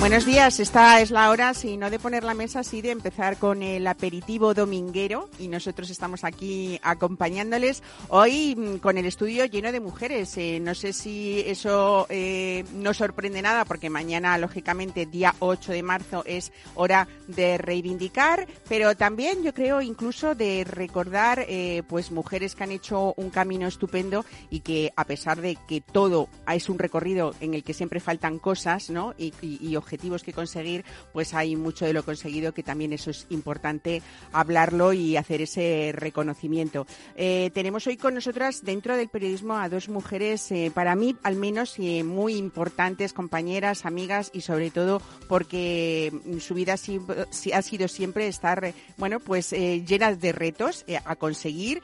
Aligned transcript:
Buenos 0.00 0.24
días, 0.24 0.58
esta 0.60 0.98
es 1.02 1.10
la 1.10 1.28
hora, 1.28 1.52
si 1.52 1.76
no 1.76 1.90
de 1.90 1.98
poner 1.98 2.24
la 2.24 2.32
mesa, 2.32 2.64
sí 2.64 2.80
de 2.80 2.90
empezar 2.90 3.36
con 3.36 3.62
el 3.62 3.86
aperitivo 3.86 4.54
dominguero 4.54 5.28
y 5.38 5.48
nosotros 5.48 5.90
estamos 5.90 6.24
aquí 6.24 6.80
acompañándoles 6.82 7.82
hoy 8.08 8.56
mm, 8.56 8.78
con 8.78 8.96
el 8.96 9.04
estudio 9.04 9.44
lleno 9.44 9.72
de 9.72 9.78
mujeres. 9.78 10.38
Eh, 10.38 10.58
no 10.58 10.74
sé 10.74 10.94
si 10.94 11.40
eso 11.40 12.06
eh, 12.08 12.64
no 12.72 12.94
sorprende 12.94 13.42
nada 13.42 13.66
porque 13.66 13.90
mañana, 13.90 14.38
lógicamente, 14.38 15.04
día 15.04 15.34
8 15.38 15.72
de 15.72 15.82
marzo 15.82 16.22
es 16.24 16.50
hora 16.76 17.06
de 17.28 17.58
reivindicar, 17.58 18.48
pero 18.70 18.96
también 18.96 19.42
yo 19.42 19.52
creo 19.52 19.82
incluso 19.82 20.34
de 20.34 20.64
recordar 20.64 21.44
eh, 21.46 21.82
pues 21.86 22.10
mujeres 22.10 22.54
que 22.54 22.64
han 22.64 22.72
hecho 22.72 23.12
un 23.18 23.28
camino 23.28 23.66
estupendo 23.66 24.24
y 24.48 24.60
que 24.60 24.94
a 24.96 25.04
pesar 25.04 25.42
de 25.42 25.58
que 25.68 25.82
todo 25.82 26.30
es 26.50 26.70
un 26.70 26.78
recorrido 26.78 27.34
en 27.40 27.52
el 27.52 27.62
que 27.62 27.74
siempre 27.74 28.00
faltan 28.00 28.38
cosas 28.38 28.88
¿no? 28.88 29.14
y, 29.18 29.34
y, 29.42 29.58
y 29.60 29.76
objetivos 29.90 30.22
que 30.22 30.32
conseguir, 30.32 30.84
pues 31.12 31.34
hay 31.34 31.56
mucho 31.56 31.84
de 31.84 31.92
lo 31.92 32.04
conseguido 32.04 32.54
que 32.54 32.62
también 32.62 32.92
eso 32.92 33.10
es 33.10 33.26
importante 33.30 34.02
hablarlo 34.32 34.92
y 34.92 35.16
hacer 35.16 35.42
ese 35.42 35.92
reconocimiento. 35.92 36.86
Eh, 37.16 37.50
tenemos 37.54 37.88
hoy 37.88 37.96
con 37.96 38.14
nosotras 38.14 38.62
dentro 38.62 38.96
del 38.96 39.08
periodismo 39.08 39.54
a 39.54 39.68
dos 39.68 39.88
mujeres, 39.88 40.52
eh, 40.52 40.70
para 40.72 40.94
mí 40.94 41.16
al 41.24 41.34
menos 41.34 41.74
eh, 41.78 42.04
muy 42.04 42.36
importantes, 42.36 43.12
compañeras, 43.12 43.84
amigas 43.84 44.30
y 44.32 44.42
sobre 44.42 44.70
todo 44.70 45.02
porque 45.28 46.12
su 46.38 46.54
vida 46.54 46.74
ha, 46.74 47.62
sido 47.62 47.88
siempre 47.88 48.28
estar, 48.28 48.72
bueno, 48.96 49.18
pues 49.18 49.50
llenas 49.50 50.20
de 50.20 50.30
retos 50.30 50.84
a 51.04 51.16
conseguir 51.16 51.82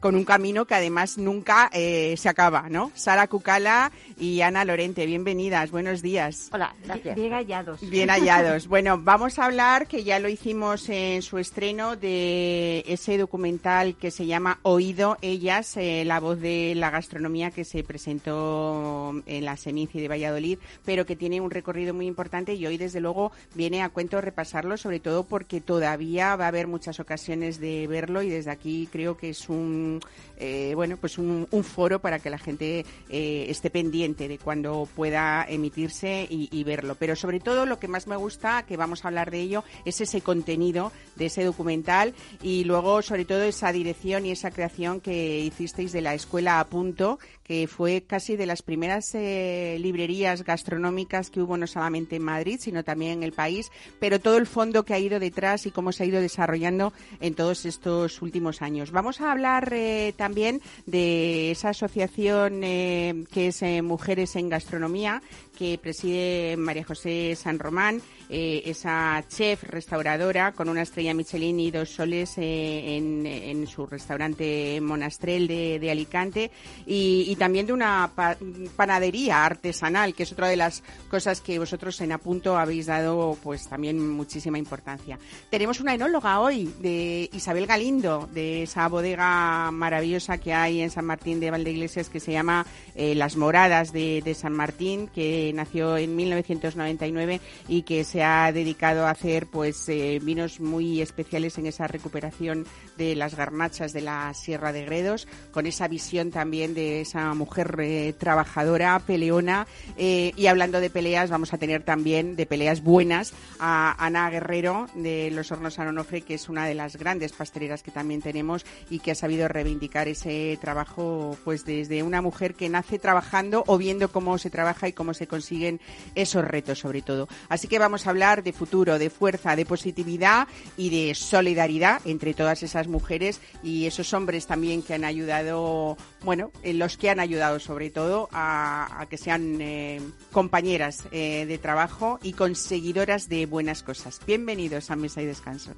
con 0.00 0.14
un 0.14 0.24
camino 0.24 0.64
que 0.64 0.74
además 0.74 1.18
nunca 1.18 1.70
se 1.72 2.28
acaba, 2.28 2.68
¿no? 2.68 2.92
Sara 2.94 3.26
Cucala 3.26 3.90
y 4.18 4.42
Ana 4.42 4.64
Lorente, 4.64 5.06
bienvenidas, 5.06 5.70
buenos 5.70 6.02
días. 6.02 6.48
Hola, 6.52 6.74
gracias. 6.84 7.16
Bien 7.16 7.31
hallados. 7.32 7.80
Bien 7.88 8.08
hallados. 8.08 8.66
Bueno, 8.68 8.98
vamos 8.98 9.38
a 9.38 9.46
hablar, 9.46 9.86
que 9.86 10.04
ya 10.04 10.18
lo 10.18 10.28
hicimos 10.28 10.88
en 10.88 11.22
su 11.22 11.38
estreno, 11.38 11.96
de 11.96 12.84
ese 12.86 13.18
documental 13.18 13.96
que 13.96 14.10
se 14.10 14.26
llama 14.26 14.58
Oído 14.62 15.16
Ellas, 15.22 15.76
eh, 15.76 16.04
la 16.04 16.20
voz 16.20 16.40
de 16.40 16.74
la 16.76 16.90
gastronomía 16.90 17.50
que 17.50 17.64
se 17.64 17.82
presentó 17.82 19.14
en 19.26 19.44
la 19.44 19.56
Seminci 19.56 20.00
de 20.00 20.08
Valladolid, 20.08 20.58
pero 20.84 21.06
que 21.06 21.16
tiene 21.16 21.40
un 21.40 21.50
recorrido 21.50 21.94
muy 21.94 22.06
importante 22.06 22.54
y 22.54 22.66
hoy, 22.66 22.76
desde 22.76 23.00
luego, 23.00 23.32
viene 23.54 23.82
a 23.82 23.88
cuento 23.88 24.20
repasarlo, 24.20 24.76
sobre 24.76 25.00
todo 25.00 25.24
porque 25.24 25.60
todavía 25.60 26.36
va 26.36 26.46
a 26.46 26.48
haber 26.48 26.66
muchas 26.66 27.00
ocasiones 27.00 27.60
de 27.60 27.86
verlo 27.86 28.22
y 28.22 28.30
desde 28.30 28.50
aquí 28.50 28.88
creo 28.90 29.16
que 29.16 29.30
es 29.30 29.48
un, 29.48 30.00
eh, 30.38 30.72
bueno, 30.74 30.96
pues 30.96 31.18
un, 31.18 31.46
un, 31.50 31.64
foro 31.64 32.00
para 32.00 32.18
que 32.18 32.30
la 32.30 32.38
gente 32.38 32.84
eh, 33.08 33.46
esté 33.48 33.70
pendiente 33.70 34.28
de 34.28 34.38
cuando 34.38 34.88
pueda 34.94 35.46
emitirse 35.48 36.26
y, 36.28 36.48
y 36.50 36.64
verlo. 36.64 36.96
Pero 36.98 37.14
sobre 37.22 37.38
todo 37.38 37.66
lo 37.66 37.78
que 37.78 37.86
más 37.86 38.08
me 38.08 38.16
gusta, 38.16 38.64
que 38.64 38.76
vamos 38.76 39.04
a 39.04 39.08
hablar 39.08 39.30
de 39.30 39.38
ello, 39.38 39.62
es 39.84 40.00
ese 40.00 40.22
contenido 40.22 40.90
de 41.14 41.26
ese 41.26 41.44
documental 41.44 42.14
y 42.42 42.64
luego 42.64 43.00
sobre 43.00 43.24
todo 43.24 43.44
esa 43.44 43.70
dirección 43.70 44.26
y 44.26 44.32
esa 44.32 44.50
creación 44.50 45.00
que 45.00 45.38
hicisteis 45.38 45.92
de 45.92 46.00
la 46.00 46.14
escuela 46.14 46.58
a 46.58 46.66
punto, 46.66 47.20
que 47.44 47.68
fue 47.68 48.02
casi 48.02 48.36
de 48.36 48.46
las 48.46 48.62
primeras 48.62 49.14
eh, 49.14 49.76
librerías 49.78 50.42
gastronómicas 50.42 51.30
que 51.30 51.40
hubo 51.40 51.56
no 51.56 51.68
solamente 51.68 52.16
en 52.16 52.24
Madrid, 52.24 52.58
sino 52.60 52.82
también 52.82 53.12
en 53.12 53.22
el 53.22 53.32
país, 53.32 53.70
pero 54.00 54.18
todo 54.18 54.36
el 54.36 54.48
fondo 54.48 54.84
que 54.84 54.94
ha 54.94 54.98
ido 54.98 55.20
detrás 55.20 55.66
y 55.66 55.70
cómo 55.70 55.92
se 55.92 56.02
ha 56.02 56.06
ido 56.06 56.20
desarrollando 56.20 56.92
en 57.20 57.34
todos 57.36 57.66
estos 57.66 58.20
últimos 58.20 58.62
años. 58.62 58.90
Vamos 58.90 59.20
a 59.20 59.30
hablar 59.30 59.72
eh, 59.72 60.12
también 60.16 60.60
de 60.86 61.52
esa 61.52 61.68
asociación 61.68 62.64
eh, 62.64 63.24
que 63.30 63.48
es 63.48 63.62
Mujeres 63.84 64.34
en 64.34 64.48
Gastronomía, 64.48 65.22
que 65.62 65.78
preside 65.78 66.56
María 66.56 66.82
José 66.82 67.36
San 67.36 67.60
Román, 67.60 68.02
eh, 68.28 68.62
esa 68.66 69.22
chef 69.28 69.62
restauradora 69.62 70.50
con 70.50 70.68
una 70.68 70.82
estrella 70.82 71.14
Michelin 71.14 71.60
y 71.60 71.70
dos 71.70 71.88
soles 71.88 72.36
eh, 72.38 72.96
en, 72.96 73.66
su 73.68 73.86
restaurante 73.86 74.80
Monastrel 74.80 75.46
de, 75.46 75.88
Alicante 75.88 76.50
y, 76.84 77.36
también 77.36 77.66
de 77.66 77.72
una 77.72 78.10
pa 78.12 78.36
panadería 78.74 79.44
artesanal, 79.44 80.14
que 80.14 80.24
es 80.24 80.32
otra 80.32 80.48
de 80.48 80.56
las 80.56 80.82
cosas 81.08 81.40
que 81.40 81.60
vosotros 81.60 82.00
en 82.00 82.10
Apunto 82.10 82.58
habéis 82.58 82.86
dado 82.86 83.38
pues 83.40 83.68
también 83.68 84.08
muchísima 84.08 84.58
importancia. 84.58 85.18
Tenemos 85.48 85.78
una 85.78 85.94
enóloga 85.94 86.40
hoy 86.40 86.74
de 86.80 87.30
Isabel 87.32 87.66
Galindo, 87.66 88.28
de 88.32 88.64
esa 88.64 88.88
bodega 88.88 89.70
maravillosa 89.70 90.38
que 90.38 90.52
hay 90.52 90.80
en 90.80 90.90
San 90.90 91.04
Martín 91.04 91.38
de 91.38 91.52
Valdeiglesias 91.52 92.08
que 92.08 92.18
se 92.18 92.32
llama 92.32 92.66
eh, 92.96 93.14
Las 93.14 93.36
Moradas 93.36 93.92
de, 93.92 94.22
de 94.24 94.34
San 94.34 94.54
Martín, 94.54 95.06
que 95.06 95.51
nació 95.52 95.96
en 95.96 96.16
1999 96.16 97.40
y 97.68 97.82
que 97.82 98.04
se 98.04 98.22
ha 98.22 98.50
dedicado 98.52 99.06
a 99.06 99.10
hacer 99.10 99.46
pues 99.46 99.88
eh, 99.88 100.20
vinos 100.22 100.60
muy 100.60 101.00
especiales 101.00 101.58
en 101.58 101.66
esa 101.66 101.86
recuperación 101.86 102.66
de 102.96 103.14
las 103.16 103.34
garnachas 103.34 103.92
de 103.92 104.02
la 104.02 104.32
Sierra 104.34 104.72
de 104.72 104.84
Gredos, 104.84 105.26
con 105.50 105.66
esa 105.66 105.88
visión 105.88 106.30
también 106.30 106.74
de 106.74 107.00
esa 107.00 107.34
mujer 107.34 107.76
eh, 107.80 108.14
trabajadora, 108.18 108.98
peleona. 109.00 109.66
Eh, 109.96 110.32
y 110.36 110.46
hablando 110.46 110.80
de 110.80 110.90
peleas, 110.90 111.30
vamos 111.30 111.52
a 111.52 111.58
tener 111.58 111.82
también 111.82 112.36
de 112.36 112.46
peleas 112.46 112.82
buenas 112.82 113.32
a 113.58 113.94
Ana 114.04 114.30
Guerrero 114.30 114.86
de 114.94 115.30
Los 115.30 115.50
Hornos 115.52 115.74
San 115.74 115.88
Onofre, 115.88 116.22
que 116.22 116.34
es 116.34 116.48
una 116.48 116.66
de 116.66 116.74
las 116.74 116.96
grandes 116.96 117.32
pasteleras 117.32 117.82
que 117.82 117.90
también 117.90 118.22
tenemos 118.22 118.64
y 118.90 118.98
que 118.98 119.12
ha 119.12 119.14
sabido 119.14 119.48
reivindicar 119.48 120.08
ese 120.08 120.58
trabajo 120.60 121.36
pues 121.44 121.64
desde 121.64 122.02
una 122.02 122.22
mujer 122.22 122.54
que 122.54 122.68
nace 122.68 122.98
trabajando 122.98 123.64
o 123.66 123.78
viendo 123.78 124.10
cómo 124.10 124.38
se 124.38 124.50
trabaja 124.50 124.88
y 124.88 124.92
cómo 124.92 125.14
se 125.14 125.26
consiguen 125.32 125.80
esos 126.14 126.44
retos 126.44 126.80
sobre 126.80 127.00
todo. 127.00 127.26
Así 127.48 127.68
que 127.68 127.78
vamos 127.78 128.06
a 128.06 128.10
hablar 128.10 128.42
de 128.42 128.52
futuro, 128.52 128.98
de 128.98 129.08
fuerza, 129.08 129.56
de 129.56 129.64
positividad 129.64 130.46
y 130.76 130.90
de 130.90 131.14
solidaridad 131.14 132.02
entre 132.04 132.34
todas 132.34 132.62
esas 132.62 132.86
mujeres 132.86 133.40
y 133.62 133.86
esos 133.86 134.12
hombres 134.12 134.46
también 134.46 134.82
que 134.82 134.92
han 134.92 135.04
ayudado, 135.04 135.96
bueno, 136.22 136.50
los 136.62 136.98
que 136.98 137.08
han 137.08 137.18
ayudado 137.18 137.60
sobre 137.60 137.88
todo 137.88 138.28
a, 138.30 139.06
que 139.08 139.16
sean 139.16 139.58
eh, 139.62 140.02
compañeras 140.32 141.04
eh, 141.12 141.46
de 141.46 141.56
trabajo 141.56 142.18
y 142.22 142.34
conseguidoras 142.34 143.30
de 143.30 143.46
buenas 143.46 143.82
cosas. 143.82 144.20
Bienvenidos 144.26 144.90
a 144.90 144.96
Mesa 144.96 145.22
y 145.22 145.26
Descanso. 145.26 145.72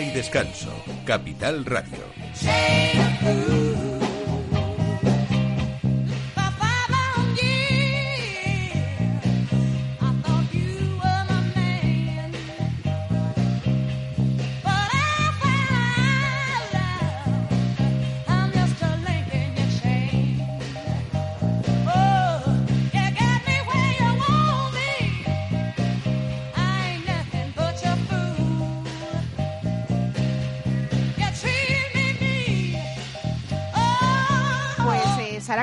Y 0.00 0.10
descanso, 0.10 0.70
Capital 1.04 1.64
Radio. 1.64 3.55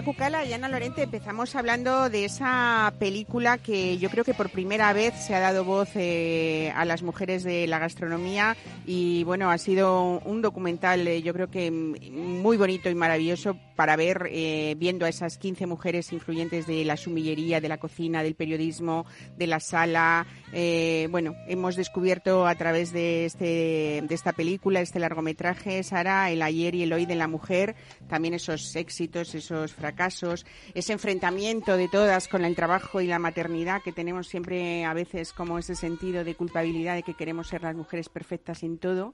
Cucala 0.04 0.44
y 0.44 0.54
Ana 0.54 0.68
Lorente 0.68 1.04
empezamos 1.04 1.56
hablando 1.56 2.10
de 2.10 2.26
esa 2.26 2.94
película 3.00 3.58
que 3.58 3.98
yo 3.98 4.10
creo 4.10 4.24
que 4.24 4.34
por 4.34 4.50
primera 4.50 4.92
vez 4.92 5.14
se 5.14 5.34
ha 5.34 5.40
dado 5.40 5.64
voz 5.64 5.90
eh, 5.96 6.74
a 6.76 6.84
las 6.86 7.04
mujeres 7.04 7.44
de 7.44 7.68
la 7.68 7.80
gastronomía 7.80 8.58
y 8.86 9.24
bueno, 9.24 9.50
ha 9.50 9.58
sido 9.58 10.20
un 10.26 10.42
documental 10.42 11.08
eh, 11.08 11.22
yo 11.22 11.34
creo 11.34 11.50
que 11.50 11.72
muy 11.72 12.58
bonito 12.58 12.90
y 12.90 12.96
maravilloso 12.96 13.58
para 13.76 13.96
ver, 13.96 14.30
eh, 14.32 14.76
viendo 14.78 15.06
a 15.06 15.10
esas 15.10 15.38
15 15.38 15.66
mujeres 15.66 16.12
influyentes 16.14 16.68
de 16.68 16.86
la 16.86 16.98
sumillería, 16.98 17.62
de 17.62 17.70
la 17.70 17.80
cocina, 17.80 18.24
del 18.24 18.36
periodismo, 18.36 19.06
de 19.38 19.48
la 19.48 19.60
sala. 19.60 20.28
Eh, 20.52 21.08
bueno, 21.12 21.36
hemos 21.48 21.76
descubierto 21.76 22.46
a 22.46 22.56
través 22.56 22.92
de, 22.92 23.26
este, 23.26 24.04
de 24.04 24.16
esta 24.16 24.34
película, 24.34 24.82
este 24.82 25.00
largometraje, 25.00 25.84
Sara, 25.84 26.30
el 26.30 26.42
ayer 26.42 26.76
y 26.76 26.84
el 26.84 26.94
hoy 26.94 27.06
de 27.06 27.16
la 27.16 27.28
mujer, 27.28 27.76
también 28.08 28.34
esos 28.34 28.76
éxitos, 28.76 29.34
esos 29.36 29.64
los 29.64 29.74
fracasos, 29.94 30.46
ese 30.74 30.94
enfrentamiento 30.94 31.78
de 31.78 31.88
todas 31.88 32.28
con 32.28 32.44
el 32.46 32.56
trabajo 32.56 33.00
y 33.00 33.08
la 33.08 33.20
maternidad 33.20 33.82
que 33.84 33.92
tenemos 33.92 34.28
siempre 34.28 34.86
a 34.86 34.94
veces 34.94 35.34
como 35.34 35.60
ese 35.60 35.76
sentido 35.76 36.24
de 36.24 36.36
culpabilidad 36.36 36.96
de 36.96 37.04
que 37.04 37.14
queremos 37.14 37.48
ser 37.48 37.62
las 37.62 37.76
mujeres 37.76 38.10
perfectas 38.10 38.64
en 38.64 38.78
todo. 38.80 39.14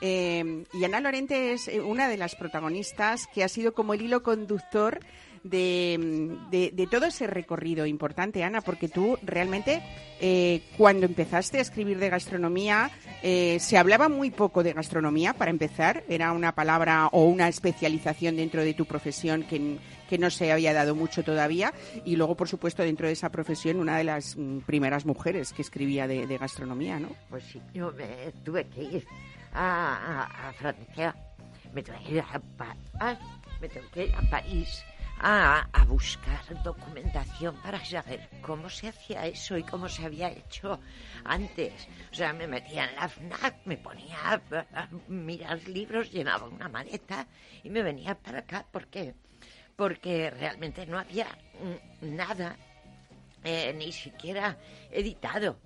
Eh, 0.00 0.64
y 0.72 0.84
Ana 0.84 1.00
Lorente 1.00 1.52
es 1.52 1.68
eh, 1.68 1.80
una 1.80 2.08
de 2.08 2.16
las 2.16 2.36
protagonistas 2.36 3.26
que 3.34 3.42
ha 3.42 3.48
sido 3.48 3.74
como 3.74 3.94
el 3.94 4.02
hilo 4.02 4.22
conductor 4.22 5.00
de, 5.42 6.36
de, 6.50 6.86
todo 6.86 7.06
ese 7.06 7.26
recorrido 7.26 7.86
importante, 7.86 8.44
Ana, 8.44 8.60
porque 8.60 8.88
tú 8.90 9.16
realmente 9.22 9.82
eh, 10.20 10.60
cuando 10.76 11.06
empezaste 11.06 11.56
a 11.56 11.62
escribir 11.62 11.98
de 11.98 12.10
gastronomía 12.10 12.90
se 13.22 13.78
hablaba 13.78 14.08
muy 14.08 14.30
poco 14.30 14.62
de 14.62 14.74
gastronomía, 14.74 15.32
para 15.34 15.50
empezar, 15.50 16.04
era 16.08 16.32
una 16.32 16.54
palabra 16.54 17.08
o 17.12 17.24
una 17.24 17.48
especialización 17.48 18.36
dentro 18.36 18.64
de 18.64 18.74
tu 18.74 18.84
profesión 18.84 19.42
que, 19.44 19.78
que 20.10 20.18
no 20.18 20.28
se 20.28 20.50
había 20.50 20.74
dado 20.74 20.96
mucho 20.96 21.22
todavía 21.22 21.72
y 22.04 22.16
luego, 22.16 22.36
por 22.36 22.48
supuesto, 22.48 22.82
dentro 22.82 23.06
de 23.06 23.12
esa 23.12 23.30
profesión, 23.30 23.78
una 23.78 23.96
de 23.96 24.02
las 24.02 24.36
mm, 24.36 24.58
primeras 24.66 25.06
mujeres 25.06 25.52
que 25.52 25.62
escribía 25.62 26.08
de, 26.08 26.36
gastronomía, 26.36 26.98
¿no? 26.98 27.10
Pues 27.28 27.44
sí, 27.44 27.62
yo 27.72 27.92
me 27.92 28.32
tuve 28.44 28.66
que 28.66 28.82
ir 28.82 29.06
a, 29.52 30.48
a, 30.48 30.52
Francia, 30.54 31.14
me 31.72 31.82
tuve 31.84 31.98
que 32.04 32.14
ir 32.14 32.20
a, 32.22 33.16
me 33.60 33.68
tuve 33.68 33.84
que 33.92 34.04
ir 34.06 34.14
a 34.16 34.22
París 34.28 34.82
a, 35.20 35.68
a, 35.72 35.84
buscar 35.84 36.40
documentación 36.64 37.54
para 37.62 37.84
saber 37.84 38.28
cómo 38.42 38.68
se 38.68 38.88
hacía 38.88 39.26
eso 39.26 39.56
y 39.56 39.62
cómo 39.62 39.88
se 39.88 40.06
había 40.06 40.30
hecho 40.30 40.80
antes. 41.24 41.86
O 42.10 42.14
sea, 42.14 42.32
me 42.32 42.48
metía 42.48 42.86
en 42.86 42.96
la 42.96 43.08
FNAC, 43.08 43.64
me 43.64 43.76
ponía 43.76 44.42
a, 44.74 44.88
mirar 45.06 45.60
libros, 45.68 46.10
llenaba 46.10 46.48
una 46.48 46.68
maleta 46.68 47.28
y 47.62 47.70
me 47.70 47.82
venía 47.82 48.16
para 48.16 48.40
acá. 48.40 48.66
¿Por 48.72 48.88
qué? 48.88 49.14
Porque 49.80 50.28
realmente 50.28 50.84
no 50.84 50.98
había 50.98 51.26
nada, 52.02 52.54
eh, 53.42 53.72
ni 53.72 53.90
siquiera 53.92 54.58
editado. 54.90 55.58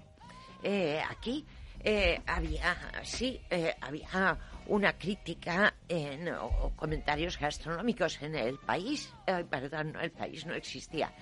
Eh, 0.63 1.03
aquí 1.11 1.45
eh, 1.81 2.23
había, 2.25 2.77
sí, 3.03 3.41
había 3.81 4.39
una 4.69 4.97
crítica 4.97 5.75
en, 5.89 6.29
o, 6.29 6.71
comentarios 6.77 7.37
gastronómicos 7.41 8.23
en 8.23 8.37
el 8.37 8.57
país, 8.61 9.13
perdón, 9.51 9.95
no, 9.95 10.01
el 10.01 10.13
país 10.13 10.47
no 10.47 10.55
existía, 10.55 11.13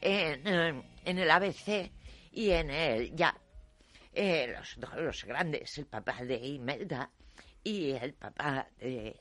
en, 0.00 0.46
en, 1.04 1.18
el 1.18 1.28
ABC 1.28 1.90
y 2.30 2.50
en 2.50 2.70
el 2.70 3.12
ya. 3.16 3.36
Los 4.14 4.78
dos 4.78 4.94
los 4.94 5.24
grandes, 5.24 5.76
el 5.78 5.86
papá 5.86 6.22
de 6.22 6.36
Imelda 6.36 7.10
y 7.64 7.90
el 7.90 8.14
papá 8.14 8.68
de... 8.78 9.18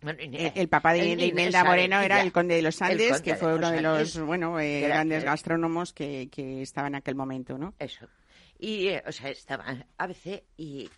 Mm, 0.00 0.10
el, 0.54 0.68
papá 0.68 0.92
de, 0.92 1.06
Imelda 1.08 1.64
Moreno 1.64 2.00
era 2.00 2.22
el 2.22 2.32
conde 2.32 2.54
de 2.54 2.62
los 2.62 2.80
Andes, 2.82 3.20
que 3.20 3.34
fue 3.34 3.54
uno 3.54 3.70
de 3.70 3.80
los 3.80 4.18
bueno 4.20 4.54
grandes 4.54 5.24
gastrónomos 5.24 5.92
que, 5.92 6.28
que 6.30 6.62
estaba 6.62 6.88
en 6.88 6.94
aquel 6.94 7.14
momento, 7.14 7.58
¿no? 7.58 7.74
Eso. 7.78 8.06
Y, 8.58 8.90
o 9.06 9.12
sea, 9.12 9.30
estaban 9.30 9.86
ABC 9.96 10.44
y 10.56 10.88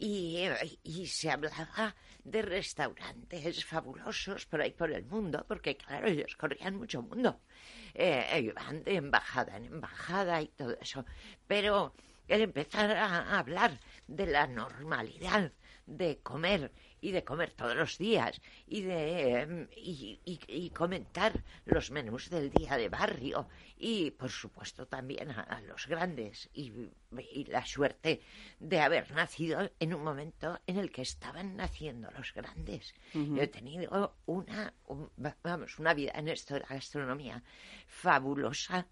y, 0.00 1.06
se 1.06 1.30
hablaba 1.30 1.94
de 2.24 2.40
restaurantes 2.40 3.64
fabulosos 3.64 4.46
por 4.46 4.62
ahí 4.62 4.72
por 4.72 4.90
el 4.90 5.04
mundo, 5.04 5.44
porque 5.46 5.76
claro, 5.76 6.08
ellos 6.08 6.36
corrían 6.36 6.76
mucho 6.76 7.02
mundo. 7.02 7.40
Eh, 7.92 8.40
iban 8.42 8.82
de 8.82 8.94
embajada 8.94 9.58
en 9.58 9.66
embajada 9.66 10.40
y 10.40 10.48
todo 10.48 10.74
eso. 10.80 11.04
Pero 11.46 11.94
el 12.28 12.42
empezar 12.42 12.90
a 12.92 13.38
hablar 13.38 13.78
de 14.06 14.26
la 14.26 14.46
normalidad 14.46 15.52
de 15.86 16.18
comer 16.22 16.72
y 17.00 17.12
de 17.12 17.24
comer 17.24 17.52
todos 17.52 17.76
los 17.76 17.98
días 17.98 18.40
y 18.66 18.82
de 18.82 19.40
em, 19.40 19.68
y, 19.76 20.70
comentar 20.70 21.42
los 21.64 21.90
menús 21.90 22.30
del 22.30 22.50
día 22.50 22.76
de 22.76 22.88
barrio 22.88 23.48
y 23.76 24.10
por 24.12 24.30
supuesto 24.30 24.86
también 24.86 25.30
a, 25.30 25.60
los 25.62 25.86
grandes 25.86 26.48
y, 26.52 26.72
la 27.46 27.66
suerte 27.66 28.20
de 28.60 28.80
haber 28.80 29.10
nacido 29.12 29.70
en 29.78 29.94
un 29.94 30.04
momento 30.04 30.60
en 30.66 30.78
el 30.78 30.92
que 30.92 31.02
estaban 31.02 31.56
naciendo 31.56 32.08
los 32.12 32.32
grandes. 32.32 32.94
Yo 33.12 33.42
he 33.42 33.48
tenido 33.48 34.14
una 34.26 34.72
vamos 35.42 35.78
una 35.78 35.94
vida 35.94 36.12
en 36.14 36.28
esto 36.28 36.54
de 36.54 36.60
la 36.60 36.66
gastronomía 36.68 37.42
fabulosa 37.86 38.86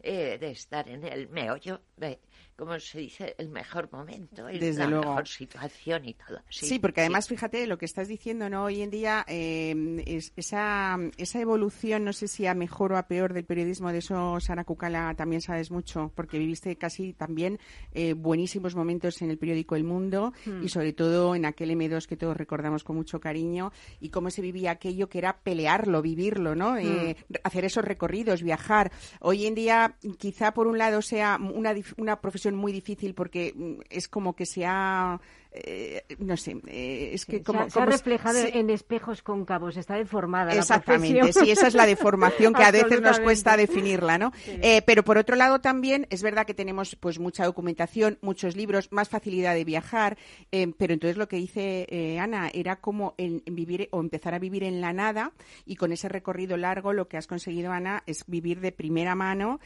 eh, 0.00 0.38
de 0.38 0.50
estar 0.50 0.88
en 0.88 1.04
el 1.04 1.28
meollo 1.28 1.82
de 1.96 2.20
como 2.62 2.78
se 2.78 3.00
dice, 3.00 3.34
el 3.38 3.48
mejor 3.48 3.88
momento, 3.90 4.48
y 4.48 4.60
la 4.60 4.86
mejor 4.86 5.26
situación 5.26 6.04
y 6.04 6.14
todo. 6.14 6.38
Sí, 6.48 6.78
porque 6.78 7.00
además, 7.00 7.26
fíjate, 7.26 7.66
lo 7.66 7.76
que 7.76 7.86
estás 7.86 8.06
diciendo, 8.06 8.48
¿no? 8.48 8.62
Hoy 8.62 8.82
en 8.82 8.90
día, 8.90 9.24
eh, 9.26 9.74
es, 10.06 10.32
esa, 10.36 10.96
esa 11.16 11.40
evolución, 11.40 12.04
no 12.04 12.12
sé 12.12 12.28
si 12.28 12.46
a 12.46 12.54
mejor 12.54 12.92
o 12.92 12.98
a 12.98 13.08
peor 13.08 13.32
del 13.32 13.44
periodismo, 13.46 13.90
de 13.90 13.98
eso, 13.98 14.38
Sara 14.38 14.62
Cucala, 14.62 15.12
también 15.16 15.40
sabes 15.42 15.72
mucho, 15.72 16.12
porque 16.14 16.38
viviste 16.38 16.76
casi 16.76 17.14
también 17.14 17.58
eh, 17.94 18.12
buenísimos 18.12 18.76
momentos 18.76 19.20
en 19.22 19.30
el 19.30 19.38
periódico 19.38 19.74
El 19.74 19.82
Mundo 19.82 20.32
y 20.46 20.50
hmm. 20.50 20.68
sobre 20.68 20.92
todo 20.92 21.34
en 21.34 21.46
aquel 21.46 21.70
M2 21.70 22.06
que 22.06 22.16
todos 22.16 22.36
recordamos 22.36 22.84
con 22.84 22.94
mucho 22.94 23.18
cariño 23.18 23.72
y 23.98 24.10
cómo 24.10 24.30
se 24.30 24.40
vivía 24.40 24.70
aquello 24.70 25.08
que 25.08 25.18
era 25.18 25.38
pelearlo, 25.38 26.00
vivirlo, 26.00 26.54
¿no? 26.54 26.78
Eh, 26.78 27.16
hmm. 27.28 27.34
hacer 27.42 27.64
esos 27.64 27.84
recorridos, 27.84 28.40
viajar. 28.40 28.92
Hoy 29.18 29.46
en 29.46 29.56
día, 29.56 29.96
quizá 30.16 30.54
por 30.54 30.68
un 30.68 30.78
lado 30.78 31.02
sea 31.02 31.40
una, 31.40 31.74
una 31.96 32.20
profesión 32.20 32.51
muy 32.56 32.72
difícil 32.72 33.14
porque 33.14 33.52
mm, 33.54 33.80
es 33.90 34.08
como 34.08 34.34
que 34.34 34.46
se 34.46 34.64
ha 34.66 35.20
eh, 35.54 36.04
no 36.18 36.36
sé, 36.38 36.56
eh, 36.66 37.10
es 37.12 37.26
que 37.26 37.42
como... 37.42 37.68
Se 37.68 37.78
ha, 37.78 37.84
reflejado 37.84 38.38
en 38.38 38.70
espejos 38.70 39.22
cóncavos, 39.22 39.76
está 39.76 39.96
deformada 39.96 40.54
Exactamente, 40.54 41.32
sí, 41.34 41.50
esa 41.50 41.66
es 41.66 41.74
la 41.74 41.84
deformación 41.84 42.54
que 42.54 42.64
a 42.64 42.70
veces 42.70 43.02
nos 43.02 43.20
cuesta 43.20 43.56
definirla, 43.56 44.16
¿no? 44.16 44.32
Eh, 44.46 44.80
pero 44.86 45.04
por 45.04 45.18
otro 45.18 45.36
lado 45.36 45.60
también 45.60 46.06
es 46.08 46.22
verdad 46.22 46.46
que 46.46 46.54
tenemos 46.54 46.96
pues 46.96 47.18
mucha 47.18 47.44
documentación, 47.44 48.18
muchos 48.22 48.56
libros, 48.56 48.90
más 48.92 49.10
facilidad 49.10 49.54
de 49.54 49.64
viajar, 49.64 50.16
pero 50.50 50.94
entonces 50.94 51.18
lo 51.18 51.28
que 51.28 51.36
dice 51.36 52.18
Ana 52.18 52.50
era 52.52 52.76
como 52.76 53.14
en, 53.18 53.42
vivir 53.44 53.88
o 53.90 54.00
empezar 54.00 54.34
a 54.34 54.38
vivir 54.38 54.64
en 54.64 54.80
la 54.80 54.94
nada 54.94 55.32
y 55.66 55.76
con 55.76 55.92
ese 55.92 56.08
recorrido 56.08 56.56
largo 56.56 56.94
lo 56.94 57.08
que 57.08 57.18
has 57.18 57.26
conseguido, 57.26 57.72
Ana, 57.72 58.02
es 58.06 58.24
vivir 58.26 58.60
de 58.60 58.72
primera 58.72 59.14
mano, 59.14 59.60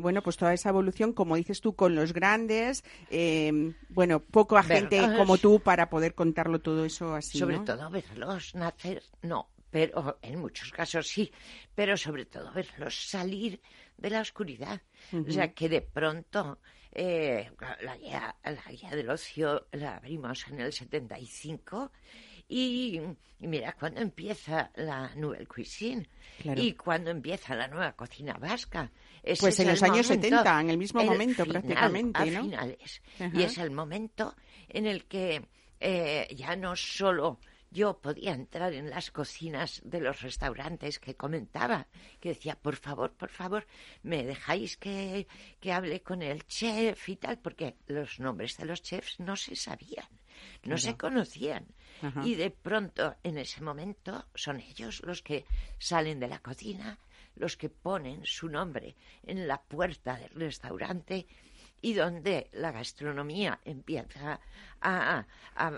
bueno, 0.00 0.22
pues 0.22 0.36
toda 0.36 0.54
esa 0.54 0.68
evolución, 0.68 1.12
como 1.12 1.34
dices 1.34 1.60
tú, 1.60 1.74
con 1.74 1.96
los 1.96 2.12
grandes, 2.12 2.84
bueno, 3.88 4.20
poco 4.20 4.56
a 4.56 4.62
gente 4.62 5.00
como 5.26 5.38
tú 5.38 5.60
para 5.60 5.88
poder 5.88 6.14
contarlo 6.14 6.60
todo 6.60 6.84
eso 6.84 7.14
así. 7.14 7.38
Sobre 7.38 7.58
todo 7.60 7.90
verlos 7.90 8.54
nacer, 8.54 9.02
no, 9.22 9.48
pero 9.70 10.18
en 10.22 10.38
muchos 10.38 10.70
casos 10.70 11.08
sí, 11.08 11.32
pero 11.74 11.96
sobre 11.96 12.26
todo 12.26 12.52
verlos 12.52 13.08
salir 13.08 13.60
de 13.96 14.10
la 14.10 14.20
oscuridad. 14.20 14.80
O 15.12 15.30
sea, 15.30 15.52
que 15.52 15.68
de 15.68 15.80
pronto 15.80 16.58
eh, 16.92 17.50
la, 17.80 17.96
guía, 17.96 18.36
la 18.44 18.70
guía 18.70 18.90
del 18.90 19.10
ocio 19.10 19.66
la 19.72 19.96
abrimos 19.96 20.46
en 20.48 20.60
el 20.60 20.72
75 20.72 21.90
y, 22.48 23.00
y 23.40 23.46
mira, 23.46 23.74
cuando 23.78 24.00
empieza 24.00 24.70
la 24.76 25.10
Nouvelle 25.16 25.46
Cuisine 25.46 26.08
y 26.56 26.74
cuando 26.74 27.10
empieza 27.10 27.54
la 27.54 27.68
nueva 27.68 27.92
cocina 27.92 28.34
vasca. 28.34 28.90
pues 29.40 29.58
en 29.60 29.68
los 29.68 29.82
años 29.82 30.06
70, 30.06 30.60
en 30.60 30.70
el 30.70 30.78
mismo 30.78 31.02
momento 31.02 31.44
prácticamente, 31.46 32.18
a 32.18 32.42
finales. 32.42 33.02
Y 33.32 33.42
es 33.42 33.58
el 33.58 33.70
momento 33.70 34.36
en 34.68 34.86
el 34.86 35.04
que 35.06 35.46
eh, 35.80 36.28
ya 36.34 36.56
no 36.56 36.76
solo 36.76 37.38
yo 37.74 38.00
podía 38.00 38.32
entrar 38.32 38.72
en 38.72 38.88
las 38.88 39.10
cocinas 39.10 39.82
de 39.84 40.00
los 40.00 40.22
restaurantes 40.22 41.00
que 41.00 41.16
comentaba, 41.16 41.88
que 42.20 42.28
decía, 42.28 42.54
por 42.54 42.76
favor, 42.76 43.12
por 43.12 43.30
favor, 43.30 43.66
me 44.04 44.22
dejáis 44.24 44.76
que, 44.76 45.26
que 45.60 45.72
hable 45.72 46.00
con 46.00 46.22
el 46.22 46.46
chef 46.46 47.08
y 47.08 47.16
tal, 47.16 47.38
porque 47.38 47.74
los 47.88 48.20
nombres 48.20 48.56
de 48.58 48.66
los 48.66 48.80
chefs 48.80 49.18
no 49.18 49.34
se 49.34 49.56
sabían, 49.56 50.08
no 50.62 50.78
se 50.78 50.96
conocían. 50.96 51.66
Y 52.22 52.36
de 52.36 52.50
pronto, 52.50 53.16
en 53.24 53.38
ese 53.38 53.60
momento, 53.60 54.24
son 54.36 54.60
ellos 54.60 55.02
los 55.04 55.22
que 55.22 55.44
salen 55.78 56.20
de 56.20 56.28
la 56.28 56.38
cocina, 56.38 57.00
los 57.34 57.56
que 57.56 57.70
ponen 57.70 58.24
su 58.24 58.48
nombre 58.48 58.94
en 59.24 59.48
la 59.48 59.60
puerta 59.60 60.16
del 60.16 60.30
restaurante 60.30 61.26
y 61.84 61.92
donde 61.92 62.48
la 62.52 62.72
gastronomía 62.72 63.60
empieza 63.62 64.40
a, 64.80 65.26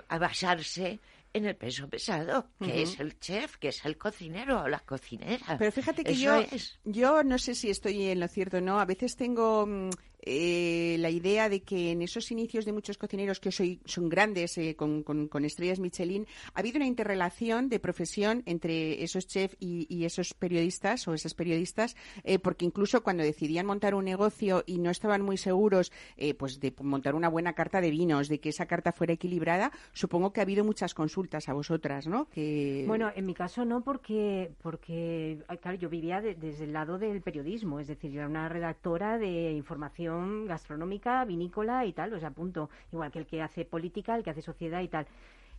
basarse 0.09 1.01
en 1.33 1.47
el 1.47 1.57
peso 1.57 1.89
pesado, 1.89 2.51
que 2.61 2.83
es 2.83 3.01
el 3.01 3.19
chef, 3.19 3.57
que 3.57 3.69
es 3.69 3.85
el 3.85 3.99
cocinero 3.99 4.63
o 4.63 4.69
la 4.69 4.79
cocinera. 4.79 5.59
Pero 5.59 5.73
fíjate 5.73 6.05
que 6.05 6.15
yo, 6.15 6.45
yo 6.85 7.25
no 7.25 7.39
sé 7.39 7.57
si 7.57 7.71
estoy 7.71 8.05
en 8.05 8.21
lo 8.21 8.29
cierto 8.29 8.59
o 8.59 8.61
no, 8.61 8.79
a 8.79 8.85
veces 8.85 9.17
tengo 9.17 9.67
mm, 9.67 9.91
eh, 10.29 10.97
la 10.99 11.09
idea 11.09 11.49
de 11.49 11.63
que 11.63 11.93
en 11.93 12.03
esos 12.03 12.33
inicios 12.33 12.65
de 12.65 12.73
muchos 12.73 12.99
cocineros 12.99 13.39
que 13.39 13.51
hoy 13.61 13.81
son 13.85 14.09
grandes, 14.09 14.59
eh, 14.59 14.75
con, 14.75 15.45
estrellas 15.45 15.79
Michelin, 15.79 16.27
ha 16.53 16.59
habido 16.59 16.79
una 16.79 16.87
interrelación 16.87 17.69
de 17.69 17.79
profesión 17.79 18.43
entre 18.45 19.05
esos 19.05 19.29
chefs 19.29 19.57
y, 19.61 20.05
esos 20.05 20.35
periodistas 20.35 21.07
o 21.07 21.15
esas 21.15 21.35
periodistas, 21.35 21.97
eh, 22.25 22.41
porque 22.41 22.65
incluso 22.65 23.05
cuando 23.05 23.23
decidían 23.23 23.67
montar 23.67 23.95
un 23.95 24.05
negocio 24.05 24.65
y 24.67 24.79
no 24.79 24.91
estaban 24.91 25.23
muy 25.23 25.37
seguros 25.37 25.93
pues 26.39 26.59
de 26.61 26.75
montar 26.81 27.15
una 27.15 27.29
buena 27.29 27.53
carta 27.53 27.81
de 27.81 27.91
vinos, 27.91 28.29
de 28.29 28.41
que 28.41 28.49
esa 28.49 28.67
carta 28.67 28.93
fuera 28.93 29.13
equilibrada, 29.13 29.71
supongo 29.93 30.33
que 30.33 30.41
ha 30.41 30.43
habido 30.43 30.65
muchas 30.65 30.95
consultas 30.95 31.49
a 31.49 31.53
vosotras, 31.53 32.07
¿no? 32.09 32.29
Que... 32.31 32.85
Bueno, 32.87 33.13
en 33.15 33.27
mi 33.27 33.35
caso 33.35 33.65
no, 33.65 33.83
porque, 33.83 34.53
porque 34.63 35.39
claro, 35.61 35.79
yo 35.79 35.89
vivía 35.89 36.21
desde 36.21 36.65
el 36.65 36.73
lado 36.73 36.99
del 36.99 37.23
periodismo, 37.23 37.79
es 37.79 37.87
decir, 37.87 38.11
yo 38.11 38.21
era 38.21 38.29
una 38.29 38.49
redactora 38.49 39.19
de 39.19 39.53
información 39.53 40.16
gastronómica, 40.47 41.25
vinícola 41.25 41.85
y 41.85 41.93
tal, 41.93 42.13
o 42.13 42.21
sea, 42.21 42.31
punto. 42.31 42.71
Igual 42.93 43.11
que 43.11 43.19
el 43.21 43.27
que 43.27 43.43
hace 43.43 43.65
política, 43.65 44.17
el 44.17 44.23
que 44.23 44.31
hace 44.31 44.43
sociedad 44.43 44.81
y 44.81 44.89
tal. 44.89 45.07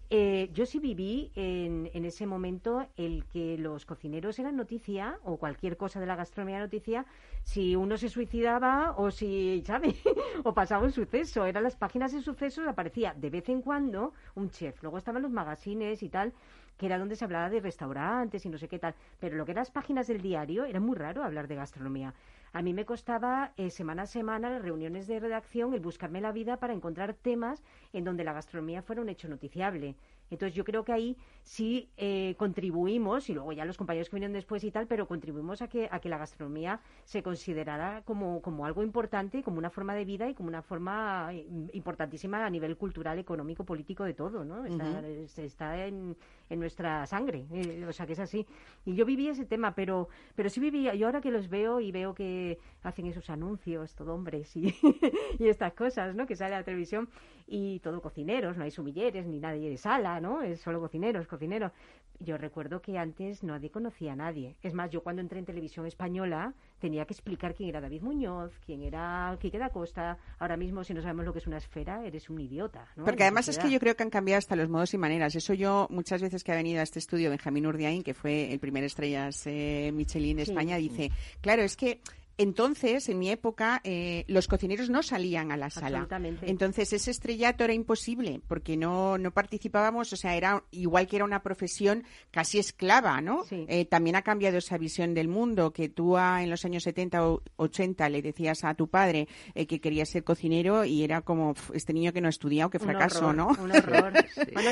Eh, 0.10 0.50
yo 0.54 0.66
sí 0.66 0.80
viví 0.80 1.32
en, 1.36 1.90
ese 2.06 2.26
momento 2.26 2.88
el 2.96 3.26
que 3.26 3.58
los 3.58 3.86
cocineros 3.86 4.40
eran 4.40 4.56
noticia 4.56 5.20
o 5.26 5.36
cualquier 5.36 5.76
cosa 5.76 6.00
de 6.00 6.06
la 6.06 6.16
gastronomía 6.16 6.60
noticia 6.60 7.06
si 7.44 7.76
uno 7.76 7.98
se 7.98 8.08
suicidaba 8.08 8.94
o 8.96 9.12
si, 9.12 9.62
¿sabes? 9.66 9.96
o 10.46 10.54
pasaba 10.54 10.86
un 10.86 10.94
suceso. 10.94 11.46
Eran 11.46 11.64
las 11.64 11.76
páginas 11.76 12.14
de 12.14 12.22
sucesos, 12.22 12.66
aparecía 12.68 13.14
de 13.14 13.30
vez 13.30 13.50
en 13.50 13.62
cuando 13.62 14.14
un 14.36 14.50
chef. 14.50 14.82
Luego 14.82 14.98
estaban 14.98 15.22
los 15.22 15.32
magazines 15.32 16.02
y 16.02 16.10
tal 16.10 16.34
que 16.78 16.86
era 16.86 17.00
donde 17.00 17.16
se 17.16 17.26
hablaba 17.26 17.50
de 17.50 17.60
restaurantes 17.60 18.46
y 18.46 18.50
no 18.50 18.58
sé 18.58 18.68
qué 18.68 18.80
tal. 18.80 18.96
Pero 19.20 19.36
lo 19.36 19.46
que 19.46 19.52
eran 19.52 19.62
las 19.62 19.72
páginas 19.72 20.08
del 20.08 20.22
diario 20.22 20.66
era 20.66 20.80
muy 20.80 20.96
raro 20.96 21.24
hablar 21.24 21.48
de 21.48 21.56
gastronomía. 21.56 22.14
A 22.54 22.62
mí 22.62 22.74
me 22.74 22.86
costaba 22.86 23.54
eh, 23.58 23.70
semana 23.70 24.04
a 24.04 24.08
semana 24.08 24.50
las 24.50 24.62
reuniones 24.62 25.08
de 25.08 25.20
redacción, 25.20 25.74
el 25.74 25.80
buscarme 25.80 26.22
la 26.22 26.32
vida 26.32 26.58
para 26.58 26.74
encontrar 26.74 27.14
temas 27.14 27.64
en 27.94 28.04
donde 28.04 28.24
la 28.24 28.34
gastronomía 28.34 28.82
fuera 28.82 29.02
un 29.02 29.10
hecho 29.10 29.28
noticiable. 29.28 29.96
Entonces 30.30 30.56
yo 30.56 30.64
creo 30.66 30.84
que 30.84 30.92
ahí 30.92 31.18
sí 31.44 31.90
eh, 31.98 32.36
contribuimos, 32.38 33.30
y 33.30 33.34
luego 33.34 33.54
ya 33.54 33.66
los 33.66 33.78
compañeros 33.78 34.10
que 34.10 34.16
vinieron 34.16 34.34
después 34.34 34.64
y 34.64 34.72
tal, 34.72 34.88
pero 34.88 35.08
contribuimos 35.08 35.62
a 35.62 35.68
que, 35.68 35.88
a 35.90 36.00
que 36.00 36.10
la 36.10 36.18
gastronomía 36.18 36.82
se 37.06 37.24
considerara 37.24 38.02
como, 38.04 38.42
como 38.42 38.66
algo 38.66 38.84
importante, 38.84 39.42
como 39.44 39.58
una 39.58 39.70
forma 39.70 39.96
de 39.96 40.06
vida 40.06 40.30
y 40.30 40.34
como 40.34 40.50
una 40.50 40.62
forma 40.62 41.30
eh, 41.32 41.48
importantísima 41.74 42.46
a 42.46 42.50
nivel 42.50 42.78
cultural, 42.78 43.20
económico, 43.20 43.64
político, 43.64 44.04
de 44.04 44.14
todo, 44.14 44.44
¿no? 44.44 44.66
Está, 44.66 45.02
está 45.42 45.86
en, 45.86 46.18
en, 46.50 46.60
nuestra 46.60 47.06
sangre, 47.06 47.46
eh, 47.52 47.86
o 47.88 47.94
sea 47.94 48.06
que 48.06 48.14
es 48.14 48.20
así. 48.20 48.46
Y 48.86 48.96
yo 48.96 49.06
viví 49.06 49.28
ese 49.28 49.46
tema, 49.46 49.76
pero, 49.76 50.10
pero 50.36 50.50
sí 50.50 50.60
vivía, 50.60 50.96
yo 50.96 51.08
ahora 51.08 51.22
que 51.22 51.32
los 51.32 51.50
veo 51.50 51.80
y 51.80 51.92
veo 51.92 52.14
que 52.14 52.60
hacen 52.84 53.06
esos 53.08 53.30
anuncios, 53.30 53.96
todo 53.96 54.14
hombres 54.14 54.56
y, 54.56 54.74
y 55.40 55.48
estas 55.48 55.74
cosas, 55.74 56.16
¿no? 56.16 56.26
Que 56.26 56.36
sale 56.36 56.56
a 56.56 56.60
la 56.60 56.64
televisión 56.64 57.10
y 57.48 57.80
todo 57.80 58.02
cocineros, 58.02 58.58
no 58.58 58.64
hay 58.64 58.72
sumilleres 58.72 59.26
ni 59.26 59.40
nadie 59.40 59.70
de 59.70 59.78
sala, 59.78 60.20
¿no? 60.20 60.42
Es 60.42 60.60
solo 60.60 60.80
cocineros, 60.80 61.28
cocineros. 61.28 61.72
Yo 62.20 62.38
recuerdo 62.38 62.82
que 62.82 62.98
antes 62.98 63.44
nadie 63.44 63.70
conocía 63.70 64.14
a 64.14 64.16
nadie. 64.16 64.58
Es 64.64 64.74
más, 64.74 64.90
yo 64.90 65.02
cuando 65.02 65.22
entré 65.22 65.40
en 65.40 65.46
televisión 65.46 65.86
española 65.86 66.54
tenía 66.80 67.06
que 67.06 67.14
explicar 67.14 67.54
quién 67.54 67.70
era 67.70 67.82
David 67.82 68.02
Muñoz, 68.02 68.52
quién 68.66 68.82
era 68.84 69.36
Quique 69.40 69.58
da 69.58 69.70
Costa. 69.70 70.18
Ahora 70.40 70.58
mismo, 70.58 70.84
si 70.84 70.94
no 70.94 71.02
sabemos 71.02 71.26
lo 71.26 71.34
que 71.34 71.40
es 71.40 71.48
una 71.48 71.58
esfera, 71.58 72.06
eres 72.06 72.30
un 72.30 72.40
idiota. 72.40 72.88
¿no? 72.96 73.06
Porque 73.06 73.24
además 73.24 73.48
es 73.48 73.58
que 73.58 73.70
yo 73.70 73.80
creo 73.80 73.96
que 73.96 74.04
han 74.04 74.10
cambiado 74.10 74.40
hasta 74.40 74.56
los 74.56 74.70
modos 74.70 74.94
y 74.94 74.98
maneras. 74.98 75.36
Eso 75.36 75.54
yo, 75.54 75.88
muchas 75.90 76.22
veces 76.22 76.44
que 76.44 76.52
ha 76.52 76.56
venido 76.56 76.80
a 76.80 76.84
este 76.84 77.00
estudio 77.00 77.30
Benjamín 77.30 77.68
Urdiain, 77.68 78.04
que 78.04 78.14
fue 78.14 78.52
el 78.52 78.60
primer 78.60 78.84
estrellas 78.84 79.44
eh, 79.46 79.92
Michelin 79.94 80.38
de 80.38 80.44
España, 80.44 80.78
dice, 80.78 81.12
claro, 81.42 81.64
es 81.64 81.76
que 81.76 82.02
entonces, 82.38 83.10
en 83.10 83.18
mi 83.18 83.30
época, 83.32 83.82
eh, 83.84 84.24
los 84.28 84.48
cocineros 84.48 84.90
no 84.90 85.02
salían 85.02 85.52
a 85.52 85.58
la 85.58 85.72
sala. 85.72 86.08
Entonces, 86.44 86.94
ese 86.94 87.10
estrellato 87.10 87.64
era 87.64 87.74
imposible 87.74 88.42
porque 88.48 88.78
no, 88.78 89.18
no 89.18 89.32
participábamos, 89.32 90.14
o 90.14 90.16
sea, 90.16 90.36
era 90.36 90.64
igual 90.70 91.08
que 91.08 91.16
era 91.16 91.26
una 91.26 91.42
profesión 91.42 92.04
casi 92.30 92.60
esclava, 92.60 93.22
¿no? 93.22 93.44
Eh, 93.50 93.86
también 93.86 94.16
ha 94.16 94.22
cambiado 94.22 94.58
esa 94.58 94.78
visión 94.78 95.16
del 95.16 95.28
mundo, 95.28 95.74
que 95.74 95.90
tú 95.90 96.18
en 96.18 96.50
los 96.50 96.64
años 96.64 96.84
70 96.84 97.28
o 97.28 97.42
80 97.56 98.08
le 98.10 98.22
decías 98.22 98.64
a 98.64 98.76
tu 98.76 98.88
padre 98.88 99.28
eh, 99.56 99.66
que 99.66 99.82
quería 99.82 100.06
ser 100.06 100.24
cocinero 100.24 100.86
y 100.86 101.04
era 101.04 101.22
como, 101.22 101.56
este 101.74 101.94
niño 101.94 102.14
que 102.14 102.22
no 102.22 102.28
ha 102.28 102.30
estudiado, 102.30 102.70
que 102.70 102.80
fracaso, 102.80 103.34
¿no? 103.34 103.48
Un 103.48 103.72
horror. 103.72 104.14
bueno, 104.54 104.70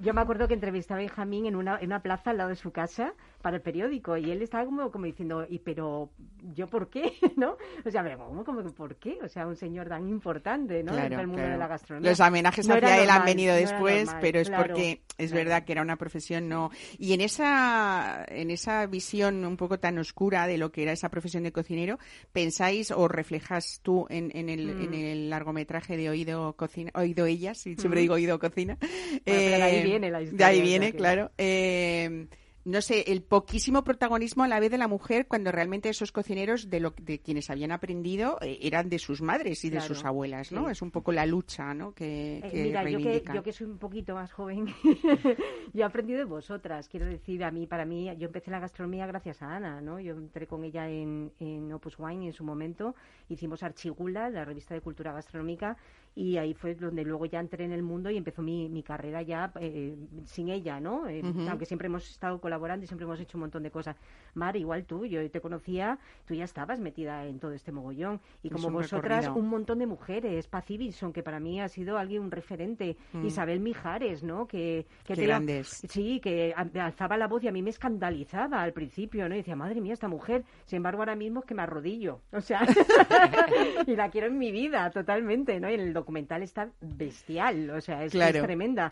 yo, 0.00 0.14
me 0.14 0.20
acuerdo 0.20 0.46
que 0.46 0.54
entrevistaba 0.54 1.00
a 1.00 1.02
Benjamín 1.02 1.46
en 1.46 1.56
una, 1.56 1.78
en 1.80 1.86
una 1.86 2.00
plaza 2.00 2.30
al 2.30 2.38
lado 2.38 2.50
de 2.50 2.56
su 2.56 2.70
casa 2.70 3.14
para 3.48 3.56
el 3.56 3.62
periódico 3.62 4.14
y 4.18 4.30
él 4.30 4.42
estaba 4.42 4.66
como, 4.66 4.90
como 4.90 5.06
diciendo, 5.06 5.46
¿y 5.48 5.58
pero 5.60 6.10
yo 6.54 6.66
por 6.66 6.90
qué? 6.90 7.14
¿No? 7.36 7.56
O 7.82 7.90
sea, 7.90 8.04
¿cómo, 8.18 8.44
como, 8.44 8.62
¿por 8.74 8.96
qué? 8.96 9.18
O 9.24 9.28
sea, 9.28 9.46
un 9.46 9.56
señor 9.56 9.88
tan 9.88 10.06
importante, 10.06 10.82
¿no? 10.82 10.92
Claro, 10.92 11.18
el 11.18 11.26
mundo 11.28 11.42
de 11.44 11.56
la 11.56 11.66
gastronomía. 11.66 12.10
Los 12.10 12.20
homenajes 12.20 12.68
hacia 12.68 13.02
él 13.02 13.08
han 13.08 13.24
venido 13.24 13.54
después, 13.54 14.10
pero 14.20 14.38
es 14.38 14.50
porque 14.50 15.00
es 15.16 15.32
verdad 15.32 15.64
que 15.64 15.72
era 15.72 15.80
una 15.80 15.96
profesión 15.96 16.46
no... 16.46 16.70
Y 16.98 17.14
en 17.14 17.22
esa, 17.22 18.22
en 18.28 18.50
esa 18.50 18.84
visión 18.84 19.42
un 19.46 19.56
poco 19.56 19.78
tan 19.78 19.98
oscura 19.98 20.46
de 20.46 20.58
lo 20.58 20.70
que 20.70 20.82
era 20.82 20.92
esa 20.92 21.08
profesión 21.08 21.42
de 21.44 21.52
cocinero, 21.52 21.98
¿pensáis 22.32 22.90
o 22.90 23.08
reflejas 23.08 23.80
tú 23.82 24.06
en, 24.10 24.30
en, 24.36 24.50
el, 24.50 24.68
en 24.68 24.90
mm. 24.90 24.94
el 24.94 25.30
largometraje 25.30 25.96
de 25.96 26.10
Oído 26.10 26.52
Cocina, 26.52 26.90
Oído 26.94 27.24
Ellas, 27.24 27.66
y 27.66 27.76
siempre 27.76 28.00
mm. 28.00 28.02
digo 28.02 28.14
Oído 28.16 28.38
Cocina? 28.38 28.76
de 29.24 29.62
ahí 29.62 29.76
eh, 29.76 29.84
viene 29.84 30.10
la 30.10 30.20
historia. 30.20 30.46
De 30.46 30.52
ahí 30.52 30.60
viene, 30.60 30.92
claro. 30.92 31.30
Eh, 31.38 32.28
no 32.68 32.82
sé, 32.82 33.04
el 33.10 33.22
poquísimo 33.22 33.82
protagonismo 33.82 34.44
a 34.44 34.48
la 34.48 34.60
vez 34.60 34.70
de 34.70 34.76
la 34.76 34.88
mujer 34.88 35.26
cuando 35.26 35.50
realmente 35.50 35.88
esos 35.88 36.12
cocineros 36.12 36.68
de 36.68 36.80
lo 36.80 36.92
de 37.00 37.18
quienes 37.18 37.48
habían 37.48 37.72
aprendido 37.72 38.38
eh, 38.42 38.58
eran 38.60 38.90
de 38.90 38.98
sus 38.98 39.22
madres 39.22 39.64
y 39.64 39.70
de 39.70 39.80
sus 39.80 40.04
abuelas, 40.04 40.52
¿no? 40.52 40.68
Es 40.68 40.82
un 40.82 40.90
poco 40.90 41.10
la 41.10 41.24
lucha, 41.24 41.72
¿no? 41.72 41.92
Que, 41.94 42.38
eh, 42.38 42.50
mira, 42.52 42.88
yo 42.88 42.98
que, 42.98 43.24
yo 43.34 43.42
que 43.42 43.52
soy 43.52 43.68
un 43.68 43.78
poquito 43.78 44.14
más 44.14 44.32
joven, 44.32 44.66
yo 45.72 45.82
he 45.82 45.82
aprendido 45.82 46.18
de 46.18 46.26
vosotras. 46.26 46.88
Quiero 46.88 47.06
decir, 47.06 47.42
a 47.42 47.50
mí, 47.50 47.66
para 47.66 47.86
mí, 47.86 48.10
yo 48.18 48.26
empecé 48.26 48.50
la 48.50 48.60
gastronomía 48.60 49.06
gracias 49.06 49.40
a 49.40 49.56
Ana, 49.56 49.80
¿no? 49.80 49.98
Yo 49.98 50.12
entré 50.12 50.46
con 50.46 50.62
ella 50.62 50.90
en, 50.90 51.32
en 51.40 51.72
Opus 51.72 51.98
Wine 51.98 52.26
en 52.26 52.32
su 52.34 52.44
momento, 52.44 52.94
hicimos 53.30 53.62
Archigula, 53.62 54.28
la 54.28 54.44
revista 54.44 54.74
de 54.74 54.82
cultura 54.82 55.12
gastronómica, 55.14 55.78
y 56.18 56.36
ahí 56.36 56.52
fue 56.52 56.74
donde 56.74 57.04
luego 57.04 57.26
ya 57.26 57.38
entré 57.38 57.64
en 57.64 57.70
el 57.70 57.84
mundo 57.84 58.10
y 58.10 58.16
empezó 58.16 58.42
mi, 58.42 58.68
mi 58.68 58.82
carrera 58.82 59.22
ya 59.22 59.52
eh, 59.60 59.94
sin 60.24 60.48
ella, 60.48 60.80
¿no? 60.80 61.06
Eh, 61.06 61.22
aunque 61.48 61.64
siempre 61.64 61.86
hemos 61.86 62.10
estado 62.10 62.40
colaborando 62.40 62.82
y 62.82 62.88
siempre 62.88 63.04
hemos 63.04 63.20
hecho 63.20 63.38
un 63.38 63.42
montón 63.42 63.62
de 63.62 63.70
cosas. 63.70 63.94
Mar, 64.34 64.56
igual 64.56 64.84
tú, 64.84 65.06
yo 65.06 65.30
te 65.30 65.40
conocía, 65.40 65.96
tú 66.26 66.34
ya 66.34 66.42
estabas 66.42 66.80
metida 66.80 67.24
en 67.24 67.38
todo 67.38 67.52
este 67.52 67.70
mogollón. 67.70 68.20
Y 68.42 68.50
como 68.50 68.68
vosotras, 68.68 69.28
un 69.28 69.48
montón 69.48 69.78
de 69.78 69.86
mujeres, 69.86 70.48
Paz 70.48 70.68
Ivinson, 70.68 71.12
que 71.12 71.22
para 71.22 71.38
mí 71.38 71.60
ha 71.60 71.68
sido 71.68 71.96
alguien, 71.96 72.22
un 72.22 72.32
referente, 72.32 72.96
mm. 73.12 73.24
Isabel 73.24 73.60
Mijares, 73.60 74.24
¿no? 74.24 74.48
Que, 74.48 74.86
que 75.04 75.14
grandes. 75.14 75.68
sí, 75.88 76.18
que 76.18 76.52
alzaba 76.52 77.16
la 77.16 77.28
voz 77.28 77.44
y 77.44 77.48
a 77.48 77.52
mí 77.52 77.62
me 77.62 77.70
escandalizaba 77.70 78.60
al 78.60 78.72
principio, 78.72 79.28
¿no? 79.28 79.36
Y 79.36 79.38
decía, 79.38 79.54
madre 79.54 79.80
mía, 79.80 79.92
esta 79.92 80.08
mujer, 80.08 80.44
sin 80.64 80.78
embargo, 80.78 81.02
ahora 81.02 81.14
mismo 81.14 81.38
es 81.40 81.46
que 81.46 81.54
me 81.54 81.62
arrodillo, 81.62 82.22
o 82.32 82.40
sea, 82.40 82.62
y 83.86 83.94
la 83.94 84.10
quiero 84.10 84.26
en 84.26 84.36
mi 84.36 84.50
vida 84.50 84.90
totalmente, 84.90 85.60
¿no? 85.60 85.70
Y 85.70 85.74
en 85.74 85.80
el 85.80 85.94
documental 86.08 86.42
está 86.42 86.70
bestial, 86.80 87.68
o 87.68 87.82
sea, 87.82 88.02
es, 88.02 88.12
tremenda. 88.12 88.88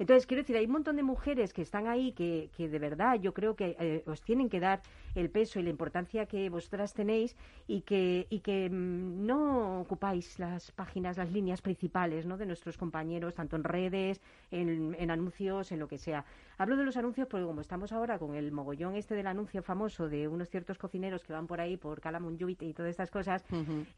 Entonces, 0.00 0.26
quiero 0.26 0.42
decir, 0.42 0.56
hay 0.56 0.66
un 0.66 0.72
montón 0.72 0.96
de 0.96 1.04
mujeres 1.04 1.52
que 1.52 1.62
están 1.62 1.86
ahí 1.86 2.10
que, 2.10 2.50
que 2.56 2.68
de 2.68 2.80
verdad 2.80 3.20
yo 3.20 3.32
creo 3.32 3.54
que 3.54 3.76
eh, 3.78 4.02
os 4.04 4.20
tienen 4.20 4.48
que 4.48 4.58
dar 4.58 4.80
el 5.14 5.30
peso 5.30 5.60
y 5.60 5.62
la 5.62 5.70
importancia 5.70 6.26
que 6.26 6.50
vosotras 6.50 6.92
tenéis 6.92 7.36
y 7.68 7.82
que, 7.82 8.26
y 8.30 8.40
que 8.40 8.68
mm, 8.68 9.24
no 9.24 9.80
ocupáis 9.82 10.40
las 10.40 10.72
páginas, 10.72 11.16
las 11.18 11.30
líneas 11.30 11.62
principales 11.62 12.26
¿no? 12.26 12.36
de 12.36 12.46
nuestros 12.46 12.76
compañeros, 12.76 13.36
tanto 13.36 13.54
en 13.54 13.62
redes, 13.62 14.20
en, 14.50 14.96
en 14.98 15.10
anuncios, 15.12 15.70
en 15.70 15.78
lo 15.78 15.86
que 15.86 15.98
sea. 15.98 16.24
Hablo 16.58 16.76
de 16.78 16.84
los 16.84 16.96
anuncios 16.96 17.28
porque 17.28 17.44
como 17.44 17.60
estamos 17.60 17.92
ahora 17.92 18.18
con 18.18 18.34
el 18.34 18.50
mogollón 18.50 18.96
este 18.96 19.14
del 19.14 19.26
anuncio 19.26 19.62
famoso 19.62 20.08
de 20.08 20.26
unos 20.26 20.48
ciertos 20.48 20.78
cocineros 20.78 21.22
que 21.22 21.34
van 21.34 21.46
por 21.46 21.60
ahí 21.60 21.76
por 21.76 22.00
Calamunjuit 22.00 22.62
y 22.62 22.72
todas 22.72 22.90
estas 22.90 23.10
cosas, 23.10 23.44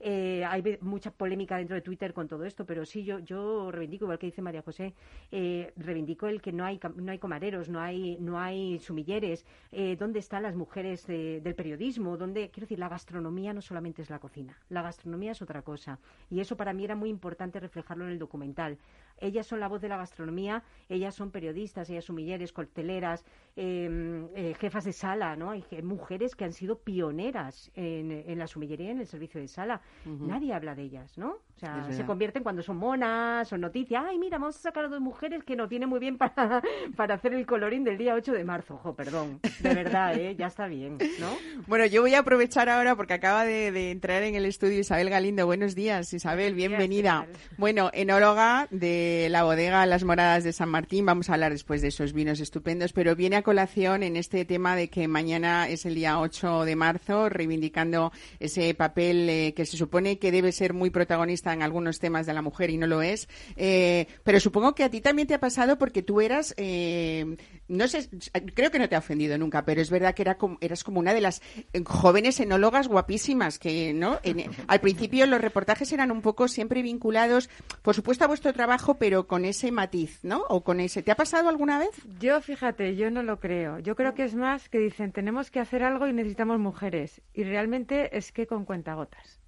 eh, 0.01 0.45
hay 0.45 0.79
mucha 0.81 1.13
polémica 1.13 1.57
dentro 1.57 1.77
de 1.77 1.83
Twitter 1.83 2.13
con 2.13 2.27
todo 2.27 2.45
esto, 2.45 2.67
pero 2.67 2.85
sí 2.85 3.05
yo 3.05 3.21
yo 3.21 3.71
reivindico 3.71 4.07
igual 4.07 4.19
que 4.19 4.27
dice 4.27 4.43
María 4.43 4.63
José, 4.63 4.95
eh, 5.31 5.73
reivindico 5.77 6.27
el 6.27 6.43
que 6.43 6.51
no 6.53 6.65
hay 6.65 6.81
no 6.97 7.13
hay 7.13 7.19
comareros, 7.19 7.69
no 7.69 7.81
hay 7.81 8.17
no 8.19 8.41
hay 8.41 8.81
sumilleres, 8.81 9.47
eh, 9.71 9.95
dónde 9.97 10.19
están 10.19 10.43
las 10.43 10.57
mujeres 10.57 11.07
del 11.07 11.55
periodismo, 11.55 12.17
dónde 12.17 12.51
quiero 12.51 12.65
decir 12.65 12.81
la 12.81 12.89
gastronomía 12.89 13.53
no 13.53 13.63
solamente 13.63 14.03
es 14.03 14.11
la 14.11 14.19
cocina, 14.19 14.59
la 14.69 14.83
gastronomía 14.83 15.31
es 15.31 15.43
otra 15.43 15.63
cosa. 15.63 16.01
Y 16.29 16.41
eso 16.41 16.57
para 16.57 16.73
mí 16.73 16.85
era 16.85 16.97
muy 16.97 17.09
importante 17.09 17.61
reflejarlo 17.61 18.05
en 18.05 18.11
el 18.11 18.19
documental. 18.19 18.79
Ellas 19.21 19.47
son 19.47 19.61
la 19.61 19.69
voz 19.69 19.81
de 19.81 19.89
la 19.89 19.97
gastronomía, 19.97 20.63
ellas 20.89 21.15
son 21.15 21.31
periodistas, 21.31 21.89
ellas 21.91 22.05
son 22.05 22.17
milleres, 22.17 22.53
cocteleras, 22.53 23.25
em, 23.57 24.29
eh, 24.35 24.55
jefas 24.55 24.85
de 24.85 24.93
sala, 24.93 25.37
¿no? 25.37 25.51
Hay 25.51 25.65
mujeres 25.83 26.35
que 26.35 26.45
han 26.45 26.53
sido 26.53 26.79
pioneras 26.79 27.71
en, 27.75 28.39
la 28.39 28.47
sumillería, 28.47 28.91
en 28.91 29.01
el 29.01 29.07
servicio 29.07 29.41
de 29.41 29.49
sala. 29.49 29.81
Nadie 30.05 30.53
habla 30.53 30.75
de 30.75 30.83
ellas, 30.83 31.19
¿no? 31.19 31.39
O 31.59 31.61
sea, 31.61 31.93
se 31.93 32.07
convierten 32.07 32.45
cuando 32.45 32.63
son 32.63 32.77
monas, 32.77 33.49
son 33.49 33.61
noticias. 33.61 34.05
Ay, 34.07 34.17
mira, 34.17 34.39
vamos 34.39 34.55
a 34.55 34.61
sacar 34.61 34.85
a 34.85 34.89
dos 34.89 35.01
mujeres 35.01 35.43
que 35.43 35.57
nos 35.57 35.69
viene 35.69 35.87
muy 35.87 35.99
bien 35.99 36.17
para, 36.17 36.63
para 36.97 37.17
hacer 37.17 37.35
el 37.35 37.47
colorín 37.47 37.83
del 37.83 37.99
día 37.99 38.15
8 38.15 38.33
de 38.33 38.45
marzo. 38.45 38.75
Ojo, 38.75 38.95
perdón. 38.95 39.41
De 39.59 39.75
verdad, 39.75 40.17
¿eh? 40.17 40.37
Ya 40.39 40.47
está 40.47 40.69
bien, 40.69 40.99
¿no? 41.19 41.37
Bueno, 41.67 41.85
yo 41.87 42.03
voy 42.03 42.15
a 42.15 42.21
aprovechar 42.21 42.69
ahora 42.69 42.95
porque 42.95 43.15
acaba 43.15 43.45
de, 43.45 43.91
entrar 43.91 44.23
en 44.23 44.37
el 44.37 44.45
estudio 44.45 44.79
Isabel 44.79 45.11
Galindo. 45.11 45.47
Buenos 45.47 45.75
días, 45.75 46.13
Isabel, 46.13 46.55
bienvenida. 46.55 47.27
bueno, 47.57 47.91
enóloga 47.93 48.69
de 48.71 49.27
la 49.29 49.43
bodega 49.43 49.85
Las 49.87 50.05
Moradas 50.05 50.45
de 50.45 50.53
San 50.53 50.69
Martín. 50.69 51.07
Vamos 51.07 51.29
a 51.29 51.35
hablar 51.35 51.51
después 51.51 51.83
de 51.83 51.89
esos 51.89 52.13
vinos 52.13 52.39
estupendos, 52.39 52.93
pero 52.93 53.17
viene 53.17 53.35
a 53.35 53.43
colación 53.43 54.05
en 54.05 54.17
este 54.17 54.45
tema 54.45 54.77
de 54.77 54.91
que 54.91 55.09
mañana 55.09 55.69
es 55.69 55.87
el 55.87 55.97
día 55.97 56.21
8 56.21 56.65
de 56.65 56.77
marzo, 56.77 57.29
reivindicando 57.29 58.13
ese 58.39 58.73
papel 58.75 59.29
eh, 59.29 59.55
que 59.57 59.67
se 59.67 59.77
supone 59.77 60.21
que 60.21 60.31
debe 60.31 60.53
ser 60.53 60.73
muy 60.73 60.91
protagonista 60.91 61.48
en 61.53 61.63
algunos 61.63 61.99
temas 61.99 62.27
de 62.27 62.35
la 62.35 62.43
mujer 62.43 62.71
y 62.71 62.77
no 62.77 62.87
lo 62.87 63.03
es. 63.03 63.29
Eh, 63.57 64.07
pero 64.25 64.41
supongo 64.41 64.75
que 64.75 64.85
a 64.85 64.91
ti 64.91 65.01
también 65.01 65.29
te 65.29 65.35
ha 65.35 65.41
pasado 65.41 65.79
porque 65.79 66.03
tú 66.03 66.21
eras, 66.21 66.55
eh, 66.57 67.37
no 67.69 67.89
sé, 67.89 68.09
creo 68.55 68.71
que 68.71 68.79
no 68.79 68.89
te 68.89 68.97
ha 68.97 69.01
ofendido 69.01 69.39
nunca, 69.39 69.65
pero 69.65 69.81
es 69.81 69.91
verdad 69.91 70.15
que 70.15 70.23
era 70.23 70.37
como, 70.37 70.59
eras 70.61 70.85
como 70.85 71.01
una 71.01 71.15
de 71.15 71.21
las 71.21 71.43
jóvenes 71.87 72.41
enólogas 72.41 72.89
guapísimas 72.89 73.59
que, 73.59 73.93
¿no? 73.93 74.19
al 74.69 74.81
principio 74.81 75.27
los 75.27 75.41
reportajes 75.41 75.93
eran 75.93 76.11
un 76.11 76.23
poco 76.23 76.49
siempre 76.49 76.83
vinculados, 76.83 77.49
por 77.83 77.95
supuesto, 77.95 78.25
a 78.25 78.29
vuestro 78.29 78.53
trabajo, 78.53 78.95
pero 78.99 79.27
con 79.27 79.45
ese 79.45 79.73
matiz, 79.73 80.21
¿no? 80.23 80.43
O 80.49 80.63
con 80.63 80.81
ese. 80.81 81.03
¿Te 81.03 81.11
ha 81.11 81.17
pasado 81.17 81.49
alguna 81.49 81.79
vez? 81.79 81.91
Yo, 82.21 82.41
fíjate, 82.41 82.97
yo 82.97 83.11
no 83.11 83.23
lo 83.23 83.41
creo. 83.41 83.79
Yo 83.79 83.97
creo 83.97 84.15
que 84.15 84.25
es 84.25 84.35
más 84.35 84.69
que 84.69 84.79
dicen 84.79 85.13
tenemos 85.13 85.51
que 85.51 85.61
hacer 85.61 85.83
algo 85.83 86.07
y 86.07 86.13
necesitamos 86.13 86.59
mujeres. 86.59 87.21
Y 87.35 87.45
realmente 87.45 88.17
es 88.17 88.33
que 88.33 88.47
con 88.47 88.65
cuentagotas. 88.65 89.41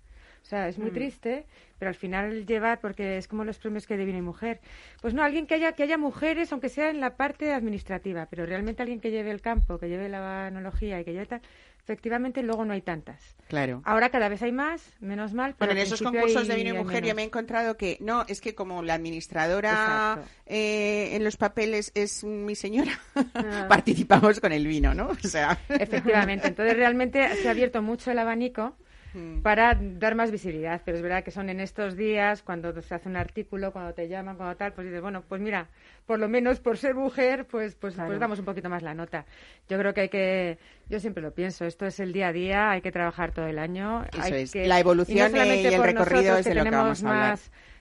O 0.50 0.56
sea, 0.58 0.66
es 0.66 0.78
muy 0.78 0.90
mm. 0.90 0.94
triste, 0.94 1.46
pero 1.78 1.90
al 1.90 1.94
final 1.94 2.44
llevar, 2.44 2.80
porque 2.80 3.18
es 3.18 3.28
como 3.28 3.44
los 3.44 3.56
premios 3.58 3.86
que 3.86 3.96
divina 3.96 4.18
y 4.18 4.22
mujer. 4.22 4.58
Pues 5.00 5.14
no, 5.14 5.22
alguien 5.22 5.46
que 5.46 5.54
haya, 5.54 5.74
que 5.74 5.84
haya 5.84 5.96
mujeres, 5.96 6.50
aunque 6.50 6.68
sea 6.68 6.90
en 6.90 6.98
la 6.98 7.14
parte 7.14 7.52
administrativa, 7.52 8.26
pero 8.28 8.46
realmente 8.46 8.82
alguien 8.82 8.98
que 8.98 9.12
lleve 9.12 9.30
el 9.30 9.40
campo, 9.40 9.78
que 9.78 9.88
lleve 9.88 10.08
la 10.08 10.48
analogía 10.48 11.00
y 11.00 11.04
que 11.04 11.12
lleve 11.12 11.26
tal, 11.26 11.40
efectivamente 11.84 12.42
luego 12.42 12.64
no 12.64 12.72
hay 12.72 12.82
tantas. 12.82 13.36
Claro. 13.46 13.80
Ahora 13.84 14.08
cada 14.08 14.28
vez 14.28 14.42
hay 14.42 14.50
más, 14.50 14.92
menos 14.98 15.34
mal. 15.34 15.54
Pero 15.56 15.68
bueno, 15.68 15.80
en 15.82 15.86
esos 15.86 16.02
concursos 16.02 16.48
de 16.48 16.56
vino 16.56 16.70
y 16.70 16.78
mujer 16.78 17.04
yo 17.04 17.14
me 17.14 17.22
he 17.22 17.26
encontrado 17.26 17.76
que 17.76 17.96
no, 18.00 18.24
es 18.26 18.40
que 18.40 18.56
como 18.56 18.82
la 18.82 18.94
administradora 18.94 20.24
eh, 20.46 21.10
en 21.12 21.22
los 21.22 21.36
papeles 21.36 21.92
es 21.94 22.24
mi 22.24 22.56
señora, 22.56 22.98
ah. 23.14 23.66
participamos 23.68 24.40
con 24.40 24.50
el 24.50 24.66
vino, 24.66 24.94
¿no? 24.94 25.10
O 25.10 25.28
sea. 25.28 25.60
Efectivamente. 25.68 26.48
Entonces 26.48 26.76
realmente 26.76 27.36
se 27.36 27.46
ha 27.46 27.52
abierto 27.52 27.82
mucho 27.82 28.10
el 28.10 28.18
abanico 28.18 28.74
Mm. 29.12 29.42
para 29.42 29.74
dar 29.74 30.14
más 30.14 30.30
visibilidad. 30.30 30.80
Pero 30.84 30.96
es 30.96 31.02
verdad 31.02 31.24
que 31.24 31.30
son 31.30 31.50
en 31.50 31.60
estos 31.60 31.96
días, 31.96 32.42
cuando 32.42 32.80
se 32.80 32.94
hace 32.94 33.08
un 33.08 33.16
artículo, 33.16 33.72
cuando 33.72 33.92
te 33.92 34.08
llaman, 34.08 34.36
cuando 34.36 34.56
tal, 34.56 34.72
pues 34.72 34.86
dices, 34.86 35.02
bueno, 35.02 35.22
pues 35.28 35.40
mira, 35.40 35.68
por 36.06 36.18
lo 36.18 36.28
menos 36.28 36.60
por 36.60 36.78
ser 36.78 36.94
mujer, 36.94 37.46
pues, 37.46 37.74
pues, 37.74 37.94
pues 37.94 38.20
damos 38.20 38.38
un 38.38 38.44
poquito 38.44 38.68
más 38.68 38.82
la 38.82 38.94
nota. 38.94 39.24
Yo 39.68 39.78
creo 39.78 39.94
que 39.94 40.00
hay 40.02 40.08
que, 40.08 40.58
yo 40.88 41.00
siempre 41.00 41.22
lo 41.22 41.32
pienso, 41.32 41.64
esto 41.64 41.86
es 41.86 42.00
el 42.00 42.12
día 42.12 42.28
a 42.28 42.32
día, 42.32 42.70
hay 42.70 42.80
que 42.80 42.92
trabajar 42.92 43.32
todo 43.32 43.46
el 43.46 43.58
año. 43.58 44.04
hay 44.12 44.46
Que, 44.48 44.66
la 44.66 44.80
evolución 44.80 45.34
y, 45.36 45.66
el 45.66 45.82
recorrido 45.82 46.36
es 46.36 46.44
de 46.44 46.54
lo 46.54 46.64
que 46.64 46.70
vamos 46.70 47.02
a 47.04 47.08
hablar 47.08 47.38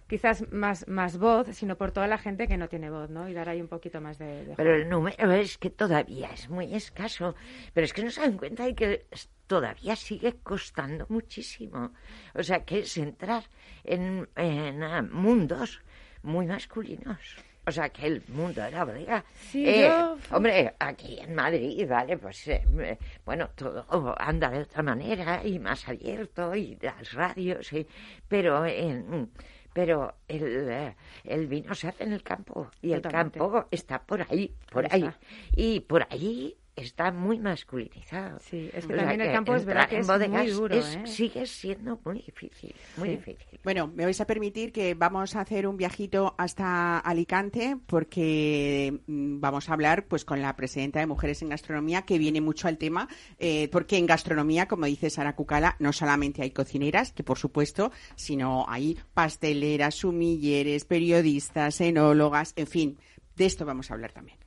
quizás 0.09 0.51
más, 0.51 0.87
más 0.87 1.17
voz, 1.17 1.47
sino 1.55 1.77
por 1.77 1.91
toda 1.91 2.07
la 2.07 2.17
gente 2.17 2.47
que 2.47 2.57
no 2.57 2.67
tiene 2.67 2.89
voz, 2.89 3.09
¿no? 3.11 3.29
Y 3.29 3.33
dar 3.33 3.47
ahí 3.47 3.61
un 3.61 3.67
poquito 3.67 4.01
más 4.01 4.17
de... 4.17 4.53
pero 4.57 4.75
el 4.75 4.89
número 4.89 5.31
es 5.33 5.57
que 5.59 5.69
todavía 5.69 6.31
es 6.33 6.49
muy 6.49 6.73
escaso. 6.73 7.35
Pero 7.73 7.85
es 7.85 7.93
que 7.93 8.03
no 8.03 8.09
se 8.09 8.21
dan 8.21 8.37
cuenta 8.37 8.65
de 8.65 8.73
que 8.73 9.05
todavía 9.45 9.95
sigue 9.95 10.37
costando 10.41 11.05
muchísimo. 11.09 11.93
O 12.33 12.41
sea, 12.41 12.65
que 12.65 12.79
es 12.79 12.97
entrar 12.97 13.43
en, 13.83 14.27
ah, 14.35 15.03
mundos 15.03 15.81
muy 16.23 16.47
masculinos. 16.47 17.37
O 17.67 17.71
sea, 17.71 17.89
que 17.89 18.07
el 18.07 18.23
mundo 18.29 18.63
de 18.63 18.71
la 18.71 18.83
bodega. 18.83 19.23
Sí, 19.51 19.63
eh, 19.67 19.91
Hombre, 20.31 20.73
aquí 20.79 21.19
en 21.19 21.35
Madrid, 21.35 21.87
¿vale? 21.87 22.17
Pues, 22.17 22.47
eh, 22.47 22.97
bueno, 23.23 23.49
todo 23.53 24.15
anda 24.19 24.49
de 24.49 24.61
otra 24.61 24.81
manera 24.81 25.45
y 25.45 25.59
más 25.59 25.87
abierto 25.87 26.55
y 26.55 26.79
las 26.81 27.13
radios, 27.13 27.71
y, 27.73 27.85
pero 28.27 28.65
en 28.65 29.29
pero 29.73 30.15
el, 30.27 30.69
eh, 30.69 30.95
el 31.23 31.47
vino 31.47 31.73
se 31.75 31.87
hace 31.87 32.03
en 32.03 32.13
el 32.13 32.23
campo 32.23 32.69
y 32.81 32.93
el 32.93 33.01
campo 33.01 33.65
está 33.71 34.01
por 34.01 34.21
ahí, 34.21 34.53
por 34.71 34.91
ahí. 34.91 35.09
Y 35.55 35.79
por 35.81 36.07
ahí 36.09 36.55
está 36.83 37.11
muy 37.11 37.39
masculinizado. 37.39 38.39
Sí, 38.39 38.69
es 38.73 38.85
que 38.85 38.95
también 38.95 39.21
el 39.21 39.31
campo 39.31 39.55
es 39.55 39.65
verdad 39.65 39.89
que 39.89 39.99
es 39.99 40.07
muy 40.07 40.47
duro. 40.49 40.75
¿eh? 40.75 41.05
Sigue 41.05 41.45
siendo 41.45 41.99
muy 42.03 42.21
difícil, 42.21 42.73
muy 42.97 43.09
difícil. 43.09 43.59
Bueno, 43.63 43.87
me 43.87 44.05
vais 44.05 44.19
a 44.21 44.25
permitir 44.25 44.71
que 44.71 44.93
vamos 44.93 45.35
a 45.35 45.41
hacer 45.41 45.67
un 45.67 45.77
viajito 45.77 46.35
hasta 46.37 46.99
Alicante 46.99 47.77
porque 47.85 49.01
mm, 49.07 49.39
vamos 49.39 49.69
a 49.69 49.73
hablar 49.73 50.05
pues 50.05 50.25
con 50.25 50.41
la 50.41 50.55
presidenta 50.55 50.99
de 50.99 51.07
Mujeres 51.07 51.41
en 51.41 51.49
Gastronomía 51.49 52.03
que 52.03 52.17
viene 52.17 52.41
mucho 52.41 52.67
al 52.67 52.77
tema 52.77 53.07
eh, 53.37 53.69
porque 53.71 53.97
en 53.97 54.05
gastronomía, 54.05 54.67
como 54.67 54.85
dice 54.85 55.09
Sara 55.09 55.35
Cucala, 55.35 55.75
no 55.79 55.93
solamente 55.93 56.41
hay 56.41 56.51
cocineras, 56.51 57.11
que 57.11 57.23
por 57.23 57.37
supuesto, 57.37 57.91
sino 58.15 58.65
hay 58.67 58.97
pasteleras, 59.13 59.95
sumilleres, 59.95 60.85
periodistas, 60.85 61.81
enólogas, 61.81 62.53
en 62.55 62.67
fin, 62.67 62.97
de 63.35 63.45
esto 63.45 63.65
vamos 63.65 63.91
a 63.91 63.93
hablar 63.93 64.11
también. 64.11 64.38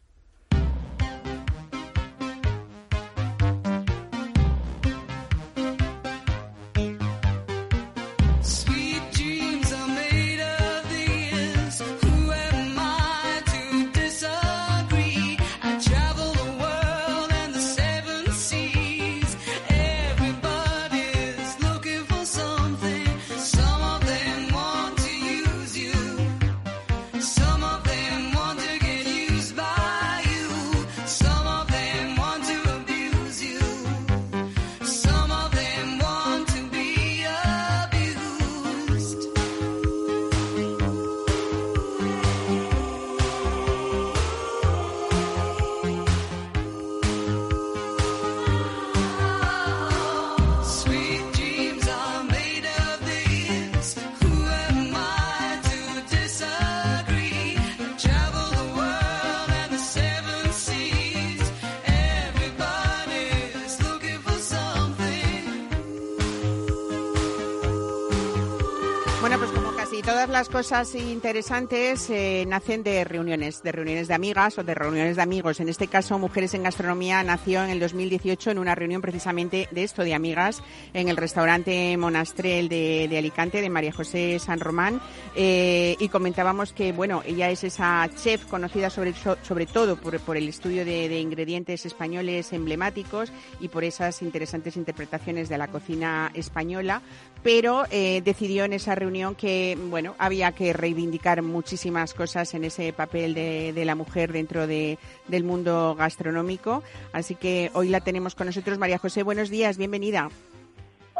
Cosas 70.62 70.94
interesantes 70.94 72.08
eh, 72.08 72.44
nacen 72.46 72.84
de 72.84 73.02
reuniones, 73.02 73.64
de 73.64 73.72
reuniones 73.72 74.06
de 74.06 74.14
amigas 74.14 74.56
o 74.58 74.62
de 74.62 74.74
reuniones 74.74 75.16
de 75.16 75.22
amigos. 75.22 75.58
En 75.58 75.68
este 75.68 75.88
caso, 75.88 76.20
Mujeres 76.20 76.54
en 76.54 76.62
Gastronomía 76.62 77.20
nació 77.24 77.64
en 77.64 77.70
el 77.70 77.80
2018 77.80 78.52
en 78.52 78.60
una 78.60 78.76
reunión 78.76 79.02
precisamente 79.02 79.66
de 79.72 79.82
esto, 79.82 80.04
de 80.04 80.14
amigas, 80.14 80.62
en 80.94 81.08
el 81.08 81.16
restaurante 81.16 81.96
Monastrel 81.96 82.68
de, 82.68 83.12
Alicante, 83.18 83.60
de 83.60 83.70
María 83.70 83.92
José 83.92 84.38
San 84.38 84.60
Román. 84.60 85.00
Eh, 85.34 85.96
y 85.98 86.08
comentábamos 86.10 86.72
que, 86.72 86.92
bueno, 86.92 87.24
ella 87.26 87.50
es 87.50 87.64
esa 87.64 88.08
chef 88.22 88.44
conocida 88.44 88.88
sobre, 88.88 89.14
sobre 89.14 89.66
todo 89.66 89.96
por, 89.96 90.36
el 90.36 90.48
estudio 90.48 90.84
de, 90.84 91.08
de 91.08 91.18
ingredientes 91.18 91.86
españoles 91.86 92.52
emblemáticos 92.52 93.32
y 93.58 93.66
por 93.66 93.82
esas 93.82 94.22
interesantes 94.22 94.76
interpretaciones 94.76 95.48
de 95.48 95.58
la 95.58 95.66
cocina 95.66 96.30
española, 96.34 97.02
pero 97.42 97.84
eh, 97.90 98.22
decidió 98.24 98.64
en 98.64 98.72
esa 98.72 98.94
reunión 98.94 99.34
que, 99.34 99.76
bueno, 99.88 100.14
había 100.18 100.52
que 100.52 100.72
reivindicar 100.72 101.42
muchísimas 101.42 102.14
cosas 102.14 102.54
en 102.54 102.64
ese 102.64 102.92
papel 102.92 103.34
de, 103.34 103.82
la 103.84 103.94
mujer 103.94 104.32
dentro 104.32 104.66
de, 104.66 104.98
del 105.26 105.42
mundo 105.42 105.94
gastronómico. 105.96 106.82
Así 107.12 107.34
que 107.34 107.70
hoy 107.74 107.88
la 107.88 108.00
tenemos 108.00 108.34
con 108.34 108.46
nosotros. 108.46 108.78
María 108.78 108.98
José, 108.98 109.22
buenos 109.22 109.50
días, 109.50 109.76
bienvenida. 109.76 110.28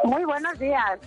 Muy 0.03 0.23
buenos 0.25 0.57
días. 0.59 0.99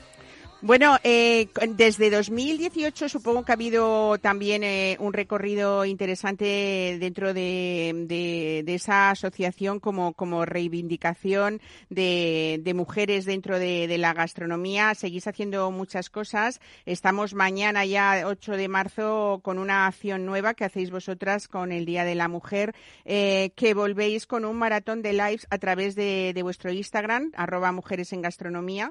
Bueno, 0.63 0.97
eh, 1.05 1.49
desde 1.69 2.09
2018 2.09 3.11
supongo 3.11 3.45
que 3.45 3.53
ha 3.53 3.55
habido 3.55 4.17
también 4.17 4.65
eh, 4.65 4.97
un 5.01 5.13
recorrido 5.13 5.85
interesante 5.85 6.97
dentro 6.99 7.35
de, 7.35 8.65
esa 8.67 9.11
asociación 9.11 9.81
como, 9.81 10.47
reivindicación 10.47 11.61
de, 11.91 12.73
mujeres 12.75 13.27
dentro 13.27 13.59
de, 13.59 13.99
la 13.99 14.15
gastronomía. 14.15 14.95
Seguís 14.95 15.27
haciendo 15.27 15.71
muchas 15.71 16.09
cosas. 16.09 16.59
Estamos 16.87 17.35
mañana 17.35 17.85
ya, 17.85 18.23
8 18.25 18.53
de 18.53 18.69
marzo, 18.69 19.41
con 19.43 19.59
una 19.59 19.87
acción 19.87 20.25
nueva 20.25 20.55
que 20.55 20.65
hacéis 20.65 20.91
vosotras 20.91 21.49
con 21.49 21.71
el 21.71 21.85
Día 21.85 22.05
de 22.05 22.15
la 22.15 22.29
Mujer, 22.29 22.75
eh, 23.05 23.51
que 23.57 23.75
volvéis 23.75 24.27
con 24.27 24.47
un 24.47 24.57
maratón 24.57 25.03
de 25.03 25.13
lives 25.13 25.47
a 25.51 25.59
través 25.59 25.95
de, 25.97 26.33
vuestro 26.43 26.73
Instagram, 26.73 27.33
arroba 27.37 27.73
mujeres 27.73 28.15
en 28.15 28.23
gastronomía. 28.23 28.91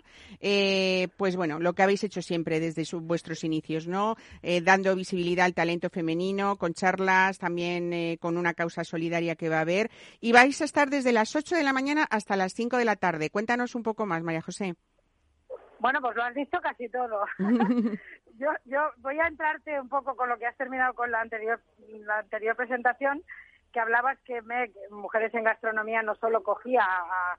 pues 1.17 1.36
bueno, 1.36 1.54
lo 1.59 1.73
que 1.73 1.83
habéis 1.83 2.03
hecho 2.03 2.21
siempre 2.21 2.59
desde 2.59 2.85
vuestros 2.99 3.43
inicios, 3.43 3.87
¿no? 3.87 4.15
Eh, 4.41 4.61
dando 4.61 4.95
visibilidad 4.95 5.45
al 5.45 5.53
talento 5.53 5.89
femenino, 5.89 6.57
con 6.57 6.73
charlas, 6.73 7.39
también 7.39 7.93
eh, 7.93 8.17
con 8.19 8.37
una 8.37 8.53
causa 8.53 8.83
solidaria 8.83 9.35
que 9.35 9.49
va 9.49 9.57
a 9.57 9.61
haber. 9.61 9.89
Y 10.21 10.31
vais 10.31 10.61
a 10.61 10.65
estar 10.65 10.89
desde 10.89 11.11
las 11.11 11.35
8 11.35 11.55
de 11.55 11.63
la 11.63 11.73
mañana 11.73 12.05
hasta 12.09 12.35
las 12.35 12.53
5 12.53 12.77
de 12.77 12.85
la 12.85 12.95
tarde. 12.95 13.29
Cuéntanos 13.29 13.75
un 13.75 13.83
poco 13.83 14.05
más, 14.05 14.23
María 14.23 14.41
José. 14.41 14.75
Bueno, 15.79 16.01
pues 16.01 16.15
lo 16.15 16.23
has 16.23 16.33
dicho 16.33 16.59
casi 16.61 16.89
todo. 16.89 17.25
yo, 18.39 18.47
yo 18.65 18.91
voy 18.97 19.19
a 19.19 19.27
entrarte 19.27 19.79
un 19.79 19.89
poco 19.89 20.15
con 20.15 20.29
lo 20.29 20.37
que 20.37 20.45
has 20.45 20.57
terminado 20.57 20.93
con 20.93 21.11
la 21.11 21.21
anterior, 21.21 21.61
la 22.05 22.19
anterior 22.19 22.55
presentación, 22.55 23.21
que 23.71 23.79
hablabas 23.79 24.17
que 24.21 24.41
Mujeres 24.89 25.33
en 25.33 25.43
Gastronomía 25.43 26.01
no 26.01 26.15
solo 26.15 26.43
cogía 26.43 26.81
a, 26.81 27.33
a 27.33 27.37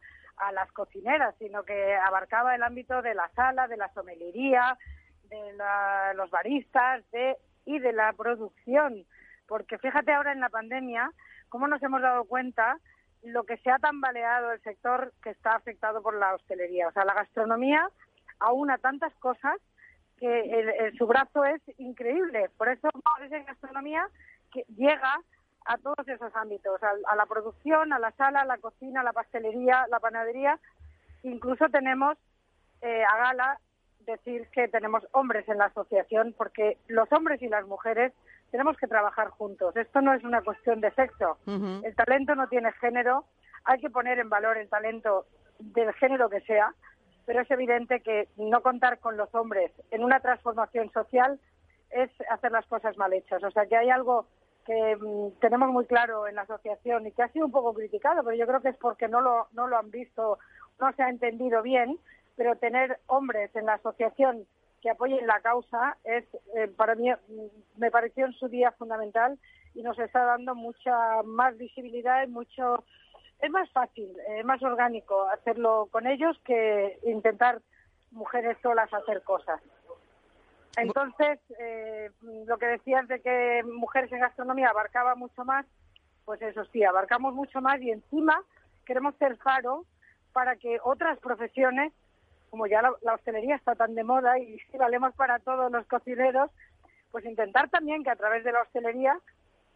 las 0.53 0.71
cocineras, 0.73 1.35
sino 1.39 1.63
que 1.65 1.97
abarcaba 1.97 2.55
el 2.55 2.63
ámbito 2.63 3.03
de 3.03 3.15
la 3.15 3.29
sala, 3.35 3.69
de 3.69 3.77
la 3.77 3.93
somelería, 3.93 4.79
de 5.25 6.15
los 6.15 6.31
baristas 6.31 7.03
de, 7.11 7.37
y 7.65 7.79
de 7.79 7.93
la 7.93 8.13
producción. 8.13 9.05
Porque 9.47 9.79
fíjate 9.79 10.13
ahora 10.13 10.33
en 10.33 10.41
la 10.41 10.49
pandemia 10.49 11.11
cómo 11.49 11.67
nos 11.69 11.83
hemos 11.83 12.03
dado 12.03 12.25
cuenta 12.25 12.79
lo 13.23 13.45
que 13.45 13.57
se 13.59 13.71
ha 13.71 13.79
tambaleado 13.79 14.53
el 14.53 14.63
sector 14.63 15.13
que 15.23 15.31
está 15.31 15.55
afectado 15.55 16.03
por 16.03 16.15
la 16.15 16.35
hostelería. 16.35 16.89
O 16.89 16.93
sea, 16.93 17.05
la 17.05 17.15
gastronomía 17.15 17.89
aúna 18.39 18.79
tantas 18.79 19.15
cosas 19.17 19.57
que 20.19 20.93
su 20.97 21.07
brazo 21.07 21.45
es 21.45 21.61
increíble. 21.79 22.51
Por 22.57 22.69
eso, 22.69 22.89
en 23.31 23.45
gastronomía 23.45 24.09
que 24.53 24.65
llega 24.77 25.21
a 25.67 25.79
todos 25.79 26.07
esos 26.07 26.35
ámbitos, 26.37 26.81
a, 26.83 27.17
la 27.17 27.27
producción, 27.27 27.93
a 27.93 27.99
la 27.99 28.13
sala, 28.13 28.41
a 28.41 28.45
la 28.45 28.59
cocina, 28.59 29.01
a 29.01 29.05
la 29.05 29.13
pastelería, 29.13 29.87
la 29.91 30.01
panadería. 30.01 30.59
Incluso 31.23 31.69
tenemos 31.69 32.17
eh, 32.83 33.03
a 33.05 33.17
gala 33.19 33.61
decir 34.07 34.49
que 34.53 34.69
tenemos 34.69 35.07
hombres 35.13 35.49
en 35.49 35.59
la 35.59 35.67
asociación 35.67 36.35
porque 36.39 36.79
los 36.87 37.11
hombres 37.13 37.43
y 37.43 37.49
las 37.49 37.67
mujeres 37.67 38.13
tenemos 38.51 38.77
que 38.77 38.87
trabajar 38.87 39.31
juntos. 39.31 39.77
Esto 39.77 40.01
no 40.01 40.15
es 40.15 40.23
una 40.23 40.43
cuestión 40.43 40.81
de 40.81 40.93
sexo. 40.93 41.37
El 41.47 41.95
talento 41.97 42.37
no 42.37 42.49
tiene 42.49 42.73
género. 42.73 43.25
Hay 43.65 43.81
que 43.81 43.91
poner 43.91 44.21
en 44.21 44.29
valor 44.29 44.57
el 44.57 44.69
talento 44.69 45.27
del 45.59 45.93
género 45.95 46.31
que 46.31 46.41
sea, 46.43 46.73
pero 47.25 47.41
es 47.41 47.51
evidente 47.51 48.01
que 48.01 48.29
no 48.37 48.63
contar 48.63 49.01
con 49.01 49.17
los 49.17 49.35
hombres 49.35 49.73
en 49.91 50.05
una 50.05 50.21
transformación 50.21 50.93
social 50.93 51.41
es 51.91 52.11
hacer 52.31 52.53
las 52.53 52.67
cosas 52.67 52.97
mal 52.97 53.13
hechas. 53.13 53.43
O 53.43 53.51
sea 53.51 53.67
que 53.67 53.77
hay 53.77 53.91
algo 53.91 54.27
que 54.67 54.97
mm, 54.97 55.39
tenemos 55.41 55.71
muy 55.71 55.87
claro 55.87 56.27
en 56.27 56.35
la 56.35 56.43
asociación 56.43 57.07
y 57.07 57.13
que 57.13 57.23
ha 57.23 57.29
sido 57.29 57.47
un 57.47 57.53
poco 57.53 57.73
criticado, 57.73 58.23
pero 58.25 58.37
yo 58.37 58.47
creo 58.47 58.61
que 58.61 58.71
es 58.71 58.77
porque 58.77 59.09
no 59.09 59.21
lo, 59.21 59.47
no 59.53 59.67
lo 59.67 59.79
han 59.79 59.91
visto, 59.91 60.39
no 60.81 60.93
se 60.93 61.03
ha 61.03 61.09
entendido 61.09 61.63
bien, 61.63 61.99
pero 62.37 62.57
tener 62.57 62.99
hombres 63.07 63.55
en 63.55 63.67
la 63.67 63.75
asociación 63.75 64.47
que 64.83 64.91
apoyen 64.91 65.27
la 65.27 65.41
causa 65.41 65.97
es, 66.05 66.25
eh, 66.55 66.69
para 66.69 66.95
mí, 66.95 67.11
mm, 67.11 67.79
me 67.79 67.91
pareció 67.91 68.27
en 68.27 68.33
su 68.33 68.49
día 68.49 68.73
fundamental 68.73 69.39
y 69.75 69.83
nos 69.83 69.99
está 69.99 70.25
dando 70.25 70.55
mucha 70.55 71.23
más 71.25 71.57
visibilidad 71.57 72.25
y 72.25 72.31
mucho, 72.31 72.85
es 73.41 73.51
más 73.51 73.71
fácil, 73.71 74.11
es 74.29 74.45
más 74.45 74.63
orgánico 74.63 75.29
hacerlo 75.29 75.89
con 75.91 76.07
ellos 76.07 76.39
que 76.45 76.99
intentar 77.05 77.61
mujeres 78.11 78.57
solas 78.63 78.93
hacer 78.93 79.23
cosas. 79.23 79.61
Entonces, 80.77 81.39
eh, 81.59 82.11
lo 82.21 82.59
que 82.59 82.67
decías 82.67 83.09
de 83.09 83.21
que 83.21 83.63
mujeres 83.65 84.13
en 84.13 84.21
gastronomía 84.21 84.69
abarcaba 84.69 85.15
mucho 85.15 85.45
más, 85.45 85.65
pues 86.25 86.43
eso 86.43 86.65
sí, 86.67 86.85
abarcamos 86.85 87.35
mucho 87.35 87.61
más 87.63 87.81
y 87.81 87.91
encima 87.91 88.43
queremos 88.85 89.15
ser 89.17 89.37
faro 89.39 89.87
para 90.33 90.57
que 90.57 90.79
otras 90.85 91.19
profesiones, 91.19 91.93
como 92.51 92.67
ya 92.67 92.83
la, 92.83 93.15
hostelería 93.15 93.57
está 93.57 93.75
tan 93.75 93.95
de 93.95 94.05
moda 94.05 94.39
y 94.39 94.59
si 94.71 94.77
valemos 94.77 95.15
para 95.15 95.39
todos 95.39 95.73
los 95.73 95.87
cocineros, 95.87 96.51
pues 97.11 97.25
intentar 97.25 97.71
también 97.71 98.05
que 98.05 98.11
a 98.11 98.17
través 98.17 98.45
de 98.45 98.53
la 98.53 98.61
hostelería, 98.61 99.19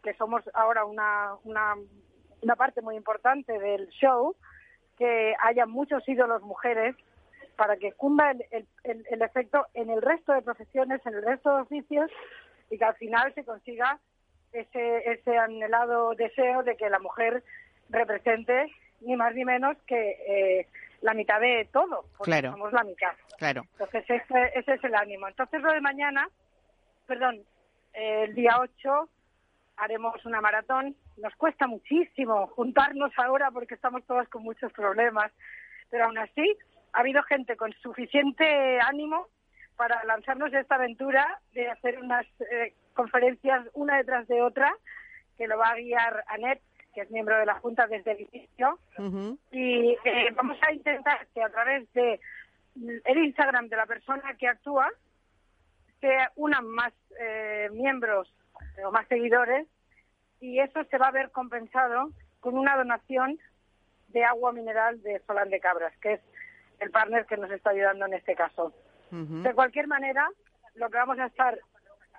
que 0.03 0.13
somos 0.13 0.43
ahora 0.53 0.85
una, 0.85 1.35
una, 1.43 1.75
una 2.41 2.55
parte 2.55 2.81
muy 2.81 2.95
importante 2.95 3.57
del 3.57 3.87
show, 3.89 4.35
que 4.97 5.33
haya 5.41 5.65
muchos 5.65 6.07
ídolos 6.07 6.43
mujeres 6.43 6.95
para 7.61 7.77
que 7.77 7.91
cunda 7.91 8.31
el, 8.31 8.65
el, 8.83 9.21
efecto 9.21 9.67
en 9.75 9.91
el 9.91 10.01
resto 10.01 10.33
de 10.33 10.41
profesiones, 10.41 10.99
en 11.05 11.13
el 11.13 11.21
resto 11.21 11.55
de 11.55 11.61
oficios 11.61 12.09
y 12.71 12.77
que 12.79 12.85
al 12.85 12.95
final 12.95 13.31
se 13.35 13.45
consiga 13.45 13.99
ese, 14.51 15.11
ese 15.11 15.37
anhelado 15.37 16.15
deseo 16.15 16.63
de 16.63 16.75
que 16.75 16.89
la 16.89 16.97
mujer 16.97 17.43
represente 17.89 18.65
ni 19.01 19.15
más 19.15 19.35
ni 19.35 19.45
menos 19.45 19.77
que 19.85 20.09
eh, 20.27 20.67
la 21.01 21.13
mitad 21.13 21.39
de 21.39 21.69
todo, 21.71 22.05
porque 22.17 22.41
somos 22.41 22.73
la 22.73 22.83
mitad. 22.83 23.13
Claro. 23.37 23.61
Entonces 23.73 24.05
ese, 24.09 24.51
ese, 24.55 24.73
es 24.73 24.83
el 24.83 24.95
ánimo. 24.95 25.27
Entonces 25.27 25.61
lo 25.61 25.71
de 25.71 25.81
mañana, 25.81 26.27
perdón, 27.05 27.43
el 27.93 28.33
día 28.33 28.57
8 28.59 29.07
haremos 29.77 30.25
una 30.25 30.41
maratón. 30.41 30.95
Nos 31.17 31.35
cuesta 31.35 31.67
muchísimo 31.67 32.47
juntarnos 32.55 33.11
ahora 33.17 33.51
porque 33.51 33.75
estamos 33.75 34.03
todas 34.07 34.27
con 34.29 34.41
muchos 34.41 34.73
problemas, 34.73 35.31
pero 35.91 36.05
aún 36.05 36.17
así 36.17 36.57
ha 36.93 36.99
habido 36.99 37.23
gente 37.23 37.55
con 37.55 37.73
suficiente 37.73 38.79
ánimo 38.81 39.27
para 39.75 40.03
lanzarnos 40.03 40.53
esta 40.53 40.75
aventura 40.75 41.39
de 41.53 41.69
hacer 41.69 41.99
unas 41.99 42.25
eh, 42.51 42.73
conferencias 42.93 43.67
una 43.73 43.97
detrás 43.97 44.27
de 44.27 44.41
otra, 44.41 44.71
que 45.37 45.47
lo 45.47 45.57
va 45.57 45.69
a 45.69 45.75
guiar 45.75 46.23
Anet, 46.27 46.61
que 46.93 47.01
es 47.01 47.11
miembro 47.11 47.37
de 47.37 47.45
la 47.45 47.55
Junta 47.55 47.87
desde 47.87 48.11
el 48.11 48.21
inicio. 48.31 48.77
Y 49.51 49.97
eh, 50.03 50.31
vamos 50.35 50.57
a 50.61 50.73
intentar 50.73 51.25
que 51.33 51.41
a 51.41 51.49
través 51.49 51.91
de 51.93 52.19
el 53.05 53.17
Instagram 53.17 53.69
de 53.69 53.77
la 53.77 53.85
persona 53.85 54.35
que 54.37 54.47
actúa 54.47 54.89
se 55.99 56.15
unan 56.35 56.67
más 56.67 56.93
eh, 57.19 57.69
miembros 57.73 58.33
o 58.83 58.91
más 58.91 59.07
seguidores 59.07 59.67
y 60.39 60.59
eso 60.59 60.83
se 60.85 60.97
va 60.97 61.07
a 61.07 61.11
ver 61.11 61.31
compensado 61.31 62.11
con 62.39 62.57
una 62.57 62.75
donación 62.75 63.39
de 64.09 64.23
agua 64.23 64.51
mineral 64.51 65.01
de 65.01 65.19
Solán 65.25 65.49
de 65.49 65.59
Cabras, 65.59 65.95
que 65.97 66.13
es 66.13 66.21
el 66.81 66.91
partner 66.91 67.25
que 67.25 67.37
nos 67.37 67.51
está 67.51 67.69
ayudando 67.69 68.05
en 68.05 68.13
este 68.13 68.35
caso. 68.35 68.73
De 69.11 69.53
cualquier 69.53 69.87
manera, 69.87 70.29
lo 70.75 70.89
que 70.89 70.97
vamos 70.97 71.19
a 71.19 71.25
estar 71.25 71.59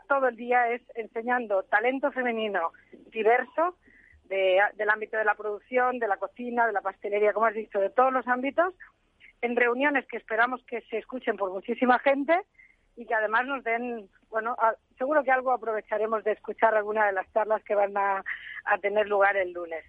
todo 0.08 0.28
el 0.28 0.36
día 0.36 0.68
es 0.68 0.82
enseñando 0.94 1.62
talento 1.62 2.12
femenino 2.12 2.72
diverso 3.10 3.76
del 4.24 4.90
ámbito 4.90 5.16
de 5.16 5.24
la 5.24 5.34
producción, 5.34 5.98
de 5.98 6.06
la 6.06 6.18
cocina, 6.18 6.66
de 6.66 6.72
la 6.72 6.82
pastelería, 6.82 7.32
como 7.32 7.46
has 7.46 7.54
dicho, 7.54 7.80
de 7.80 7.90
todos 7.90 8.12
los 8.12 8.26
ámbitos, 8.28 8.74
en 9.40 9.56
reuniones 9.56 10.06
que 10.06 10.18
esperamos 10.18 10.62
que 10.64 10.82
se 10.82 10.98
escuchen 10.98 11.36
por 11.36 11.50
muchísima 11.50 11.98
gente 11.98 12.38
y 12.96 13.06
que 13.06 13.14
además 13.14 13.46
nos 13.46 13.64
den, 13.64 14.08
bueno, 14.28 14.54
seguro 14.98 15.24
que 15.24 15.32
algo 15.32 15.50
aprovecharemos 15.50 16.24
de 16.24 16.32
escuchar 16.32 16.74
alguna 16.74 17.06
de 17.06 17.12
las 17.12 17.30
charlas 17.32 17.62
que 17.64 17.74
van 17.74 17.96
a 17.96 18.22
tener 18.80 19.08
lugar 19.08 19.36
el 19.36 19.52
lunes. 19.52 19.84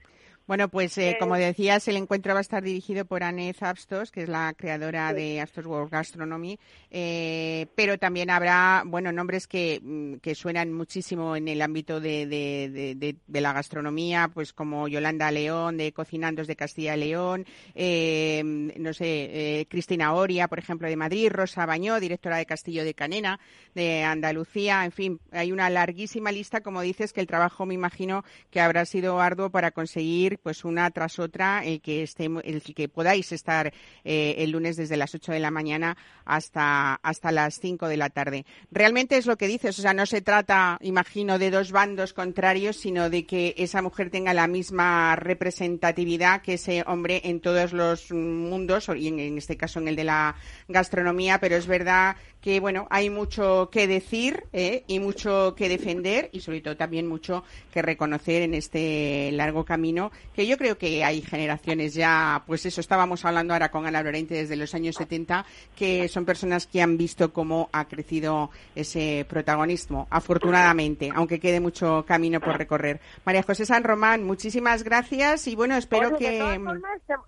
Bueno, 0.45 0.67
pues 0.67 0.97
eh, 0.97 1.15
como 1.21 1.35
decías, 1.35 1.87
el 1.87 1.95
encuentro 1.95 2.33
va 2.33 2.39
a 2.39 2.41
estar 2.41 2.61
dirigido 2.61 3.05
por 3.05 3.23
Anne 3.23 3.53
Zapstos, 3.53 4.11
que 4.11 4.23
es 4.23 4.29
la 4.29 4.53
creadora 4.53 5.13
de 5.13 5.39
Astos 5.39 5.65
World 5.65 5.89
Gastronomy, 5.89 6.59
eh, 6.91 7.67
pero 7.75 7.97
también 7.97 8.29
habrá, 8.29 8.83
bueno, 8.85 9.13
nombres 9.13 9.47
que, 9.47 9.79
mm, 9.81 10.15
que 10.15 10.35
suenan 10.35 10.73
muchísimo 10.73 11.37
en 11.37 11.47
el 11.47 11.61
ámbito 11.61 12.01
de, 12.01 12.25
de, 12.25 13.15
de, 13.25 13.41
la 13.41 13.53
gastronomía, 13.53 14.29
pues 14.33 14.51
como 14.51 14.89
Yolanda 14.89 15.31
León, 15.31 15.77
de 15.77 15.93
Cocinandos 15.93 16.47
de 16.47 16.57
Castilla 16.57 16.97
y 16.97 16.99
León, 16.99 17.45
eh, 17.73 18.41
no 18.43 18.91
sé, 18.91 19.65
Cristina 19.69 20.13
Oria, 20.13 20.49
por 20.49 20.59
ejemplo, 20.59 20.89
de 20.89 20.97
Madrid, 20.97 21.29
Rosa 21.31 21.65
Bañó, 21.65 22.01
directora 22.01 22.35
de 22.35 22.45
Castillo 22.45 22.83
de 22.83 22.93
Canena, 22.93 23.39
de 23.75 24.03
Andalucía, 24.03 24.83
en 24.83 24.91
fin, 24.91 25.19
hay 25.31 25.53
una 25.53 25.69
larguísima 25.69 26.33
lista, 26.33 26.59
como 26.59 26.81
dices, 26.81 27.13
que 27.13 27.21
el 27.21 27.27
trabajo 27.27 27.65
me 27.65 27.75
imagino 27.75 28.25
que 28.51 28.59
habrá 28.59 28.85
sido 28.85 29.21
arduo 29.21 29.49
para 29.49 29.71
conseguir 29.71 30.32
pues 30.39 30.65
una 30.65 30.89
tras 30.91 31.19
otra 31.19 31.63
el 31.63 31.81
que 31.81 32.07
el 32.43 32.61
que 32.61 32.89
podáis 32.89 33.31
estar 33.31 33.73
eh, 34.03 34.35
el 34.37 34.51
lunes 34.51 34.77
desde 34.77 34.97
las 34.97 35.13
8 35.13 35.31
de 35.31 35.39
la 35.39 35.51
mañana 35.51 35.97
hasta 36.25 36.95
hasta 36.95 37.31
las 37.31 37.59
5 37.59 37.87
de 37.87 37.97
la 37.97 38.09
tarde. 38.09 38.45
Realmente 38.71 39.17
es 39.17 39.25
lo 39.25 39.37
que 39.37 39.47
dices, 39.47 39.77
o 39.79 39.81
sea, 39.81 39.93
no 39.93 40.05
se 40.05 40.21
trata, 40.21 40.77
imagino, 40.81 41.39
de 41.39 41.51
dos 41.51 41.71
bandos 41.71 42.13
contrarios, 42.13 42.77
sino 42.77 43.09
de 43.09 43.25
que 43.25 43.55
esa 43.57 43.81
mujer 43.81 44.09
tenga 44.09 44.33
la 44.33 44.47
misma 44.47 45.15
representatividad 45.15 46.41
que 46.41 46.55
ese 46.55 46.83
hombre 46.87 47.21
en 47.25 47.39
todos 47.39 47.73
los 47.73 48.11
mundos, 48.11 48.89
y 48.95 49.07
en, 49.07 49.37
este 49.37 49.57
caso 49.57 49.79
en 49.79 49.87
el 49.87 49.95
de 49.95 50.03
la 50.03 50.35
gastronomía, 50.67 51.39
pero 51.39 51.55
es 51.55 51.67
verdad 51.67 52.15
que 52.43 52.59
bueno, 52.59 52.87
hay 52.89 53.09
mucho 53.09 53.69
que 53.71 53.87
decir 53.87 54.43
¿eh? 54.51 54.83
y 54.87 54.99
mucho 54.99 55.55
que 55.55 55.69
defender 55.69 56.29
y 56.33 56.41
sobre 56.41 56.59
todo 56.59 56.75
también 56.75 57.07
mucho 57.07 57.45
que 57.71 57.81
reconocer 57.81 58.41
en 58.41 58.53
este 58.53 59.31
largo 59.31 59.63
camino 59.63 60.11
que 60.35 60.45
yo 60.45 60.57
creo 60.57 60.77
que 60.77 61.05
hay 61.05 61.21
generaciones 61.21 61.93
ya, 61.93 62.43
pues 62.45 62.65
eso, 62.65 62.81
estábamos 62.81 63.23
hablando 63.23 63.53
ahora 63.53 63.71
con 63.71 63.85
Ana 63.85 64.03
Lorente 64.03 64.35
desde 64.35 64.57
los 64.57 64.75
años 64.75 64.97
70, 64.97 65.45
que 65.75 66.09
son 66.09 66.25
personas 66.25 66.67
que 66.67 66.81
han 66.81 66.97
visto 66.97 67.31
cómo 67.31 67.69
ha 67.71 67.85
crecido 67.85 68.49
ese 68.75 69.25
protagonismo, 69.29 70.07
afortunadamente, 70.09 71.11
aunque 71.15 71.39
quede 71.39 71.61
mucho 71.61 72.03
camino 72.05 72.41
por 72.41 72.57
recorrer. 72.57 72.99
María 73.23 73.43
José 73.43 73.65
San 73.65 73.85
Román, 73.85 74.25
muchísimas 74.25 74.83
gracias 74.83 75.47
y 75.47 75.55
bueno, 75.55 75.77
espero 75.77 76.17
que... 76.17 76.41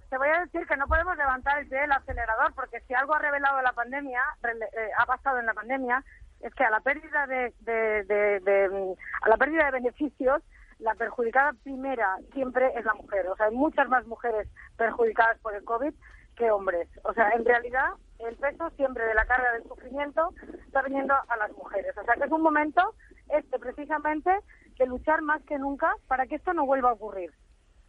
te, 0.10 0.18
voy 0.18 0.30
a 0.30 0.42
decir 0.42 0.68
que 0.68 0.76
no 0.76 0.88
podemos 0.88 1.16
levantar 1.16 1.60
el 1.60 1.68
pie 1.68 1.80
del 1.80 1.92
acelerador 1.94 2.54
porque 2.54 2.82
si 2.88 2.94
algo 2.94 3.16
ha 3.16 3.20
revelado 3.20 3.62
la 3.62 3.72
pandemia, 3.72 4.22
eh, 4.44 4.90
ha 5.06 5.18
pasado 5.18 5.40
en 5.40 5.46
la 5.46 5.54
pandemia, 5.54 6.04
es 6.42 6.54
que 6.54 6.64
a 6.64 6.70
la 6.70 6.80
pérdida 6.80 7.28
de, 7.28 7.54
a 9.22 9.30
la 9.30 9.38
pérdida 9.38 9.66
de 9.66 9.72
beneficios 9.72 10.42
la 10.80 10.94
perjudicada 10.96 11.54
primera 11.64 12.18
siempre 12.34 12.72
es 12.78 12.84
la 12.84 12.94
mujer. 12.94 13.28
O 13.28 13.36
sea, 13.36 13.46
hay 13.48 13.56
muchas 13.56 13.88
más 13.88 14.06
mujeres 14.08 14.48
perjudicadas 14.78 15.40
por 15.40 15.56
el 15.56 15.64
COVID 15.64 15.94
que 16.36 16.52
hombres. 16.52 16.90
O 17.04 17.14
sea, 17.14 17.30
en 17.30 17.46
realidad 17.46 17.94
el 18.20 18.36
peso 18.36 18.70
siempre 18.72 19.06
de 19.06 19.14
la 19.14 19.26
carga 19.26 19.54
del 19.54 19.64
sufrimiento 19.64 20.34
está 20.66 20.82
viniendo 20.82 21.14
a 21.14 21.38
las 21.38 21.52
mujeres. 21.54 21.98
O 21.98 22.04
sea, 22.04 22.16
que 22.16 22.26
es 22.26 22.32
un 22.32 22.42
momento 22.42 22.94
este 23.30 23.58
precisamente 23.58 24.32
que 24.76 24.86
luchar 24.86 25.22
más 25.22 25.42
que 25.44 25.58
nunca 25.58 25.94
para 26.08 26.28
que 26.28 26.36
esto 26.36 26.54
no 26.54 26.66
vuelva 26.66 26.90
a 26.90 26.94
ocurrir. 26.94 27.32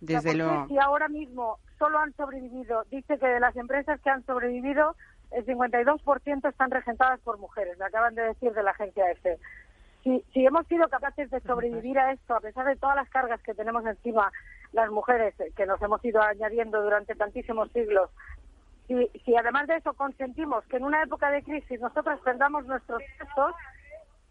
Desde 0.01 0.35
luego. 0.35 0.67
Si 0.69 0.79
ahora 0.79 1.09
mismo 1.09 1.59
solo 1.79 1.99
han 1.99 2.15
sobrevivido, 2.15 2.85
dice 2.91 3.19
que 3.19 3.27
de 3.27 3.41
las 3.41 3.57
empresas 3.57 4.01
que 4.01 4.11
han 4.11 4.25
sobrevivido, 4.25 4.95
el 5.33 5.45
52% 5.45 6.49
están 6.49 6.71
regentadas 6.71 7.21
por 7.21 7.39
mujeres, 7.39 7.79
me 7.79 7.85
acaban 7.85 8.15
de 8.15 8.23
decir 8.23 8.53
de 8.53 8.63
la 8.63 8.71
agencia 8.71 9.11
EFE. 9.11 9.39
Si, 10.03 10.25
si 10.33 10.47
hemos 10.47 10.67
sido 10.69 10.89
capaces 10.89 11.31
de 11.31 11.41
sobrevivir 11.41 11.99
a 11.99 12.13
esto, 12.13 12.37
a 12.37 12.41
pesar 12.41 12.65
de 12.67 12.77
todas 12.77 12.97
las 12.97 13.09
cargas 13.11 13.43
que 13.43 13.55
tenemos 13.55 13.85
encima 13.85 14.31
las 14.73 14.91
mujeres, 14.91 15.35
que 15.57 15.67
nos 15.67 15.83
hemos 15.83 16.05
ido 16.05 16.23
añadiendo 16.23 16.81
durante 16.81 17.15
tantísimos 17.15 17.71
siglos, 17.73 18.11
si, 18.87 19.09
si 19.25 19.37
además 19.37 19.67
de 19.67 19.77
eso 19.77 19.95
consentimos 19.95 20.65
que 20.67 20.77
en 20.77 20.85
una 20.85 21.03
época 21.03 21.31
de 21.31 21.43
crisis 21.43 21.81
nosotros 21.81 22.21
perdamos 22.21 22.67
nuestros 22.67 23.03
puestos, 23.19 23.55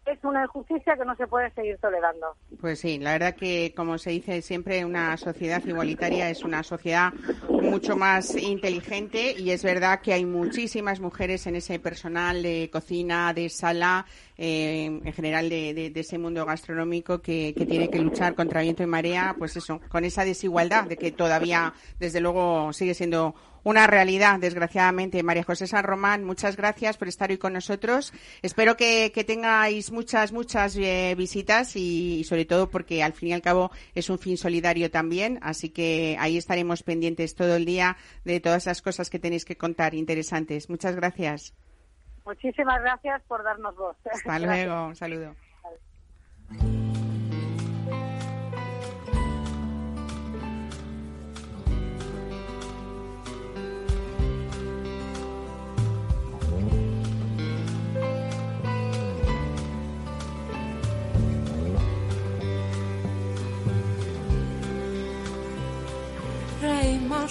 es 0.06 0.22
una 0.22 0.44
injusticia 0.44 0.96
que 0.96 1.04
no 1.04 1.16
se 1.16 1.26
puede 1.26 1.50
seguir 1.50 1.78
tolerando. 1.78 2.36
Pues 2.60 2.78
sí, 2.78 2.98
la 2.98 3.12
verdad 3.12 3.34
que, 3.34 3.72
como 3.76 3.98
se 3.98 4.10
dice 4.10 4.40
siempre, 4.40 4.84
una 4.84 5.16
sociedad 5.16 5.62
igualitaria 5.64 6.30
es 6.30 6.44
una 6.44 6.62
sociedad 6.62 7.12
mucho 7.48 7.96
más 7.96 8.34
inteligente 8.36 9.34
y 9.36 9.50
es 9.50 9.64
verdad 9.64 10.00
que 10.00 10.12
hay 10.12 10.24
muchísimas 10.24 11.00
mujeres 11.00 11.46
en 11.46 11.56
ese 11.56 11.78
personal 11.78 12.42
de 12.42 12.70
cocina, 12.72 13.32
de 13.32 13.48
sala, 13.48 14.06
eh, 14.38 14.84
en 14.84 15.12
general 15.12 15.48
de, 15.48 15.92
ese 15.94 16.18
mundo 16.18 16.44
gastronómico 16.46 17.20
que, 17.20 17.52
que, 17.56 17.66
tiene 17.66 17.90
que 17.90 17.98
luchar 17.98 18.34
contra 18.34 18.62
viento 18.62 18.82
y 18.82 18.86
marea, 18.86 19.34
pues 19.36 19.56
eso, 19.56 19.80
con 19.88 20.04
esa 20.04 20.24
desigualdad 20.24 20.84
de 20.84 20.96
que 20.96 21.10
todavía, 21.10 21.74
desde 21.98 22.20
luego, 22.20 22.72
sigue 22.72 22.94
siendo 22.94 23.34
una 23.66 23.88
realidad, 23.88 24.38
desgraciadamente. 24.38 25.24
María 25.24 25.42
José 25.42 25.66
San 25.66 25.82
Román, 25.82 26.22
muchas 26.22 26.56
gracias 26.56 26.96
por 26.96 27.08
estar 27.08 27.30
hoy 27.30 27.36
con 27.36 27.52
nosotros. 27.52 28.12
Espero 28.40 28.76
que, 28.76 29.10
tengáis 29.26 29.90
muchas, 29.90 30.30
muchas 30.30 30.76
eh, 30.76 31.16
visitas 31.18 31.74
y, 31.74 32.22
sobre 32.22 32.44
todo 32.44 32.70
porque 32.70 33.02
al 33.02 33.12
fin 33.12 33.30
y 33.30 33.32
al 33.32 33.42
cabo 33.42 33.72
es 33.96 34.08
un 34.08 34.20
fin 34.20 34.36
solidario 34.36 34.88
también. 34.92 35.40
Así 35.42 35.70
que 35.70 36.16
ahí 36.20 36.36
estaremos 36.36 36.84
pendientes 36.84 37.34
todo 37.34 37.56
el 37.56 37.64
día 37.64 37.96
de 38.24 38.38
todas 38.38 38.66
las 38.66 38.80
cosas 38.82 39.10
que 39.10 39.18
tenéis 39.18 39.44
que 39.44 39.56
contar 39.56 39.94
interesantes. 39.94 40.70
Muchas 40.70 40.94
gracias. 40.94 41.52
Muchísimas 42.24 42.80
gracias 42.80 43.20
por 43.26 43.42
darnos 43.42 43.74
voz. 43.74 43.96
Hasta 44.08 44.38
luego. 44.46 44.86
Un 44.86 44.94
saludo. 44.94 45.34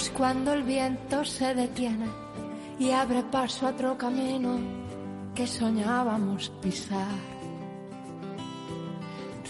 Cuando 0.10 0.54
el 0.54 0.64
viento 0.64 1.24
se 1.24 1.54
detiene 1.54 2.08
y 2.80 2.92
abre 2.92 3.24
paso 3.24 3.68
a 3.68 3.70
otro 3.72 3.98
camino 3.98 4.58
que 5.34 5.48
soñábamos 5.48 6.50
pisar. 6.62 7.36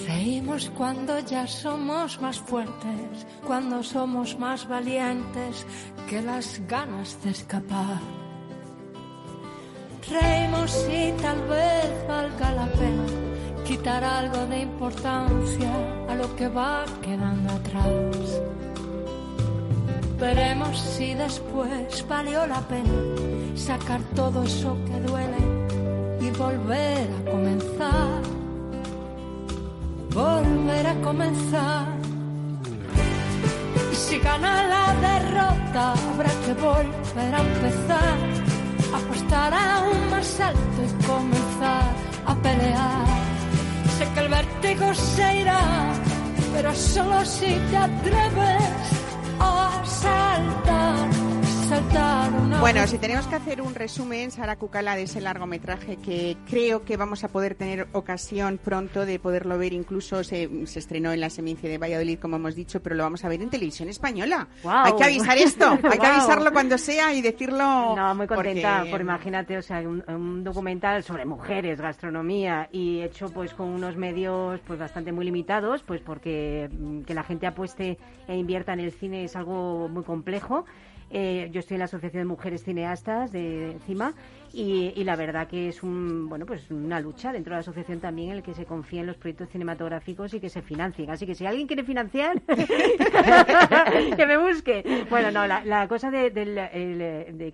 Reímos 0.05 0.69
cuando 0.71 1.19
ya 1.19 1.47
somos 1.47 2.19
más 2.21 2.39
fuertes, 2.39 3.25
cuando 3.47 3.81
somos 3.81 4.37
más 4.37 4.67
valientes 4.67 5.65
que 6.09 6.21
las 6.21 6.61
ganas 6.67 7.21
de 7.23 7.31
escapar. 7.31 7.99
Reímos 10.09 10.87
y 10.91 11.11
tal 11.21 11.41
vez 11.47 12.07
valga 12.07 12.51
la 12.51 12.67
pena 12.73 13.05
quitar 13.65 14.03
algo 14.03 14.45
de 14.45 14.59
importancia 14.59 15.73
a 16.07 16.15
lo 16.15 16.35
que 16.35 16.47
va 16.47 16.85
quedando 17.01 17.53
atrás. 17.53 18.41
Veremos 20.19 20.79
si 20.79 21.13
después 21.13 22.05
valió 22.07 22.47
la 22.47 22.61
pena 22.61 22.89
sacar 23.55 24.01
todo 24.15 24.43
eso 24.43 24.77
que 24.85 24.99
duele 25.01 25.37
y 26.21 26.29
volver 26.31 27.07
a 27.19 27.31
comenzar. 27.31 28.21
Volver 30.11 30.87
a 30.87 30.95
comenzar. 31.01 31.87
Y 33.91 33.95
si 33.95 34.19
gana 34.19 34.63
la 34.67 34.85
derrota, 35.09 35.93
habrá 35.93 36.31
que 36.45 36.53
volver 36.53 37.35
a 37.35 37.41
empezar. 37.41 38.17
Apostar 38.93 39.53
aún 39.53 40.09
más 40.09 40.39
alto 40.39 40.79
y 40.81 41.05
comenzar 41.05 41.91
a 42.25 42.35
pelear. 42.35 43.05
Sé 43.97 44.07
que 44.13 44.19
el 44.21 44.29
vértigo 44.29 44.93
se 44.93 45.37
irá, 45.41 45.61
pero 46.53 46.73
solo 46.73 47.25
si 47.25 47.47
te 47.69 47.77
atreves 47.77 49.04
saltar 49.99 51.14
bueno, 52.59 52.87
si 52.87 52.97
tenemos 52.97 53.27
que 53.27 53.35
hacer 53.35 53.61
un 53.61 53.75
resumen, 53.75 54.31
Sara 54.31 54.55
Cucala, 54.55 54.95
de 54.95 55.03
ese 55.03 55.21
largometraje 55.21 55.97
que 55.97 56.35
creo 56.49 56.83
que 56.83 56.97
vamos 56.97 57.23
a 57.23 57.27
poder 57.27 57.55
tener 57.55 57.87
ocasión 57.93 58.57
pronto 58.57 59.05
de 59.05 59.19
poderlo 59.19 59.57
ver, 59.57 59.73
incluso 59.73 60.23
se, 60.23 60.49
estrenó 60.75 61.13
en 61.13 61.19
la 61.19 61.29
Semencia 61.29 61.69
de 61.69 61.77
Valladolid, 61.77 62.19
como 62.19 62.37
hemos 62.37 62.55
dicho, 62.55 62.81
pero 62.81 62.95
lo 62.95 63.03
vamos 63.03 63.23
a 63.23 63.29
ver 63.29 63.41
en 63.41 63.49
televisión 63.49 63.89
española. 63.89 64.47
Hay 64.63 64.93
que 64.93 65.03
avisar 65.03 65.37
esto, 65.37 65.77
hay 65.83 65.99
que 65.99 66.07
avisarlo 66.07 66.51
cuando 66.51 66.77
sea 66.77 67.13
y 67.13 67.21
decirlo. 67.21 67.95
No, 67.95 68.15
muy 68.15 68.27
contenta, 68.27 68.83
por 68.89 69.01
imagínate, 69.01 69.57
o 69.57 69.61
sea, 69.61 69.79
un, 69.81 70.43
documental 70.43 71.03
sobre 71.03 71.25
mujeres, 71.25 71.79
gastronomía 71.79 72.69
y 72.71 73.01
hecho 73.01 73.29
pues 73.29 73.53
con 73.53 73.67
unos 73.69 73.95
medios 73.95 74.59
pues 74.65 74.79
bastante 74.79 75.11
muy 75.11 75.25
limitados, 75.25 75.83
pues 75.83 76.01
porque 76.01 76.69
mm, 76.71 77.01
que 77.01 77.13
la 77.13 77.23
gente 77.23 77.47
apueste 77.47 77.97
e 78.27 78.35
invierta 78.35 78.73
en 78.73 78.79
el 78.79 78.91
cine 78.91 79.25
es 79.25 79.35
algo 79.35 79.87
muy 79.87 80.03
complejo. 80.03 80.65
Eh, 81.11 81.49
yo 81.51 81.59
estoy 81.59 81.75
en 81.75 81.79
la 81.79 81.85
Asociación 81.85 82.21
de 82.21 82.25
Mujeres 82.25 82.63
Cineastas 82.63 83.31
de 83.31 83.77
CIMA 83.85 84.13
y, 84.53 85.03
la 85.03 85.17
verdad 85.17 85.47
que 85.49 85.67
es 85.67 85.83
un, 85.83 86.29
bueno, 86.29 86.45
pues 86.45 86.71
una 86.71 87.01
lucha 87.01 87.33
dentro 87.33 87.51
de 87.51 87.57
la 87.57 87.59
asociación 87.59 87.99
también 87.99 88.31
en 88.31 88.37
el 88.37 88.43
que 88.43 88.53
se 88.53 88.65
confía 88.65 89.01
en 89.01 89.07
los 89.07 89.17
proyectos 89.17 89.49
cinematográficos 89.49 90.33
y 90.33 90.39
que 90.39 90.49
se 90.49 90.61
financien. 90.61 91.09
Así 91.09 91.25
que 91.25 91.35
si 91.35 91.45
alguien 91.45 91.67
quiere 91.67 91.83
financiar, 91.83 92.41
que 94.15 94.25
me 94.25 94.37
busque. 94.37 95.05
Bueno, 95.09 95.29
no, 95.31 95.45
la, 95.45 95.87
cosa 95.89 96.09
de, 96.09 96.31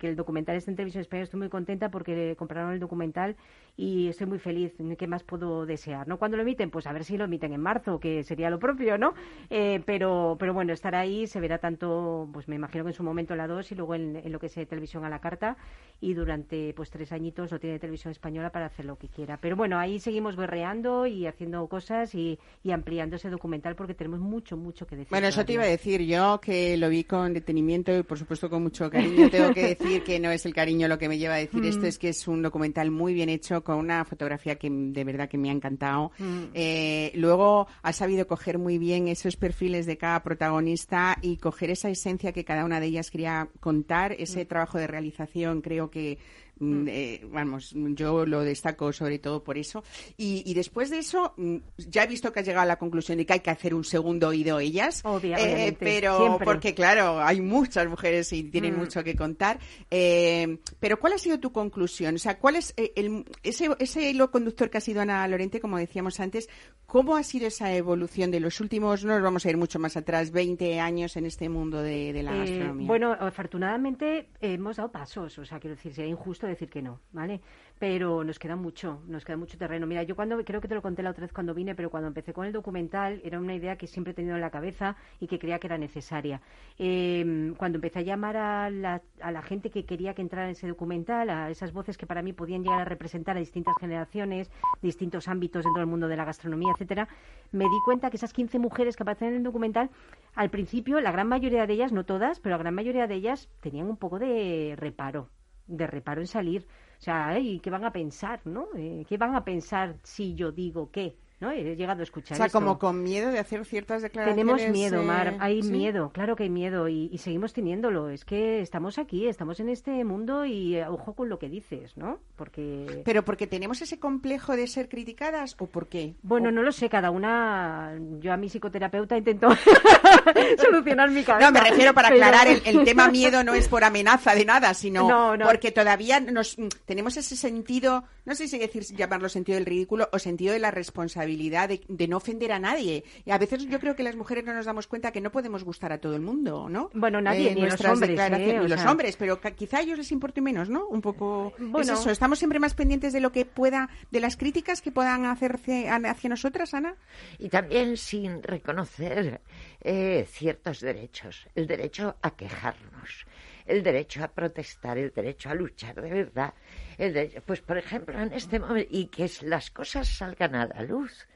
que 0.00 0.08
el 0.08 0.16
documental 0.16 0.54
esté 0.54 0.70
en 0.70 0.76
televisión 0.76 1.00
española 1.00 1.24
estoy 1.24 1.40
muy 1.40 1.48
contenta 1.48 1.90
porque 1.90 2.36
compraron 2.38 2.72
el 2.72 2.78
documental 2.78 3.34
y 3.76 4.08
estoy 4.08 4.26
muy 4.26 4.38
feliz. 4.38 4.74
¿Qué 4.98 5.06
más 5.06 5.22
puedo 5.22 5.66
desear? 5.66 6.06
¿no? 6.06 6.18
Cuando 6.18 6.36
lo 6.36 6.42
emiten? 6.42 6.70
Pues 6.70 6.86
a 6.86 6.92
ver 6.92 7.04
si 7.04 7.16
lo 7.16 7.24
emiten 7.24 7.52
en 7.52 7.60
marzo, 7.60 7.98
que 7.98 8.22
sería 8.22 8.50
lo 8.50 8.58
propio, 8.58 8.98
¿no? 8.98 9.14
Eh, 9.50 9.82
pero, 9.86 10.36
pero 10.38 10.54
bueno, 10.54 10.72
estar 10.72 10.94
ahí 10.94 11.26
se 11.26 11.40
verá 11.40 11.58
tanto, 11.58 12.28
pues 12.32 12.48
me 12.48 12.56
imagino 12.56 12.84
que 12.84 12.90
en 12.90 12.94
su 12.94 13.02
momento 13.02 13.34
en 13.34 13.38
la 13.38 13.46
2 13.46 13.72
y 13.72 13.74
luego 13.74 13.94
en, 13.94 14.16
en 14.16 14.32
lo 14.32 14.38
que 14.38 14.46
es 14.46 14.54
televisión 14.54 15.04
a 15.04 15.08
la 15.08 15.20
carta 15.20 15.56
y 16.02 16.14
durante 16.14 16.74
pues 16.74 16.90
tres 16.90 17.12
añitos 17.12 17.52
lo 17.52 17.60
tiene 17.60 17.78
Televisión 17.78 18.10
Española 18.10 18.50
para 18.50 18.66
hacer 18.66 18.84
lo 18.84 18.98
que 18.98 19.08
quiera. 19.08 19.38
Pero 19.40 19.54
bueno, 19.54 19.78
ahí 19.78 20.00
seguimos 20.00 20.34
berreando 20.34 21.06
y 21.06 21.26
haciendo 21.26 21.66
cosas 21.68 22.12
y, 22.14 22.38
ampliando 22.70 23.16
ese 23.16 23.30
documental 23.30 23.76
porque 23.76 23.94
tenemos 23.94 24.18
mucho, 24.18 24.56
mucho 24.56 24.84
que 24.84 24.96
decir. 24.96 25.10
Bueno, 25.10 25.28
eso 25.28 25.44
te 25.44 25.52
iba 25.52 25.62
a 25.62 25.66
decir 25.66 26.02
yo, 26.02 26.40
que 26.40 26.76
lo 26.76 26.88
vi 26.88 27.04
con 27.04 27.32
detenimiento 27.32 27.96
y 27.96 28.02
por 28.02 28.18
supuesto 28.18 28.50
con 28.50 28.64
mucho 28.64 28.90
cariño. 28.90 29.30
Tengo 29.30 29.54
que 29.54 29.62
decir 29.76 30.02
que 30.02 30.18
no 30.18 30.32
es 30.32 30.44
el 30.44 30.52
cariño 30.52 30.88
lo 30.88 30.98
que 30.98 31.08
me 31.08 31.18
lleva 31.18 31.34
a 31.34 31.38
decir 31.38 31.64
esto, 31.64 31.82
mm. 31.82 31.86
es 31.86 31.98
que 31.98 32.08
es 32.08 32.26
un 32.26 32.42
documental 32.42 32.90
muy 32.90 33.14
bien 33.14 33.28
hecho, 33.28 33.61
con 33.62 33.76
una 33.76 34.04
fotografía 34.04 34.56
que 34.56 34.68
de 34.70 35.04
verdad 35.04 35.28
que 35.28 35.38
me 35.38 35.50
ha 35.50 35.52
encantado. 35.52 36.12
Mm. 36.18 36.44
Eh, 36.54 37.12
luego 37.14 37.66
ha 37.82 37.92
sabido 37.92 38.26
coger 38.26 38.58
muy 38.58 38.78
bien 38.78 39.08
esos 39.08 39.36
perfiles 39.36 39.86
de 39.86 39.96
cada 39.96 40.22
protagonista 40.22 41.18
y 41.22 41.36
coger 41.36 41.70
esa 41.70 41.90
esencia 41.90 42.32
que 42.32 42.44
cada 42.44 42.64
una 42.64 42.80
de 42.80 42.86
ellas 42.86 43.10
quería 43.10 43.48
contar, 43.60 44.12
ese 44.18 44.44
mm. 44.44 44.48
trabajo 44.48 44.78
de 44.78 44.86
realización 44.86 45.60
creo 45.60 45.90
que 45.90 46.18
Mm, 46.62 46.88
eh, 46.88 47.20
vamos, 47.28 47.74
yo 47.74 48.24
lo 48.24 48.42
destaco 48.42 48.92
sobre 48.92 49.18
todo 49.18 49.42
por 49.42 49.58
eso. 49.58 49.82
Y, 50.16 50.44
y, 50.46 50.54
después 50.54 50.90
de 50.90 50.98
eso, 50.98 51.34
mm, 51.36 51.56
ya 51.76 52.04
he 52.04 52.06
visto 52.06 52.32
que 52.32 52.40
has 52.40 52.46
llegado 52.46 52.62
a 52.62 52.66
la 52.66 52.78
conclusión 52.78 53.18
de 53.18 53.26
que 53.26 53.32
hay 53.32 53.40
que 53.40 53.50
hacer 53.50 53.74
un 53.74 53.82
segundo 53.82 54.28
oído 54.28 54.60
ellas. 54.60 55.00
Obviamente. 55.04 55.76
pero, 55.80 56.38
porque 56.44 56.72
claro, 56.72 57.20
hay 57.20 57.40
muchas 57.40 57.88
mujeres 57.88 58.32
y 58.32 58.44
tienen 58.44 58.76
mucho 58.76 59.02
que 59.02 59.16
contar. 59.16 59.58
pero 59.88 61.00
¿cuál 61.00 61.14
ha 61.14 61.18
sido 61.18 61.40
tu 61.40 61.50
conclusión? 61.50 62.14
O 62.14 62.18
sea, 62.18 62.38
¿cuál 62.38 62.56
es 62.56 62.74
el, 62.76 63.24
ese, 63.42 63.70
ese 63.80 64.10
hilo 64.10 64.30
conductor 64.30 64.70
que 64.70 64.78
ha 64.78 64.80
sido 64.80 65.00
Ana 65.00 65.26
Lorente, 65.26 65.60
como 65.60 65.78
decíamos 65.78 66.20
antes? 66.20 66.48
¿Cómo 66.86 67.16
ha 67.16 67.22
sido 67.22 67.46
esa 67.46 67.74
evolución 67.74 68.30
de 68.30 68.38
los 68.38 68.60
últimos, 68.60 69.04
no 69.04 69.14
nos 69.14 69.22
vamos 69.22 69.46
a 69.46 69.50
ir 69.50 69.56
mucho 69.56 69.78
más 69.78 69.96
atrás, 69.96 70.30
20 70.30 70.78
años 70.78 71.16
en 71.16 71.26
este 71.26 71.48
mundo 71.48 71.82
de, 71.82 72.22
la 72.22 72.36
gastronomía? 72.36 72.86
Bueno, 72.86 73.16
afortunadamente 73.18 74.28
hemos 74.40 74.76
dado 74.76 74.92
pasos, 74.92 75.38
o 75.38 75.44
sea, 75.44 75.58
quiero 75.58 75.74
decir, 75.74 75.94
sería 75.94 76.10
injusto 76.10 76.46
decir 76.52 76.70
que 76.70 76.82
no, 76.82 77.00
¿vale? 77.12 77.40
Pero 77.78 78.22
nos 78.22 78.38
queda 78.38 78.54
mucho, 78.54 79.02
nos 79.08 79.24
queda 79.24 79.36
mucho 79.36 79.58
terreno. 79.58 79.86
Mira, 79.86 80.02
yo 80.04 80.14
cuando, 80.14 80.42
creo 80.44 80.60
que 80.60 80.68
te 80.68 80.74
lo 80.74 80.82
conté 80.82 81.02
la 81.02 81.10
otra 81.10 81.22
vez 81.22 81.32
cuando 81.32 81.52
vine, 81.54 81.74
pero 81.74 81.90
cuando 81.90 82.08
empecé 82.08 82.32
con 82.32 82.46
el 82.46 82.52
documental 82.52 83.20
era 83.24 83.40
una 83.40 83.54
idea 83.54 83.76
que 83.76 83.86
siempre 83.86 84.12
he 84.12 84.14
tenido 84.14 84.36
en 84.36 84.40
la 84.40 84.50
cabeza 84.50 84.96
y 85.18 85.26
que 85.26 85.38
creía 85.38 85.58
que 85.58 85.66
era 85.66 85.78
necesaria. 85.78 86.40
Em, 86.78 87.54
cuando 87.54 87.78
empecé 87.78 88.00
a 88.00 88.02
llamar 88.02 88.36
a 88.36 88.70
la, 88.70 89.02
a 89.20 89.32
la 89.32 89.42
gente 89.42 89.70
que 89.70 89.84
quería 89.84 90.14
que 90.14 90.22
entrara 90.22 90.46
en 90.46 90.52
ese 90.52 90.68
documental, 90.68 91.28
a 91.30 91.50
esas 91.50 91.72
voces 91.72 91.98
que 91.98 92.06
para 92.06 92.22
mí 92.22 92.32
podían 92.32 92.62
llegar 92.62 92.80
a 92.80 92.84
representar 92.84 93.36
a 93.36 93.40
distintas 93.40 93.74
generaciones, 93.80 94.50
distintos 94.80 95.28
ámbitos 95.28 95.64
dentro 95.64 95.80
del 95.80 95.88
mundo 95.88 96.08
de 96.08 96.16
la 96.16 96.24
gastronomía, 96.24 96.72
etcétera, 96.72 97.08
me 97.50 97.64
di 97.64 97.80
cuenta 97.84 98.10
que 98.10 98.16
esas 98.16 98.32
15 98.32 98.58
mujeres 98.58 98.96
que 98.96 99.02
aparecen 99.02 99.28
en 99.28 99.34
el 99.36 99.42
documental, 99.42 99.90
al 100.34 100.50
principio, 100.50 101.00
la 101.00 101.12
gran 101.12 101.28
mayoría 101.28 101.66
de 101.66 101.74
ellas, 101.74 101.92
no 101.92 102.04
todas, 102.04 102.40
pero 102.40 102.54
la 102.56 102.62
gran 102.62 102.74
mayoría 102.74 103.06
de 103.06 103.14
ellas 103.14 103.48
tenían 103.60 103.88
un 103.88 103.96
poco 103.96 104.18
de 104.18 104.74
reparo 104.76 105.28
de 105.76 105.86
reparo 105.86 106.20
en 106.20 106.26
salir. 106.26 106.66
O 106.98 107.02
sea, 107.02 107.36
¿qué 107.62 107.70
van 107.70 107.84
a 107.84 107.92
pensar, 107.92 108.40
no? 108.46 108.68
Eh, 108.76 109.04
¿Qué 109.08 109.16
van 109.18 109.34
a 109.34 109.44
pensar 109.44 109.98
si 110.02 110.34
yo 110.34 110.52
digo 110.52 110.90
qué? 110.90 111.18
¿No? 111.42 111.50
He 111.50 111.74
llegado 111.74 112.00
a 112.00 112.04
escuchar 112.04 112.36
O 112.36 112.38
sea, 112.38 112.48
como 112.48 112.78
con 112.78 113.02
miedo 113.02 113.30
de 113.30 113.40
hacer 113.40 113.64
ciertas 113.64 114.00
declaraciones. 114.00 114.56
Tenemos 114.56 114.72
miedo, 114.72 115.02
Mar, 115.02 115.36
hay 115.40 115.60
miedo, 115.62 116.10
claro 116.12 116.36
que 116.36 116.44
hay 116.44 116.50
miedo 116.50 116.88
y, 116.88 117.18
seguimos 117.18 117.52
teniéndolo. 117.52 118.08
Es 118.08 118.24
que 118.24 118.60
estamos 118.60 118.96
aquí, 118.96 119.26
estamos 119.26 119.58
en 119.58 119.68
este 119.68 120.04
mundo 120.04 120.44
y 120.46 120.76
eh, 120.76 120.86
ojo 120.86 121.14
con 121.14 121.28
lo 121.28 121.38
que 121.38 121.48
dices, 121.48 121.96
¿no? 121.96 122.20
Porque... 122.36 123.02
¿Pero 123.04 123.24
porque 123.24 123.46
tenemos 123.48 123.82
ese 123.82 123.98
complejo 123.98 124.56
de 124.56 124.68
ser 124.68 124.88
criticadas 124.88 125.56
o 125.58 125.66
por 125.66 125.88
qué? 125.88 126.14
Bueno, 126.22 126.52
no 126.52 126.62
lo 126.62 126.70
sé, 126.70 126.88
cada 126.88 127.10
una... 127.10 127.98
Yo 128.20 128.32
a 128.32 128.36
mi 128.36 128.48
psicoterapeuta 128.48 129.16
intento 129.16 129.48
solucionar 130.58 131.10
mi 131.10 131.24
cabeza. 131.24 131.50
No, 131.50 131.52
me 131.52 131.68
refiero 131.68 131.92
para 131.92 132.08
aclarar, 132.08 132.46
el, 132.46 132.84
tema 132.84 133.08
miedo 133.10 133.42
no 133.42 133.54
es 133.54 133.66
por 133.66 133.82
amenaza 133.82 134.34
de 134.34 134.44
nada, 134.44 134.74
sino 134.74 135.34
porque 135.42 135.72
todavía 135.72 136.20
nos 136.20 136.56
tenemos 136.84 137.16
ese 137.16 137.34
sentido, 137.36 138.04
no 138.24 138.34
sé 138.34 138.48
si 138.48 138.58
decir 138.58 138.84
llamarlo 138.96 139.28
sentido 139.28 139.56
del 139.56 139.66
ridículo 139.66 140.08
o 140.12 140.18
sentido 140.18 140.52
de 140.52 140.58
la 140.58 140.70
responsabilidad 140.70 141.68
de, 141.68 142.08
no 142.08 142.16
ofender 142.16 142.52
a 142.52 142.58
nadie. 142.58 143.04
Y 143.24 143.30
a 143.30 143.38
veces 143.38 143.66
yo 143.66 143.80
creo 143.80 143.96
que 143.96 144.02
las 144.02 144.16
mujeres 144.16 144.44
no 144.44 144.54
nos 144.54 144.66
damos 144.66 144.86
cuenta 144.86 145.12
que 145.12 145.20
no 145.20 145.32
podemos 145.32 145.64
gustar 145.64 145.92
a 145.92 145.98
todo 145.98 146.14
el 146.14 146.22
mundo, 146.22 146.68
¿no? 146.68 146.90
Bueno, 146.94 147.20
nadie, 147.20 147.52
eh, 147.52 147.54
ni 147.54 147.62
los 147.62 147.80
hombres. 147.84 148.18
¿eh? 148.18 148.58
Ni 148.60 148.68
los 148.68 148.84
hombres, 148.84 149.16
pero 149.16 149.40
quizá 149.40 149.78
a 149.78 149.80
ellos 149.82 149.98
les 149.98 150.12
importe 150.12 150.40
menos, 150.40 150.68
¿no? 150.68 150.86
Un 150.86 151.00
poco 151.00 151.52
bueno, 151.58 151.94
eso. 151.94 152.10
Estamos 152.10 152.38
siempre 152.38 152.58
más 152.58 152.74
pendientes 152.74 153.12
de 153.12 153.20
lo 153.20 153.32
que 153.32 153.44
pueda, 153.44 153.88
de 154.10 154.20
las 154.20 154.36
críticas 154.36 154.82
que 154.82 154.92
puedan 154.92 155.26
hacerse 155.26 155.88
hacia 155.88 156.30
nosotras, 156.30 156.74
Ana. 156.74 156.96
Y 157.38 157.48
también 157.48 157.96
sin 157.96 158.42
reconocer 158.42 159.40
eh, 159.80 160.26
ciertos 160.28 160.80
derechos. 160.80 161.46
El 161.54 161.66
derecho 161.66 162.16
a 162.22 162.36
quejarnos 162.36 163.26
el 163.66 163.82
derecho 163.82 164.24
a 164.24 164.28
protestar, 164.28 164.98
el 164.98 165.12
derecho 165.12 165.50
a 165.50 165.54
luchar 165.54 166.00
de 166.00 166.10
verdad. 166.10 166.54
El 166.98 167.42
pues, 167.46 167.60
por 167.60 167.78
ejemplo, 167.78 168.18
en 168.20 168.32
este 168.32 168.58
momento, 168.58 168.88
y 168.90 169.06
que 169.06 169.30
las 169.42 169.70
cosas 169.70 170.08
salgan 170.08 170.54
a 170.54 170.66
la 170.66 170.82
luz. 170.82 171.26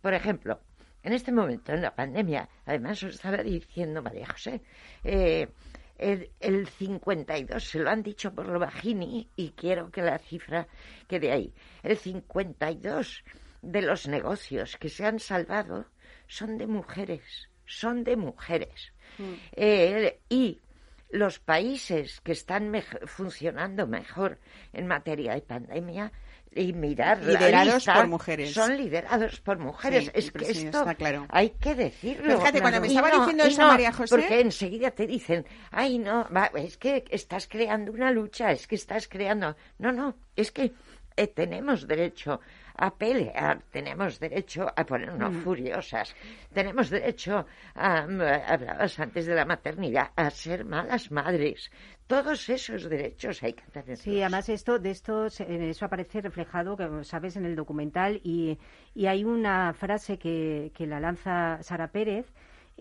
Por 0.00 0.14
ejemplo, 0.14 0.60
en 1.02 1.12
este 1.12 1.32
momento, 1.32 1.72
en 1.72 1.82
la 1.82 1.94
pandemia, 1.94 2.48
además 2.66 3.02
os 3.02 3.14
estaba 3.14 3.38
diciendo 3.42 4.02
María 4.02 4.26
José, 4.26 4.60
eh, 5.02 5.48
el, 5.98 6.30
el, 6.40 6.66
52, 6.66 7.62
se 7.62 7.78
lo 7.78 7.90
han 7.90 8.02
dicho 8.02 8.34
por 8.34 8.46
lo 8.46 8.58
bajini 8.58 9.28
y 9.36 9.50
quiero 9.50 9.90
que 9.90 10.02
la 10.02 10.18
cifra 10.18 10.66
quede 11.06 11.30
ahí. 11.32 11.52
El 11.82 11.96
52 11.96 13.24
de 13.62 13.82
los 13.82 14.08
negocios 14.08 14.76
que 14.78 14.88
se 14.88 15.04
han 15.04 15.18
salvado 15.18 15.86
son 16.26 16.56
de 16.56 16.66
mujeres, 16.66 17.50
son 17.66 18.04
de 18.04 18.16
mujeres. 18.16 18.92
Mm. 19.18 19.32
Eh, 19.52 20.20
y 20.28 20.60
los 21.10 21.38
países 21.38 22.20
que 22.20 22.32
están 22.32 22.72
funcionando 23.06 23.86
mejor 23.86 24.38
en 24.72 24.86
materia 24.86 25.34
de 25.34 25.42
pandemia 25.42 26.12
y 26.52 26.72
mirar 26.72 27.22
liderados 27.22 27.86
por 27.86 28.08
mujeres. 28.08 28.52
son 28.52 28.76
liderados 28.76 29.40
por 29.40 29.58
mujeres. 29.58 30.10
Es 30.14 30.32
que 30.32 30.50
esto 30.50 30.84
hay 31.28 31.50
que 31.50 31.74
decirlo. 31.74 32.38
Fíjate 32.38 32.60
cuando 32.60 32.80
me 32.80 32.88
estaba 32.88 33.10
diciendo 33.10 33.44
eso 33.44 33.62
María 33.66 33.92
José 33.92 34.16
porque 34.16 34.40
enseguida 34.40 34.90
te 34.90 35.06
dicen 35.06 35.46
ay 35.70 35.98
no 35.98 36.26
es 36.54 36.76
que 36.76 37.04
estás 37.10 37.46
creando 37.46 37.92
una 37.92 38.10
lucha 38.10 38.50
es 38.50 38.66
que 38.66 38.74
estás 38.74 39.06
creando 39.06 39.56
no 39.78 39.92
no 39.92 40.16
es 40.34 40.50
que 40.50 40.72
eh, 41.16 41.26
tenemos 41.28 41.86
derecho 41.86 42.40
a 42.76 42.94
pelear, 42.94 43.62
tenemos 43.70 44.18
derecho 44.18 44.66
a 44.74 44.84
ponernos 44.84 45.32
mm. 45.32 45.42
furiosas, 45.42 46.14
tenemos 46.52 46.88
derecho 46.88 47.46
a, 47.74 47.98
hablabas 47.98 48.98
antes 48.98 49.26
de 49.26 49.34
la 49.34 49.44
maternidad, 49.44 50.12
a 50.16 50.30
ser 50.30 50.64
malas 50.64 51.10
madres. 51.10 51.70
Todos 52.06 52.48
esos 52.48 52.88
derechos 52.88 53.42
hay 53.42 53.52
que 53.52 53.62
tener. 53.70 53.96
Sí, 53.96 54.20
además 54.20 54.48
esto, 54.48 54.78
de 54.78 54.90
esto, 54.90 55.26
eso 55.26 55.84
aparece 55.84 56.22
reflejado, 56.22 56.76
como 56.76 57.04
sabes, 57.04 57.36
en 57.36 57.44
el 57.44 57.54
documental 57.54 58.20
y, 58.24 58.58
y 58.94 59.06
hay 59.06 59.24
una 59.24 59.72
frase 59.74 60.18
que, 60.18 60.72
que 60.74 60.86
la 60.86 61.00
lanza 61.00 61.62
Sara 61.62 61.88
Pérez, 61.88 62.26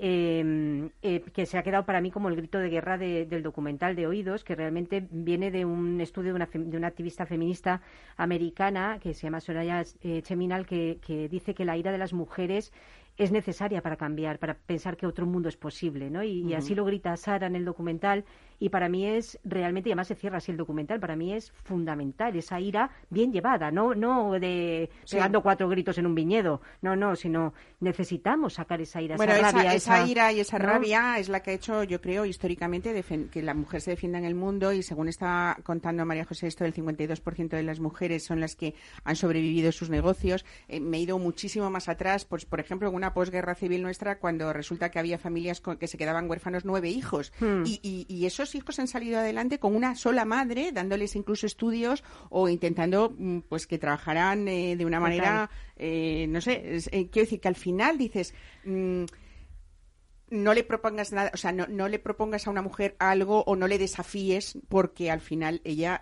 Em, 0.01 0.91
eh, 1.01 1.19
que 1.33 1.45
se 1.45 1.57
ha 1.57 1.63
quedado 1.63 1.85
para 1.85 1.99
mí 1.99 2.09
como 2.09 2.29
el 2.29 2.37
grito 2.37 2.57
de 2.57 2.69
guerra 2.69 2.97
del 2.97 3.43
documental 3.43 3.97
de 3.97 4.07
Oídos, 4.07 4.45
que 4.45 4.55
realmente 4.55 5.05
viene 5.11 5.51
de 5.51 5.65
un 5.65 5.99
estudio 5.99 6.31
de 6.31 6.35
una, 6.37 6.49
de 6.53 6.77
una 6.77 6.87
activista 6.87 7.25
feminista 7.25 7.81
americana 8.15 8.99
que 9.01 9.13
se 9.13 9.23
llama 9.23 9.41
Soraya 9.41 9.83
eh, 10.01 10.21
Cheminal, 10.21 10.65
que, 10.65 10.99
que 11.05 11.27
dice 11.27 11.53
que 11.53 11.65
la 11.65 11.75
ira 11.75 11.91
de 11.91 11.97
las 11.97 12.13
mujeres 12.13 12.71
es 13.17 13.33
necesaria 13.33 13.81
para 13.81 13.97
cambiar, 13.97 14.39
para 14.39 14.53
pensar 14.53 14.95
que 14.95 15.05
otro 15.05 15.25
mundo 15.25 15.49
es 15.49 15.57
posible, 15.57 16.09
¿no? 16.09 16.23
Y, 16.23 16.53
así 16.53 16.73
lo 16.73 16.85
grita 16.85 17.17
Sara 17.17 17.47
en 17.47 17.57
el 17.57 17.65
documental 17.65 18.23
y 18.59 18.69
para 18.69 18.89
mí 18.89 19.05
es 19.05 19.39
realmente, 19.43 19.89
y 19.89 19.91
además 19.91 20.07
se 20.07 20.15
cierra 20.15 20.37
así 20.37 20.51
el 20.51 20.57
documental, 20.57 20.99
para 20.99 21.15
mí 21.15 21.33
es 21.33 21.51
fundamental 21.63 22.35
esa 22.35 22.59
ira 22.59 22.91
bien 23.09 23.31
llevada, 23.31 23.71
no 23.71 23.95
no 23.95 24.39
de 24.39 24.89
pegando 25.09 25.41
cuatro 25.41 25.69
gritos 25.69 25.97
en 25.97 26.05
un 26.05 26.15
viñedo, 26.15 26.61
no, 26.81 26.95
no, 26.95 27.15
sino 27.15 27.53
necesitamos 27.79 28.53
sacar 28.53 28.81
esa 28.81 29.01
ira, 29.01 29.15
bueno, 29.15 29.33
esa, 29.33 29.51
rabia. 29.51 29.73
Esa, 29.73 30.05
ira 30.05 30.31
y 30.31 30.39
esa 30.39 30.57
rabia 30.57 31.19
es 31.19 31.29
la 31.29 31.41
que 31.41 31.51
ha 31.51 31.53
hecho, 31.53 31.83
yo 31.83 32.01
creo, 32.01 32.25
históricamente 32.25 32.93
que 33.31 33.41
la 33.41 33.53
mujer 33.53 33.81
se 33.81 33.91
defienda 33.91 34.17
en 34.17 34.25
el 34.25 34.35
mundo 34.35 34.73
y 34.73 34.83
según 34.83 35.07
está 35.07 35.57
contando 35.63 36.05
María 36.05 36.25
José 36.25 36.47
esto, 36.47 36.65
el 36.65 36.73
52% 36.73 37.49
de 37.49 37.63
las 37.63 37.79
mujeres 37.79 38.23
son 38.23 38.39
las 38.39 38.55
que 38.55 38.75
han 39.03 39.15
sobrevivido 39.15 39.71
sus 39.71 39.89
negocios. 39.89 40.45
Eh, 40.67 40.79
me 40.79 40.97
he 40.97 41.01
ido 41.01 41.17
muchísimo 41.19 41.69
más 41.69 41.89
atrás, 41.89 42.25
pues 42.25 42.45
por 42.45 42.59
ejemplo, 42.59 42.89
en 42.89 42.95
una 42.95 43.13
posguerra 43.13 43.55
civil 43.55 43.81
nuestra 43.81 44.19
cuando 44.19 44.51
resulta 44.53 44.89
que 44.89 44.99
había 44.99 45.17
familias 45.17 45.61
que 45.79 45.87
se 45.87 45.97
quedaban 45.97 46.29
huérfanos 46.29 46.65
nueve 46.65 46.89
hijos 46.89 47.31
hmm. 47.39 47.63
y, 47.65 48.25
hijos 48.55 48.79
han 48.79 48.87
salido 48.87 49.19
adelante 49.19 49.59
con 49.59 49.75
una 49.75 49.95
sola 49.95 50.25
madre 50.25 50.71
dándoles 50.71 51.15
incluso 51.15 51.45
estudios 51.45 52.03
o 52.29 52.49
intentando 52.49 53.13
mm, 53.17 53.39
pues 53.49 53.67
que 53.67 53.77
trabajaran 53.77 54.47
eh, 54.47 54.75
de 54.75 54.85
una 54.85 54.99
manera 54.99 55.49
eh, 55.75 56.27
no 56.29 56.41
sé 56.41 56.77
eh, 56.91 57.09
quiero 57.09 57.25
decir 57.25 57.39
que 57.39 57.47
al 57.47 57.55
final 57.55 57.97
dices 57.97 58.33
mm, 58.65 59.05
no 60.31 60.53
le 60.53 60.63
propongas 60.63 61.11
nada, 61.11 61.31
o 61.33 61.37
sea, 61.37 61.51
no, 61.51 61.65
no, 61.65 61.87
le 61.87 61.97
propongas 61.97 62.45
a 62.45 62.51
una 62.51 62.61
mujer 62.61 62.95
algo 62.99 63.43
o 63.47 63.55
no 63.55 63.67
le 63.67 63.79
desafíes 63.79 64.59
porque 64.67 65.09
al 65.09 65.21
final 65.21 65.59
ella 65.63 65.99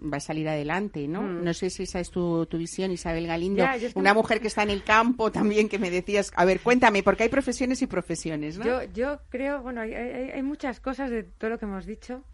va 0.00 0.18
a 0.18 0.20
salir 0.20 0.48
adelante, 0.48 1.06
¿no? 1.08 1.22
Mm. 1.22 1.44
No 1.44 1.54
sé 1.54 1.70
si 1.70 1.84
esa 1.84 2.00
es 2.00 2.10
tu, 2.10 2.46
visión, 2.52 2.90
Isabel 2.90 3.26
Galindo. 3.26 3.64
Una 3.94 4.14
mujer 4.14 4.40
que 4.40 4.48
está 4.48 4.62
en 4.62 4.70
el 4.70 4.82
campo 4.84 5.30
también, 5.32 5.68
que 5.68 5.78
me 5.78 5.90
decías, 5.90 6.32
a 6.36 6.44
ver, 6.44 6.60
cuéntame, 6.60 7.02
porque 7.02 7.24
hay 7.24 7.28
profesiones 7.28 7.82
y 7.82 7.86
profesiones, 7.86 8.58
¿no? 8.58 8.64
Yo, 8.64 8.82
yo 8.92 9.20
creo, 9.28 9.62
bueno, 9.62 9.80
hay, 9.80 9.94
hay, 9.94 10.42
muchas 10.42 10.80
cosas 10.80 11.10
de 11.10 11.24
todo 11.24 11.50
lo 11.50 11.58
que 11.58 11.66
hemos 11.66 11.86
dicho. 11.86 12.24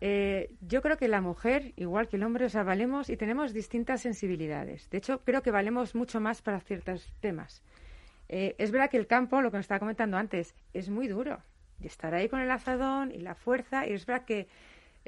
Eh, 0.00 0.54
yo 0.60 0.80
creo 0.80 0.96
que 0.96 1.08
la 1.08 1.20
mujer, 1.20 1.72
igual 1.76 2.08
que 2.08 2.16
el 2.16 2.22
hombre, 2.22 2.44
o 2.44 2.48
sea, 2.48 2.62
valemos 2.62 3.10
y 3.10 3.16
tenemos 3.16 3.52
distintas 3.52 4.02
sensibilidades. 4.02 4.88
De 4.90 4.98
hecho, 4.98 5.22
creo 5.24 5.42
que 5.42 5.50
valemos 5.50 5.94
mucho 5.94 6.20
más 6.20 6.40
para 6.42 6.60
ciertos 6.60 7.12
temas. 7.20 7.62
Eh, 8.28 8.54
es 8.58 8.70
verdad 8.70 8.90
que 8.90 8.98
el 8.98 9.06
campo, 9.06 9.40
lo 9.40 9.50
que 9.50 9.56
nos 9.56 9.64
estaba 9.64 9.80
comentando 9.80 10.16
antes, 10.16 10.54
es 10.74 10.88
muy 10.88 11.08
duro. 11.08 11.42
Y 11.80 11.86
estar 11.86 12.14
ahí 12.14 12.28
con 12.28 12.40
el 12.40 12.50
azadón 12.50 13.12
y 13.12 13.18
la 13.18 13.34
fuerza, 13.34 13.86
y 13.86 13.92
es 13.92 14.04
verdad 14.04 14.24
que 14.24 14.48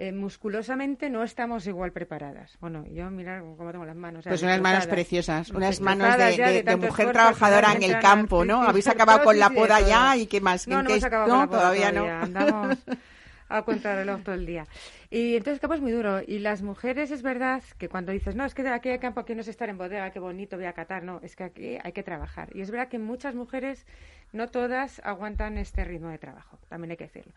eh, 0.00 0.12
musculosamente 0.12 1.10
no 1.10 1.22
estamos 1.22 1.66
igual 1.66 1.92
preparadas. 1.92 2.56
Bueno, 2.58 2.86
yo 2.86 3.10
mirar 3.10 3.42
cómo 3.42 3.70
tengo 3.70 3.84
las 3.84 3.94
manos. 3.94 4.24
Pues 4.24 4.42
unas 4.42 4.58
manos 4.58 4.86
preciosas, 4.86 5.50
unas 5.50 5.82
manos 5.82 6.16
de, 6.16 6.76
mujer 6.76 7.12
trabajadora 7.12 7.74
en 7.74 7.82
el 7.82 7.98
campo, 7.98 8.42
¿no? 8.46 8.62
Habéis 8.62 8.88
acabado 8.88 9.22
con 9.22 9.38
la 9.38 9.50
poda 9.50 9.78
ya 9.80 10.16
y 10.16 10.26
qué 10.26 10.40
más. 10.40 10.66
No, 10.66 10.82
no 10.82 10.88
hemos 10.88 11.04
acabado 11.04 11.28
con 11.28 11.38
la 11.40 11.46
poda 11.46 11.58
todavía, 11.60 11.92
no. 11.92 12.70
a 13.50 13.62
contrarreloj 13.62 14.22
todo 14.22 14.34
el 14.36 14.46
día. 14.46 14.66
Y 15.10 15.36
entonces 15.36 15.54
el 15.54 15.60
campo 15.60 15.74
es 15.74 15.82
muy 15.82 15.92
duro. 15.92 16.22
Y 16.26 16.38
las 16.38 16.62
mujeres 16.62 17.10
es 17.10 17.20
verdad 17.20 17.62
que 17.76 17.90
cuando 17.90 18.10
dices, 18.12 18.34
no, 18.34 18.46
es 18.46 18.54
que 18.54 18.66
aquí 18.66 18.88
hay 18.88 19.00
campo, 19.00 19.20
aquí 19.20 19.34
no 19.34 19.42
es 19.42 19.48
estar 19.48 19.68
en 19.68 19.76
bodega, 19.76 20.10
qué 20.12 20.18
bonito, 20.18 20.56
voy 20.56 20.64
a 20.64 20.72
catar, 20.72 21.02
no, 21.02 21.20
es 21.22 21.36
que 21.36 21.44
aquí 21.44 21.78
hay 21.82 21.92
que 21.92 22.02
trabajar. 22.02 22.48
Y 22.56 22.62
es 22.62 22.70
verdad 22.70 22.88
que 22.88 22.98
muchas 22.98 23.34
mujeres, 23.34 23.84
no 24.32 24.48
todas, 24.48 25.02
aguantan 25.04 25.58
este 25.58 25.84
ritmo 25.84 26.08
de 26.08 26.16
trabajo, 26.16 26.58
también 26.70 26.92
hay 26.92 26.96
que 26.96 27.04
decirlo. 27.04 27.32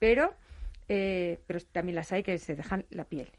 Pero, 0.00 0.34
eh, 0.94 1.40
pero 1.46 1.58
también 1.72 1.96
las 1.96 2.12
hay 2.12 2.22
que 2.22 2.36
se 2.36 2.54
dejan 2.54 2.84
la 2.90 3.04
piel. 3.04 3.30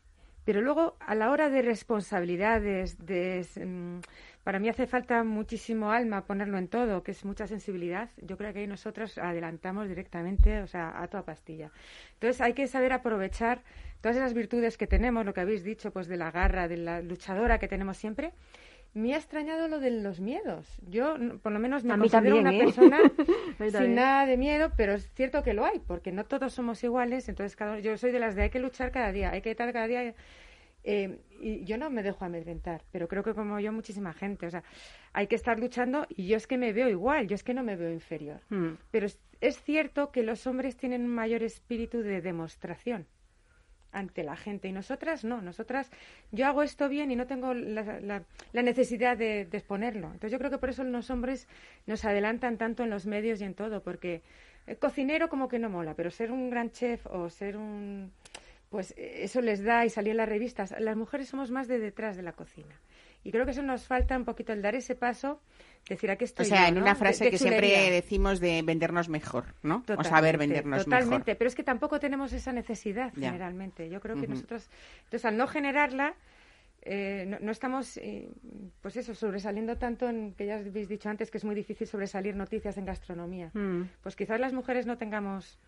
Pero 0.43 0.59
luego, 0.59 0.97
a 0.99 1.13
la 1.13 1.29
hora 1.29 1.49
de 1.49 1.61
responsabilidades, 1.61 2.97
de, 3.05 3.45
mm, 3.63 3.99
para 4.43 4.57
mí 4.57 4.69
hace 4.69 4.87
falta 4.87 5.23
muchísimo 5.23 5.91
alma 5.91 6.25
ponerlo 6.25 6.57
en 6.57 6.67
todo, 6.67 7.03
que 7.03 7.11
es 7.11 7.23
mucha 7.23 7.45
sensibilidad. 7.45 8.09
Yo 8.17 8.37
creo 8.37 8.51
que 8.53 8.61
ahí 8.61 8.67
nosotros 8.67 9.19
adelantamos 9.19 9.87
directamente, 9.87 10.63
o 10.63 10.67
sea, 10.67 10.99
a 10.99 11.07
toda 11.07 11.23
pastilla. 11.23 11.69
Entonces 12.15 12.41
hay 12.41 12.53
que 12.53 12.65
saber 12.65 12.91
aprovechar 12.91 13.61
todas 14.01 14.17
esas 14.17 14.33
virtudes 14.33 14.75
que 14.75 14.87
tenemos, 14.87 15.23
lo 15.23 15.33
que 15.35 15.41
habéis 15.41 15.63
dicho, 15.63 15.91
pues 15.91 16.07
de 16.07 16.17
la 16.17 16.31
garra, 16.31 16.67
de 16.67 16.77
la 16.77 17.01
luchadora 17.01 17.59
que 17.59 17.67
tenemos 17.67 17.97
siempre. 17.97 18.33
Me 18.93 19.13
ha 19.13 19.17
extrañado 19.17 19.67
lo 19.67 19.79
de 19.79 19.89
los 19.89 20.19
miedos. 20.19 20.67
Yo, 20.87 21.15
por 21.41 21.51
lo 21.51 21.59
menos, 21.59 21.83
me 21.83 21.97
considero 21.97 22.37
una 22.37 22.53
¿eh? 22.53 22.59
persona 22.59 22.99
sin 23.71 23.95
nada 23.95 24.25
de 24.25 24.37
miedo, 24.37 24.71
pero 24.77 24.93
es 24.93 25.09
cierto 25.13 25.41
que 25.41 25.53
lo 25.53 25.65
hay, 25.65 25.79
porque 25.79 26.11
no 26.11 26.25
todos 26.25 26.53
somos 26.53 26.83
iguales. 26.83 27.27
Entonces, 27.27 27.55
cada, 27.55 27.79
yo 27.79 27.97
soy 27.97 28.11
de 28.11 28.19
las 28.19 28.35
de 28.35 28.43
hay 28.43 28.49
que 28.49 28.59
luchar 28.59 28.91
cada 28.91 29.11
día, 29.11 29.31
hay 29.31 29.41
que 29.41 29.51
estar 29.51 29.71
cada 29.73 29.87
día 29.87 30.13
eh, 30.83 31.19
y 31.39 31.63
yo 31.63 31.77
no 31.77 31.89
me 31.89 32.03
dejo 32.03 32.25
amedrentar, 32.25 32.83
pero 32.91 33.07
creo 33.07 33.23
que 33.23 33.33
como 33.33 33.59
yo 33.59 33.71
muchísima 33.71 34.13
gente, 34.13 34.47
o 34.47 34.49
sea, 34.49 34.63
hay 35.13 35.27
que 35.27 35.35
estar 35.35 35.59
luchando 35.59 36.05
y 36.09 36.27
yo 36.27 36.37
es 36.37 36.45
que 36.45 36.57
me 36.57 36.73
veo 36.73 36.89
igual, 36.89 37.27
yo 37.27 37.35
es 37.35 37.43
que 37.43 37.53
no 37.53 37.63
me 37.63 37.75
veo 37.75 37.91
inferior. 37.91 38.41
Hmm. 38.49 38.73
Pero 38.91 39.07
es, 39.07 39.61
cierto 39.63 40.11
que 40.11 40.23
los 40.23 40.45
hombres 40.45 40.75
tienen 40.75 41.03
un 41.03 41.15
mayor 41.15 41.43
espíritu 41.43 42.01
de 42.01 42.21
demostración 42.21 43.07
ante 43.93 44.23
la 44.23 44.35
gente 44.35 44.67
y 44.67 44.71
nosotras 44.71 45.23
no, 45.23 45.41
nosotras 45.41 45.89
yo 46.31 46.45
hago 46.45 46.63
esto 46.63 46.89
bien 46.89 47.11
y 47.11 47.15
no 47.15 47.27
tengo 47.27 47.53
la, 47.53 48.23
necesidad 48.53 49.17
de, 49.17 49.41
exponerlo. 49.41 50.07
Entonces 50.07 50.31
yo 50.31 50.39
creo 50.39 50.51
que 50.51 50.57
por 50.57 50.69
eso 50.69 50.83
los 50.83 51.09
hombres 51.09 51.47
nos 51.85 52.03
adelantan 52.03 52.57
tanto 52.57 52.83
en 52.83 52.89
los 52.89 53.05
medios 53.05 53.39
y 53.41 53.45
en 53.45 53.53
todo, 53.53 53.81
porque 53.81 54.21
el 54.67 54.77
cocinero 54.77 55.29
como 55.29 55.47
que 55.47 55.59
no 55.59 55.69
mola, 55.69 55.93
pero 55.93 56.11
ser 56.11 56.31
un 56.31 56.49
gran 56.49 56.71
chef 56.71 57.05
o 57.07 57.29
ser 57.29 57.55
un 57.55 58.11
pues 58.69 58.91
eh, 58.97 59.23
eso 59.23 59.39
les 59.39 59.63
da 59.63 59.85
y 59.85 59.89
salir 59.89 60.11
en 60.11 60.17
las 60.17 60.29
revistas. 60.29 60.73
Las 60.79 60.97
mujeres 60.97 61.29
somos 61.29 61.51
más 61.51 61.67
de 61.67 61.77
detrás 61.77 62.17
de 62.17 62.23
la 62.23 62.33
cocina. 62.33 62.79
Y 63.23 63.31
creo 63.31 63.45
que 63.45 63.51
eso 63.51 63.61
nos 63.61 63.85
falta 63.85 64.17
un 64.17 64.25
poquito 64.25 64.51
el 64.51 64.61
dar 64.61 64.75
ese 64.75 64.95
paso, 64.95 65.39
decir 65.88 66.09
estoy. 66.09 66.45
O 66.45 66.49
sea, 66.49 66.67
en 66.67 66.77
una 66.77 66.95
frase 66.95 67.29
que 67.29 67.38
siempre 67.38 67.91
decimos 67.91 68.39
de 68.39 68.61
vendernos 68.61 69.09
mejor, 69.09 69.45
¿no? 69.63 69.84
o 69.97 70.03
saber 70.03 70.38
vendernos 70.38 70.88
mejor. 70.88 71.03
Totalmente, 71.03 71.36
pero 71.36 71.47
es 71.47 71.55
que 71.55 71.63
tampoco 71.63 71.99
tenemos 71.99 72.34
esa 72.34 72.51
necesidad 72.51 73.13
generalmente. 73.13 73.89
Yo 73.89 73.99
creo 73.99 74.15
que 74.15 74.27
nosotros, 74.27 74.69
entonces 75.05 75.25
al 75.25 75.38
no 75.38 75.47
generarla, 75.47 76.15
eh, 76.86 77.38
no, 77.41 77.51
estamos, 77.51 77.97
eh, 77.97 78.29
pues 78.81 78.97
eso, 78.97 79.15
sobresaliendo 79.15 79.77
tanto 79.77 80.09
en 80.09 80.34
que 80.34 80.45
ya 80.45 80.57
habéis 80.57 80.89
dicho 80.89 81.09
antes 81.09 81.31
que 81.31 81.38
es 81.38 81.45
muy 81.45 81.55
difícil 81.55 81.88
sobresalir 81.88 82.36
noticias 82.36 82.77
en 82.77 82.86
gastronomía. 82.86 83.51
Mm. 83.53 83.84
Pues 84.01 84.15
quizás 84.15 84.39
las 84.39 84.53
mujeres 84.53 84.86
no 84.86 84.97
tengamos 84.97 85.59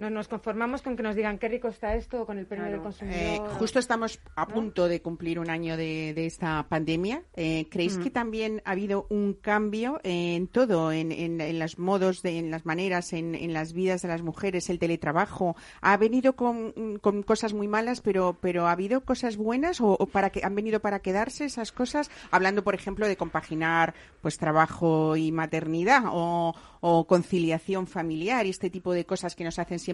no 0.00 0.08
nos 0.08 0.28
conformamos 0.28 0.80
con 0.80 0.96
que 0.96 1.02
nos 1.02 1.14
digan 1.14 1.38
qué 1.38 1.48
rico 1.48 1.68
está 1.68 1.94
esto 1.94 2.24
con 2.24 2.38
el 2.38 2.46
premio 2.46 2.70
del 2.70 2.80
consumidor. 2.80 3.20
Eh, 3.20 3.40
justo 3.58 3.78
estamos 3.78 4.18
a 4.34 4.46
punto 4.46 4.88
de 4.88 5.02
cumplir 5.02 5.38
un 5.38 5.50
año 5.50 5.76
de, 5.76 6.14
esta 6.26 6.66
pandemia. 6.68 7.22
Eh, 7.36 7.66
¿Creéis 7.70 7.98
mm. 7.98 8.02
que 8.02 8.10
también 8.10 8.62
ha 8.64 8.70
habido 8.70 9.06
un 9.10 9.34
cambio 9.34 10.00
en 10.02 10.48
todo, 10.48 10.90
en, 10.90 11.12
en, 11.12 11.58
los 11.58 11.78
modos, 11.78 12.22
de, 12.22 12.38
en 12.38 12.50
las 12.50 12.64
maneras, 12.64 13.12
en, 13.12 13.52
las 13.52 13.74
vidas 13.74 14.00
de 14.00 14.08
las 14.08 14.22
mujeres, 14.22 14.70
el 14.70 14.78
teletrabajo? 14.78 15.54
¿Ha 15.82 15.98
venido 15.98 16.34
con, 16.34 16.98
con 17.02 17.22
cosas 17.22 17.52
muy 17.52 17.68
malas, 17.68 18.00
pero, 18.00 18.38
pero 18.40 18.68
ha 18.68 18.72
habido 18.72 19.02
cosas 19.02 19.36
buenas 19.36 19.82
o, 19.82 19.98
para 20.06 20.30
que 20.30 20.40
han 20.42 20.54
venido 20.54 20.80
para 20.80 21.00
quedarse 21.00 21.44
esas 21.44 21.72
cosas? 21.72 22.10
Hablando, 22.30 22.64
por 22.64 22.74
ejemplo, 22.74 23.06
de 23.06 23.18
compaginar 23.18 23.92
pues 24.22 24.38
trabajo 24.38 25.16
y 25.16 25.30
maternidad 25.30 26.04
o, 26.06 26.54
o 26.80 27.06
conciliación 27.06 27.86
familiar 27.86 28.46
y 28.46 28.50
este 28.50 28.70
tipo 28.70 28.94
de 28.94 29.04
cosas 29.04 29.36
que 29.36 29.44
nos 29.44 29.58
hacen 29.58 29.78
siempre 29.78 29.89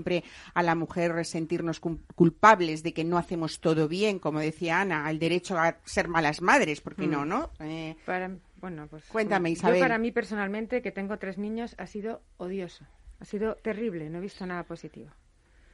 a 0.55 0.63
la 0.63 0.75
mujer 0.75 1.25
sentirnos 1.25 1.81
culpables 1.81 2.83
de 2.83 2.93
que 2.93 3.05
no 3.05 3.19
hacemos 3.19 3.61
todo 3.61 3.89
bien, 3.89 4.19
como 4.19 4.41
decía 4.41 4.81
Ana, 4.81 5.11
el 5.11 5.19
derecho 5.19 5.59
a 5.59 5.79
ser 5.85 6.09
malas 6.09 6.43
madres, 6.43 6.81
porque 6.81 7.07
no, 7.07 7.25
mm. 7.25 7.29
no? 7.29 7.51
Eh, 7.61 7.97
para, 8.05 8.31
bueno, 8.57 8.87
pues, 8.89 9.05
Cuéntame, 9.07 9.51
Isabel. 9.51 9.77
Yo 9.77 9.85
para 9.85 9.99
mí 9.99 10.13
personalmente, 10.13 10.83
que 10.83 10.93
tengo 10.93 11.19
tres 11.19 11.39
niños, 11.39 11.75
ha 11.79 11.87
sido 11.87 12.23
odioso, 12.37 12.85
ha 13.21 13.25
sido 13.25 13.57
terrible, 13.57 14.11
no 14.11 14.19
he 14.19 14.23
visto 14.23 14.47
nada 14.47 14.65
positivo. 14.65 15.11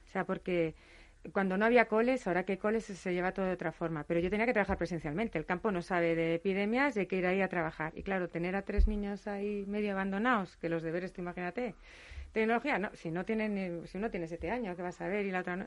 O 0.05 0.09
sea, 0.13 0.25
porque 0.25 0.75
cuando 1.33 1.57
no 1.57 1.65
había 1.65 1.87
coles, 1.87 2.27
ahora 2.27 2.45
que 2.45 2.53
hay 2.53 2.59
coles 2.59 2.85
se 2.85 3.15
lleva 3.15 3.33
todo 3.33 3.47
de 3.47 3.53
otra 3.53 3.71
forma, 3.71 4.05
pero 4.05 4.19
yo 4.19 4.29
tenía 4.29 4.47
que 4.47 4.53
trabajar 4.53 4.77
presencialmente. 4.77 5.39
El 5.39 5.47
campo 5.47 5.71
no 5.71 5.81
sabe 5.81 6.17
de 6.17 6.35
epidemias 6.35 6.97
y 6.97 7.01
hay 7.01 7.07
que 7.07 7.17
ir 7.17 7.27
ahí 7.27 7.41
a 7.41 7.49
trabajar. 7.49 7.93
Y 7.97 8.03
claro, 8.03 8.29
tener 8.29 8.57
a 8.57 8.63
tres 8.63 8.89
niños 8.89 9.27
ahí 9.29 9.65
medio 9.67 9.93
abandonados, 9.93 10.57
que 10.57 10.69
los 10.69 10.83
deberes, 10.83 11.13
tú 11.13 11.21
imagínate. 11.21 11.75
Tecnología, 12.33 12.79
no, 12.79 12.91
si 12.95 13.11
no 13.11 13.25
tienen, 13.25 13.87
si 13.87 13.99
uno 13.99 14.11
tiene 14.11 14.27
siete 14.27 14.51
años, 14.51 14.77
¿qué 14.77 14.83
vas 14.83 15.01
a 15.01 15.09
ver? 15.09 15.27
Y 15.27 15.31
la 15.31 15.41
otra 15.41 15.57
no. 15.57 15.67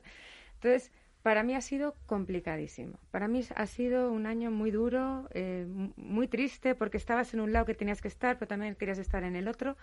Entonces, 0.56 0.92
para 1.26 1.42
mí 1.42 1.56
ha 1.56 1.62
sido 1.62 1.96
complicadísimo. 2.06 3.00
Para 3.10 3.28
mí 3.28 3.44
ha 3.56 3.66
sido 3.66 4.12
un 4.12 4.28
año 4.28 4.52
muy 4.52 4.70
duro, 4.70 5.28
eh, 5.34 5.66
muy 5.96 6.28
triste, 6.28 6.76
porque 6.76 6.98
estabas 6.98 7.34
en 7.34 7.40
un 7.40 7.52
lado 7.52 7.66
que 7.66 7.74
tenías 7.74 8.02
que 8.02 8.08
estar, 8.08 8.38
pero 8.38 8.48
también 8.48 8.76
querías 8.76 9.00
estar 9.00 9.24
en 9.24 9.36
el 9.36 9.48
otro 9.48 9.76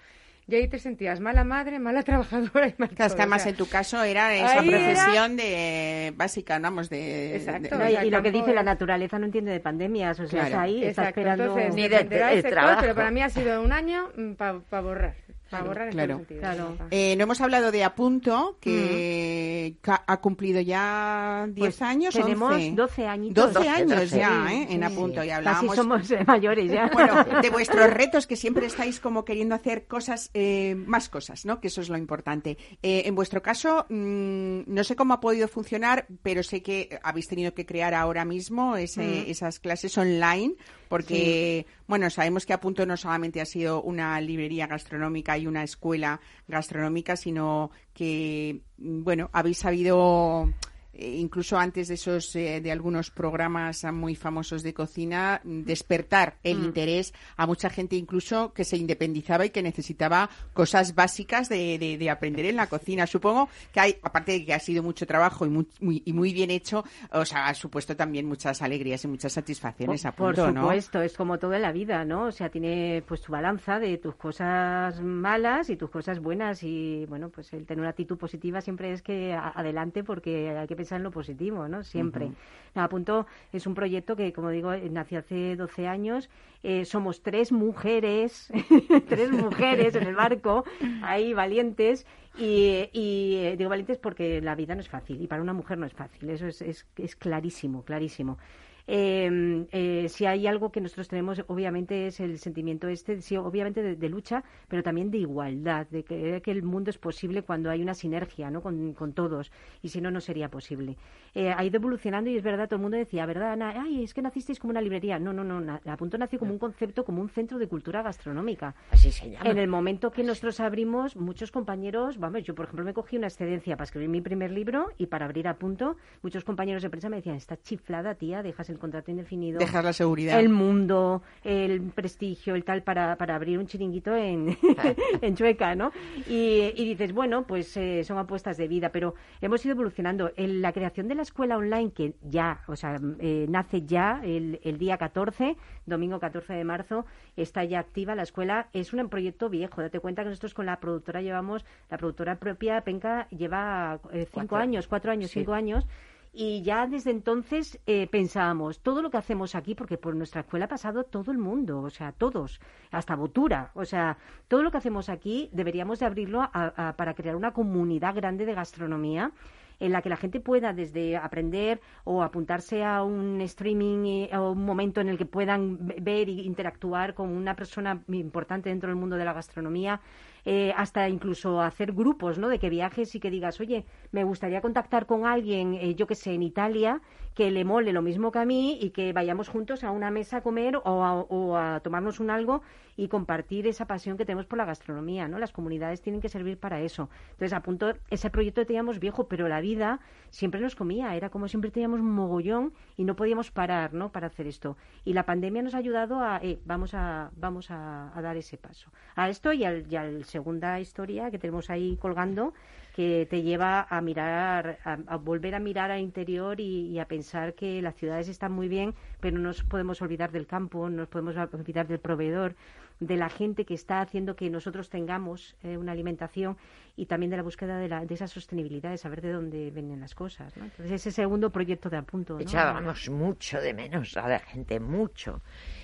y 0.47 0.57
ahí 0.57 0.69
te 0.69 0.79
sentías 0.79 1.21
mala 1.21 1.45
madre, 1.45 1.79
mala 1.79 2.03
trabajadora 2.05 2.69
y 2.69 2.75
mala 2.79 2.95
Claro, 2.95 3.15
que 3.15 3.23
además 3.23 3.47
en 3.47 3.57
tu 3.57 3.69
caso 3.69 4.03
era 4.03 4.35
esa 4.35 4.63
profesión 4.63 5.37
de 5.37 6.13
básica, 6.17 6.59
vamos, 6.59 6.89
de... 6.89 7.37
Exacto. 7.37 7.77
y, 8.05 8.11
lo 8.11 8.23
que 8.23 8.31
dice 8.31 8.53
la 8.53 8.63
naturaleza 8.63 9.19
no 9.19 9.27
entiende 9.27 9.51
de 9.51 9.61
pandemias, 9.61 10.19
o 10.21 10.27
sea, 10.27 10.45
está 10.45 10.63
ahí, 10.63 10.85
está 10.85 11.09
esperando... 11.09 11.57
ni 11.75 11.89
de, 11.89 12.05
pero 12.05 12.95
para 12.95 13.11
mí 13.11 13.23
ha 13.23 13.29
sido 13.29 13.63
un 13.63 13.73
año 13.73 14.11
mm, 14.17 14.33
para 14.35 14.81
borrar. 14.81 15.15
Para 15.53 15.65
borrar 15.65 15.91
claro. 15.91 16.25
claro. 16.27 16.77
Eh, 16.91 17.15
no 17.17 17.25
hemos 17.25 17.43
hablado 17.43 17.71
de 17.71 17.85
Apunto, 17.85 18.57
que 18.59 19.77
mm. 19.85 19.91
ha 20.07 20.17
cumplido 20.23 20.63
ya 20.63 21.47
10 21.47 21.59
pues 21.59 21.83
años, 21.83 22.15
tenemos 22.15 22.55
11. 22.55 22.73
12 22.73 23.07
años. 23.07 23.35
12 23.35 23.69
años 23.69 24.11
ya, 24.11 24.49
¿eh? 24.51 24.69
En 24.71 24.83
Apunto, 24.83 25.23
y 25.23 25.29
hablábamos... 25.29 25.71
Casi 25.73 25.77
somos 25.77 26.11
eh, 26.11 26.25
mayores 26.27 26.73
ya. 26.73 26.89
Bueno, 26.91 27.23
de 27.43 27.51
vuestros 27.51 27.91
retos, 27.91 28.27
que 28.27 28.37
siempre 28.37 28.65
estáis 28.65 28.99
como 28.99 29.27
queriendo 29.27 29.55
hacer 29.55 29.87
cosas, 29.87 30.31
eh, 30.33 30.75
más 30.75 31.11
cosas, 31.11 31.45
¿no? 31.45 31.61
Que 31.61 31.69
eso 31.69 31.83
es 31.83 31.91
lo 31.91 31.99
importante. 31.99 32.57
Eh, 32.83 33.03
en 33.05 33.15
vuestro 33.15 33.43
caso, 33.43 33.85
mm, 33.91 34.63
no 34.67 34.85
sé 34.85 34.97
cómo 34.97 35.13
ha 35.13 35.21
podido 35.21 35.49
funcionar, 35.49 36.07
pero 36.23 36.43
sé 36.43 36.63
que 36.63 36.99
habéis 37.03 37.29
tenido 37.29 37.53
que 37.53 37.67
crear 37.67 37.93
ahora 37.93 38.25
mismo 38.25 38.79
ese, 38.79 39.03
mm. 39.03 39.31
esas 39.31 39.61
clases 39.61 39.99
online 39.99 40.55
porque, 40.93 41.65
bueno, 41.87 42.11
sabemos 42.11 42.45
que 42.45 42.53
Apunto 42.53 42.85
no 42.85 42.99
solamente 42.99 43.41
ha 43.41 43.47
sido 43.47 43.81
una 43.81 44.21
librería 44.21 44.67
gastronómica 44.67 45.39
y 45.39 45.42
una 45.47 45.63
escuela 45.63 46.21
gastronómica, 46.49 47.17
sino 47.17 47.71
que, 47.93 48.63
bueno, 48.79 49.31
habéis 49.33 49.59
sabido 49.59 50.53
incluso 50.95 51.59
antes 51.59 51.89
de 51.89 51.95
esos 51.95 52.35
eh, 52.37 52.61
de 52.61 52.71
algunos 52.71 53.11
programas 53.11 53.85
muy 53.93 54.15
famosos 54.15 54.63
de 54.63 54.75
cocina 54.75 55.41
despertar 55.45 56.37
el 56.43 56.59
mm. 56.59 56.65
interés 56.65 57.15
a 57.37 57.47
mucha 57.47 57.71
gente 57.71 57.97
incluso 57.97 58.53
que 58.53 58.65
se 58.65 58.77
independizaba 58.77 59.47
y 59.47 59.51
que 59.51 59.63
necesitaba 59.63 60.29
cosas 60.53 60.95
básicas 60.95 61.49
de, 61.49 61.79
de, 61.79 62.11
aprender 62.11 62.45
en 62.47 62.57
la 62.57 62.67
cocina. 62.67 63.07
Supongo 63.07 63.49
que 63.73 63.81
hay 63.81 63.97
aparte 64.03 64.33
de 64.33 64.45
que 64.45 64.55
ha 64.55 64.59
sido 64.59 64.83
mucho 64.83 65.07
trabajo 65.07 65.47
y 65.47 65.49
muy, 65.49 66.03
y 66.05 66.13
muy 66.13 66.33
bien 66.33 66.51
hecho 66.51 66.85
o 67.11 67.25
sea 67.25 67.47
ha 67.47 67.55
supuesto 67.55 67.97
también 67.97 68.27
muchas 68.27 68.63
alegrías 68.63 69.05
y 69.05 69.09
muchas 69.09 69.33
satisfacciones 69.33 70.05
a 70.05 70.13
punto, 70.13 70.45
por 70.45 70.55
supuesto 70.55 71.01
es 71.01 71.17
como 71.17 71.39
todo 71.39 71.55
en 71.55 71.63
la 71.63 71.73
vida 71.73 72.05
no 72.05 72.27
o 72.27 72.33
sea 72.33 72.51
tiene 72.51 73.03
pues 73.07 73.21
tu 73.23 73.33
balanza 73.33 73.79
de 73.79 73.99
tus 73.99 74.15
cosas 74.17 75.01
malas 75.01 75.71
y 75.71 75.77
tus 75.77 75.91
cosas 75.91 76.21
buenas 76.21 76.63
y 76.63 77.07
bueno 77.09 77.31
pues 77.31 77.53
el 77.53 77.67
tener 77.67 77.81
una 77.81 77.91
actitud 77.91 78.17
positiva 78.17 78.61
siempre 78.61 78.93
es 78.93 79.03
que 79.03 79.35
adelante 79.35 80.05
porque 80.05 80.51
hay 80.51 80.67
que 80.67 80.77
pensar 80.83 80.97
en 80.99 81.05
lo 81.05 81.13
positivo, 81.13 81.69
¿no? 81.69 81.85
Siempre. 81.85 82.33
a 82.75 82.89
punto 82.89 83.27
es 83.53 83.67
un 83.69 83.75
proyecto 83.75 84.17
que, 84.17 84.33
como 84.33 84.51
digo, 84.51 84.75
nació 84.91 85.21
hace 85.21 85.55
12 85.55 85.87
años. 85.87 86.29
Eh, 86.65 86.85
somos 86.85 87.23
tres 87.23 87.53
mujeres, 87.53 88.51
tres 89.09 89.31
mujeres 89.31 89.95
en 89.95 90.09
el 90.09 90.17
barco, 90.17 90.65
ahí 91.03 91.35
valientes. 91.35 92.05
Y, 92.37 92.89
y, 92.93 93.57
digo 93.57 93.71
valientes 93.71 93.99
porque 93.99 94.41
la 94.41 94.55
vida 94.55 94.75
no 94.75 94.81
es 94.81 94.89
fácil 94.89 95.21
y 95.21 95.27
para 95.27 95.43
una 95.43 95.53
mujer 95.53 95.79
no 95.79 95.87
es 95.87 95.93
fácil. 95.93 96.31
Eso 96.31 96.47
es, 96.49 96.63
es, 96.63 96.87
es 96.97 97.15
clarísimo, 97.15 97.85
clarísimo. 97.85 98.39
Eh, 98.87 99.67
eh, 99.73 100.07
si 100.09 100.27
hay 100.27 100.47
algo 100.47 100.71
que 100.73 100.81
nosotros 100.81 101.09
tenemos, 101.09 101.43
obviamente, 101.47 102.07
es 102.09 102.21
el 102.21 102.39
sentimiento 102.39 102.89
este, 102.89 103.21
sí, 103.21 103.37
obviamente 103.37 103.83
de, 103.83 103.97
de 103.97 104.09
lucha, 104.09 104.43
pero 104.69 104.83
también 104.83 105.11
de 105.11 105.19
igualdad, 105.19 105.87
de 105.89 106.03
que, 106.05 106.41
que 106.43 106.51
el 106.51 106.63
mundo 106.63 106.91
es 106.91 106.99
posible 106.99 107.43
cuando 107.43 107.71
hay 107.71 107.83
una 107.83 107.95
sinergia 107.95 108.51
¿no? 108.51 108.61
con, 108.61 108.93
con 108.95 109.13
todos, 109.13 109.53
y 109.83 109.89
si 109.89 110.01
no, 110.01 110.11
no 110.11 110.21
sería 110.21 110.49
posible. 110.49 110.97
Eh, 111.35 111.53
ha 111.57 111.65
ido 111.65 111.77
evolucionando 111.77 112.29
y 112.31 112.37
es 112.37 112.43
verdad, 112.43 112.67
todo 112.69 112.77
el 112.77 112.83
mundo 112.83 112.97
decía, 112.97 113.25
¿verdad, 113.27 113.53
Ana? 113.53 113.83
Ay, 113.83 114.05
es 114.05 114.13
que 114.15 114.21
nacisteis 114.23 114.59
como 114.59 114.73
una 114.73 114.81
librería. 114.83 115.19
No, 115.19 115.33
no, 115.33 115.45
no, 115.45 115.61
na- 115.61 115.81
a 115.87 115.97
punto 115.97 116.19
nació 116.19 116.39
como 116.39 116.53
un 116.53 116.59
concepto, 116.59 117.05
como 117.05 117.23
un 117.23 117.29
centro 117.29 117.59
de 117.59 117.69
cultura 117.69 118.03
gastronómica. 118.03 118.75
Así 118.91 119.11
se 119.11 119.31
llama. 119.31 119.49
En 119.49 119.59
el 119.59 119.69
momento 119.69 120.11
que 120.11 120.23
nosotros 120.25 120.61
abrimos, 120.61 121.17
muchos 121.17 121.51
compañeros, 121.51 122.19
vamos, 122.19 122.43
yo 122.45 122.55
por 122.55 122.65
ejemplo 122.67 122.85
me 122.85 122.93
cogí 122.95 123.17
una 123.17 123.29
excedencia 123.29 123.77
para 123.77 123.85
escribir 123.85 124.09
mi 124.09 124.21
primer 124.21 124.51
libro 124.51 124.89
y 124.99 125.07
para 125.07 125.25
abrir 125.25 125.49
a 125.49 125.55
punto, 125.57 125.97
muchos 126.23 126.45
compañeros 126.45 126.83
de 126.83 126.91
prensa 126.91 127.09
me 127.09 127.17
decían, 127.17 127.37
está 127.37 127.57
chiflada, 127.57 128.15
tía, 128.15 128.43
dejas 128.43 128.69
el 128.73 128.79
contrato 128.79 129.11
indefinido. 129.11 129.59
Dejar 129.59 129.85
la 129.85 129.93
seguridad. 129.93 130.39
El 130.41 130.49
mundo, 130.49 131.23
el 131.45 131.81
prestigio, 131.91 132.55
el 132.55 132.65
tal, 132.65 132.83
para, 132.83 133.17
para 133.17 133.37
abrir 133.37 133.59
un 133.59 133.67
chiringuito 133.67 134.15
en, 134.17 134.57
en 135.21 135.37
Chueca, 135.37 135.75
¿no? 135.75 135.93
Y, 136.29 136.73
y 136.75 136.85
dices, 136.85 137.13
bueno, 137.13 137.47
pues 137.47 137.77
eh, 137.77 138.03
son 138.05 138.19
apuestas 138.19 138.57
de 138.57 138.69
vida, 138.69 138.91
pero 138.91 139.15
hemos 139.41 139.65
ido 139.65 139.73
evolucionando. 139.75 140.33
En 140.37 140.63
la 140.63 140.73
creación 140.73 141.09
de 141.09 141.15
la 141.15 141.23
escuela 141.23 141.57
online, 141.57 141.93
que 141.93 142.15
ya, 142.23 142.63
o 142.67 142.77
sea, 142.77 142.99
eh, 143.21 143.47
nace 143.49 143.83
ya 143.83 144.21
el, 144.25 144.61
el 144.65 144.79
día 144.79 144.97
14, 144.99 145.57
domingo 145.87 146.19
14 146.19 146.53
de 146.55 146.65
marzo, 146.65 147.05
está 147.37 147.65
ya 147.65 147.81
activa 147.81 148.15
la 148.15 148.23
escuela. 148.23 148.69
Es 148.73 148.93
un 148.93 149.09
proyecto 149.09 149.49
viejo. 149.49 149.81
Date 149.83 150.01
cuenta 150.01 150.23
que 150.23 150.31
nosotros 150.31 150.55
con 150.55 150.67
la 150.67 150.81
productora 150.81 151.21
llevamos, 151.23 151.65
la 151.91 151.99
productora 151.99 152.37
propia, 152.37 152.81
Penca, 152.83 153.27
lleva 153.31 154.01
eh, 154.13 154.27
cinco 154.33 154.49
Cuatro. 154.49 154.57
años, 154.59 154.89
cuatro 154.89 155.13
años, 155.13 155.31
Sí. 155.31 155.41
cinco 155.41 155.53
años. 155.55 155.87
Y 156.35 156.63
ya 156.63 156.87
desde 156.87 157.11
entonces 157.11 157.79
eh, 157.87 158.07
pensábamos, 158.11 158.81
todo 158.81 159.03
lo 159.03 159.11
que 159.11 159.19
hacemos 159.19 159.55
aquí, 159.55 159.75
porque 159.75 159.99
por 159.99 160.17
nuestra 160.17 160.41
escuela 160.41 160.65
ha 160.65 160.69
pasado 160.69 161.05
todo 161.05 161.31
el 161.31 161.37
mundo, 161.37 161.83
o 161.83 161.91
sea, 161.91 162.13
todos, 162.13 162.59
hasta 162.91 163.17
Botura, 163.17 163.71
o 163.75 163.85
sea, 163.85 164.17
todo 164.49 164.63
lo 164.63 164.71
que 164.71 164.79
hacemos 164.79 165.11
aquí 165.11 165.51
deberíamos 165.53 165.99
de 165.99 166.07
abrirlo 166.07 166.41
a- 166.41 166.95
para 166.97 167.13
crear 167.15 167.37
una 167.37 167.53
comunidad 167.53 168.15
grande 168.15 168.47
de 168.47 168.55
gastronomía 168.55 169.33
en 169.81 169.93
la 169.93 170.03
que 170.03 170.09
la 170.09 170.17
gente 170.17 170.41
pueda 170.41 170.73
desde 170.73 171.17
aprender 171.17 171.81
o 172.05 172.23
apuntarse 172.23 172.85
a 172.85 173.03
un 173.03 173.41
streaming 173.41 174.29
eh, 174.31 174.37
o 174.37 174.53
un 174.53 174.65
momento 174.65 175.01
en 175.01 175.09
el 175.09 175.19
que 175.19 175.27
puedan 175.27 175.87
ve- 175.87 175.97
ver 176.01 176.29
e 176.29 176.33
interactuar 176.33 177.15
con 177.15 177.29
una 177.31 177.55
persona 177.57 178.03
importante 178.09 178.69
dentro 178.71 178.89
del 178.89 178.97
mundo 178.97 179.17
de 179.17 179.25
la 179.25 179.33
gastronomía, 179.33 180.01
eh, 180.45 180.73
hasta 180.77 181.09
incluso 181.09 181.61
hacer 181.61 181.93
grupos, 181.93 182.39
¿no? 182.39 182.49
De 182.49 182.59
que 182.59 182.69
viajes 182.69 183.15
y 183.15 183.21
que 183.21 183.31
digas, 183.31 183.61
oye, 183.61 183.85
me 184.11 184.25
gustaría 184.25 184.61
contactar 184.61 185.07
con 185.07 185.25
alguien, 185.27 185.75
eh, 185.75 185.95
yo 185.95 186.07
que 186.07 186.15
sé, 186.17 186.35
en 186.35 186.43
Italia, 186.43 187.01
que 187.35 187.51
le 187.51 187.65
mole 187.65 187.93
lo 187.93 188.03
mismo 188.03 188.31
que 188.33 188.39
a 188.39 188.45
mí 188.45 188.79
y 188.81 188.91
que 188.91 189.13
vayamos 189.13 189.49
juntos 189.49 189.85
a 189.85 189.91
una 189.91 190.11
mesa 190.11 190.39
a 190.39 190.41
comer 190.43 190.77
o 190.77 191.05
a, 191.05 191.15
o 191.15 191.57
a 191.57 191.81
tomarnos 191.81 192.21
un 192.21 192.31
algo 192.31 192.63
y 192.97 193.09
compartir 193.09 193.67
esa 193.67 193.87
pasión 193.87 194.17
que 194.17 194.25
tenemos 194.25 194.47
por 194.47 194.59
la 194.59 194.65
gastronomía, 194.65 195.29
¿no? 195.29 195.39
Las 195.39 195.53
comunidades 195.53 196.03
tienen 196.03 196.21
que 196.21 196.29
servir 196.29 196.59
para 196.59 196.81
eso. 196.81 197.09
Entonces, 197.31 197.53
a 197.55 197.63
punto, 197.63 197.95
ese 198.11 198.31
proyecto 198.31 198.67
teníamos 198.67 198.99
viejo, 198.99 199.29
pero 199.29 199.49
la 199.49 199.61
vida 199.61 200.01
siempre 200.31 200.61
nos 200.61 200.77
comía, 200.77 201.17
era 201.17 201.31
como 201.31 201.49
siempre 201.49 201.71
teníamos 201.71 202.01
un 202.01 202.13
mogollón 202.13 202.75
y 202.97 203.05
no 203.05 203.17
podíamos 203.17 203.51
parar, 203.51 203.95
¿no? 203.95 204.13
Para 204.13 204.27
hacer 204.27 204.47
esto. 204.47 204.77
Y 205.05 205.15
la 205.15 205.25
pandemia 205.25 205.63
nos 205.63 205.75
ha 205.75 205.79
ayudado 205.79 206.21
a, 206.21 206.39
eh, 206.43 206.59
vamos 206.67 206.93
a, 206.95 207.31
vamos 207.37 207.71
a, 207.71 208.17
a 208.17 208.23
dar 208.23 208.37
ese 208.37 208.59
paso. 208.59 208.91
A 209.15 209.31
esto 209.31 209.53
y 209.53 209.65
al, 209.65 209.87
y 209.91 209.97
al 209.97 210.25
segunda 210.25 210.79
historia 210.81 211.31
que 211.31 211.39
tenemos 211.39 211.71
ahí 211.71 211.97
colgando, 211.97 212.53
que 212.95 213.27
te 213.29 213.43
lleva 213.43 213.87
a 213.89 214.01
mirar, 214.01 214.79
a, 214.85 215.17
volver 215.17 215.55
a 215.55 215.59
mirar 215.59 215.91
al 215.91 216.01
interior 216.01 216.61
y, 216.61 216.99
a 216.99 217.07
pensar 217.07 217.55
que 217.55 217.81
las 217.81 217.95
ciudades 217.97 218.29
están 218.29 218.53
muy 218.53 218.69
bien, 218.69 218.95
pero 219.21 219.37
no 219.37 219.45
nos 219.45 219.63
podemos 219.65 220.03
olvidar 220.03 220.31
del 220.31 220.47
campo, 220.47 220.89
no 220.91 220.99
nos 220.99 221.09
podemos 221.09 221.37
olvidar 221.37 221.87
del 221.87 221.99
proveedor, 221.99 222.55
de 223.01 223.17
la 223.17 223.29
gente 223.29 223.65
que 223.65 223.75
está 223.75 224.01
haciendo 224.01 224.37
que 224.37 224.49
nosotros 224.51 224.89
tengamos 224.89 225.57
eh, 225.63 225.77
una 225.77 225.93
alimentación 225.93 226.57
y 226.95 227.07
también 227.07 227.31
de 227.31 227.39
la 227.39 227.43
búsqueda 227.43 227.79
de, 227.79 227.89
la, 227.89 228.05
de 228.05 228.15
esa 228.15 228.29
sostenibilidad, 228.29 228.91
de 228.91 228.99
saber 228.99 229.23
de 229.23 229.33
dónde 229.33 229.71
vienen 229.71 230.01
las 230.01 230.15
cosas. 230.15 230.55
Entonces, 230.57 230.93
ese 230.93 231.11
segundo 231.11 231.51
proyecto 231.51 231.89
de 231.89 231.97
apunto. 231.97 232.39
Echábamos 232.39 233.09
mucho 233.09 233.61
de 233.61 233.75
menos 233.75 234.17
a 234.17 234.29
la 234.29 234.39
gente, 234.39 234.79
mucho. 234.79 235.41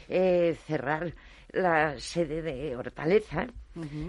Eh, 0.09 0.57
cerrar 0.67 1.15
la 1.51 1.99
sede 1.99 2.43
de 2.43 2.77
Hortaleza, 2.77 3.47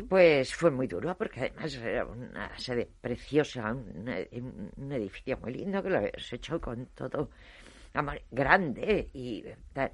pues 0.08 0.54
fue 0.54 0.72
muy 0.72 0.88
duro, 0.88 1.16
porque 1.18 1.42
además 1.42 1.76
era 1.76 2.06
una 2.06 2.58
sede 2.58 2.90
preciosa, 3.00 3.72
un, 3.72 4.92
edificio 4.92 5.38
muy 5.38 5.54
lindo 5.54 5.82
que 5.84 5.90
lo 5.90 5.98
habíamos 5.98 6.34
hecho 6.34 6.60
con 6.60 6.88
todo 6.88 7.30
amor, 7.94 8.22
grande 8.32 9.10
y 9.14 9.44
tal. 9.74 9.92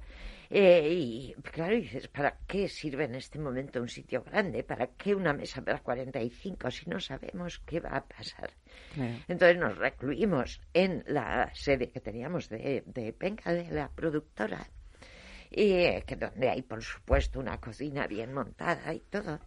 Eh, 0.48 0.88
y 0.92 1.34
claro, 1.42 1.74
dices, 1.74 2.06
¿para 2.08 2.38
qué 2.46 2.68
sirve 2.68 3.04
en 3.04 3.16
este 3.16 3.38
momento 3.38 3.80
un 3.80 3.88
sitio 3.88 4.22
grande? 4.22 4.62
¿Para 4.62 4.88
qué 4.88 5.14
una 5.14 5.32
mesa 5.32 5.62
para 5.62 5.80
45 5.80 6.70
si 6.70 6.88
no 6.88 7.00
sabemos 7.00 7.58
qué 7.66 7.80
va 7.80 7.96
a 7.96 8.04
pasar? 8.06 8.50
Claro. 8.94 9.14
Entonces 9.26 9.58
nos 9.58 9.76
recluimos 9.76 10.60
en 10.72 11.02
la 11.08 11.50
sede 11.52 11.90
que 11.90 12.00
teníamos 12.00 12.48
de, 12.48 12.84
de 12.86 13.12
Penca, 13.12 13.52
de 13.52 13.70
la 13.70 13.90
productora, 13.90 14.68
y 15.50 15.72
eh, 15.72 16.04
que 16.06 16.16
donde 16.16 16.48
hay, 16.48 16.62
por 16.62 16.82
supuesto, 16.82 17.40
una 17.40 17.58
cocina 17.58 18.06
bien 18.06 18.32
montada 18.32 18.92
y 18.92 19.00
todo. 19.00 19.40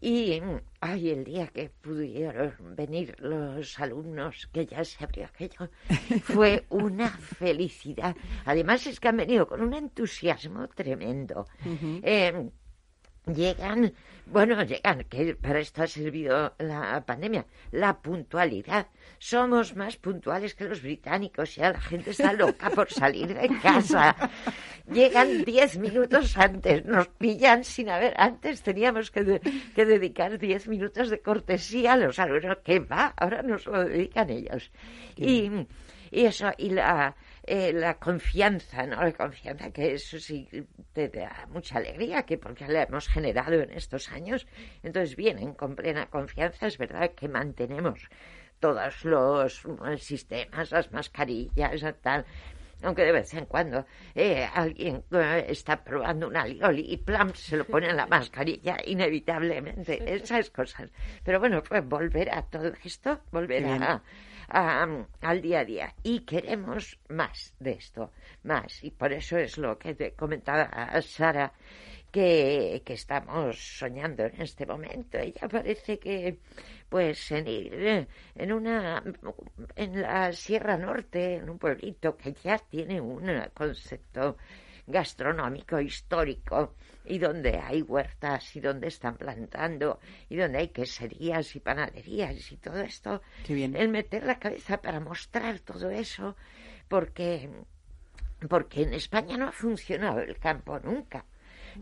Y 0.00 0.40
mm, 0.40 0.60
ay, 0.80 1.10
el 1.10 1.24
día 1.24 1.46
que 1.46 1.70
pudieron 1.70 2.52
venir 2.76 3.14
los 3.20 3.78
alumnos, 3.80 4.48
que 4.52 4.66
ya 4.66 4.84
se 4.84 5.02
abrió 5.02 5.24
aquello, 5.24 5.70
fue 6.24 6.66
una 6.68 7.08
felicidad. 7.08 8.14
Además 8.44 8.86
es 8.86 9.00
que 9.00 9.08
han 9.08 9.16
venido 9.16 9.46
con 9.46 9.62
un 9.62 9.72
entusiasmo 9.72 10.68
tremendo. 10.68 11.46
Eh, 12.02 12.50
llegan, 13.26 13.92
bueno, 14.26 14.62
llegan, 14.62 15.04
que 15.04 15.34
para 15.34 15.60
esto 15.60 15.82
ha 15.82 15.86
servido 15.86 16.54
la 16.58 17.02
pandemia, 17.04 17.46
la 17.72 18.00
puntualidad. 18.00 18.86
Somos 19.18 19.74
más 19.76 19.96
puntuales 19.96 20.54
que 20.54 20.64
los 20.64 20.82
británicos, 20.82 21.54
ya 21.56 21.72
la 21.72 21.80
gente 21.80 22.10
está 22.10 22.32
loca 22.32 22.70
por 22.70 22.90
salir 22.90 23.34
de 23.34 23.48
casa. 23.62 24.14
Llegan 24.92 25.44
diez 25.44 25.78
minutos 25.78 26.36
antes, 26.36 26.84
nos 26.84 27.08
pillan 27.08 27.64
sin 27.64 27.88
haber, 27.88 28.12
antes 28.18 28.62
teníamos 28.62 29.10
que, 29.10 29.24
de- 29.24 29.40
que 29.74 29.84
dedicar 29.86 30.38
diez 30.38 30.68
minutos 30.68 31.08
de 31.08 31.20
cortesía 31.20 31.94
a 31.94 31.96
los 31.96 32.18
alumnos, 32.18 32.58
que 32.64 32.80
va, 32.80 33.14
ahora 33.16 33.42
nos 33.42 33.64
lo 33.66 33.84
dedican 33.84 34.28
ellos. 34.30 34.70
Y, 35.16 35.50
y 36.10 36.26
eso, 36.26 36.50
y 36.58 36.70
la, 36.70 37.16
eh, 37.46 37.72
la 37.72 37.98
confianza, 37.98 38.86
¿no? 38.86 39.02
La 39.02 39.12
confianza, 39.12 39.70
que 39.70 39.94
eso 39.94 40.18
sí 40.18 40.48
te 40.92 41.08
da 41.08 41.46
mucha 41.50 41.78
alegría, 41.78 42.22
que 42.22 42.38
porque 42.38 42.66
la 42.66 42.84
hemos 42.84 43.08
generado 43.08 43.60
en 43.60 43.70
estos 43.72 44.10
años, 44.10 44.46
entonces 44.82 45.16
vienen 45.16 45.54
con 45.54 45.76
plena 45.76 46.06
confianza, 46.06 46.66
es 46.66 46.78
verdad 46.78 47.10
que 47.10 47.28
mantenemos 47.28 48.08
todos 48.60 49.04
los 49.04 49.62
sistemas, 49.98 50.70
las 50.70 50.90
mascarillas, 50.90 51.84
tal, 52.00 52.24
aunque 52.82 53.02
de 53.02 53.12
vez 53.12 53.34
en 53.34 53.46
cuando 53.46 53.84
eh, 54.14 54.48
alguien 54.54 55.04
eh, 55.10 55.46
está 55.48 55.82
probando 55.82 56.28
un 56.28 56.36
alioli 56.36 56.92
y 56.92 56.96
plam, 56.96 57.34
se 57.34 57.56
lo 57.56 57.64
pone 57.64 57.88
en 57.90 57.96
la 57.96 58.06
mascarilla, 58.06 58.76
inevitablemente, 58.84 60.02
esas 60.14 60.50
cosas. 60.50 60.90
Pero 61.22 61.40
bueno, 61.40 61.62
pues 61.62 61.84
volver 61.86 62.30
a 62.34 62.42
todo 62.42 62.72
esto, 62.84 63.20
volver 63.30 63.64
bien. 63.64 63.82
a, 63.82 64.02
al 64.48 65.40
día 65.42 65.60
a 65.60 65.64
día. 65.64 65.94
Y 66.02 66.20
queremos 66.20 66.98
más 67.08 67.54
de 67.58 67.72
esto, 67.72 68.12
más. 68.42 68.82
Y 68.82 68.90
por 68.90 69.12
eso 69.12 69.36
es 69.38 69.58
lo 69.58 69.78
que 69.78 69.94
te 69.94 70.12
comentaba 70.12 70.68
Sara, 71.02 71.52
que, 72.10 72.82
que 72.84 72.92
estamos 72.94 73.58
soñando 73.58 74.24
en 74.24 74.40
este 74.40 74.66
momento. 74.66 75.18
Ella 75.18 75.48
parece 75.48 75.98
que, 75.98 76.38
pues, 76.88 77.30
en 77.32 77.48
ir 77.48 78.06
en 78.36 78.52
una, 78.52 79.02
en 79.74 80.02
la 80.02 80.32
Sierra 80.32 80.76
Norte, 80.76 81.34
en 81.34 81.50
un 81.50 81.58
pueblito 81.58 82.16
que 82.16 82.32
ya 82.34 82.58
tiene 82.58 83.00
un 83.00 83.28
concepto 83.52 84.36
gastronómico 84.86 85.80
histórico 85.80 86.74
y 87.04 87.18
donde 87.18 87.58
hay 87.58 87.82
huertas 87.82 88.54
y 88.56 88.60
donde 88.60 88.88
están 88.88 89.16
plantando 89.16 90.00
y 90.28 90.36
donde 90.36 90.58
hay 90.58 90.68
queserías 90.68 91.54
y 91.56 91.60
panaderías 91.60 92.52
y 92.52 92.56
todo 92.56 92.80
esto 92.80 93.22
Qué 93.46 93.54
bien. 93.54 93.76
el 93.76 93.88
meter 93.88 94.24
la 94.24 94.38
cabeza 94.38 94.80
para 94.80 95.00
mostrar 95.00 95.60
todo 95.60 95.90
eso 95.90 96.36
porque 96.88 97.50
porque 98.48 98.82
en 98.82 98.92
España 98.94 99.36
no 99.38 99.48
ha 99.48 99.52
funcionado 99.52 100.20
el 100.20 100.38
campo 100.38 100.78
nunca 100.80 101.24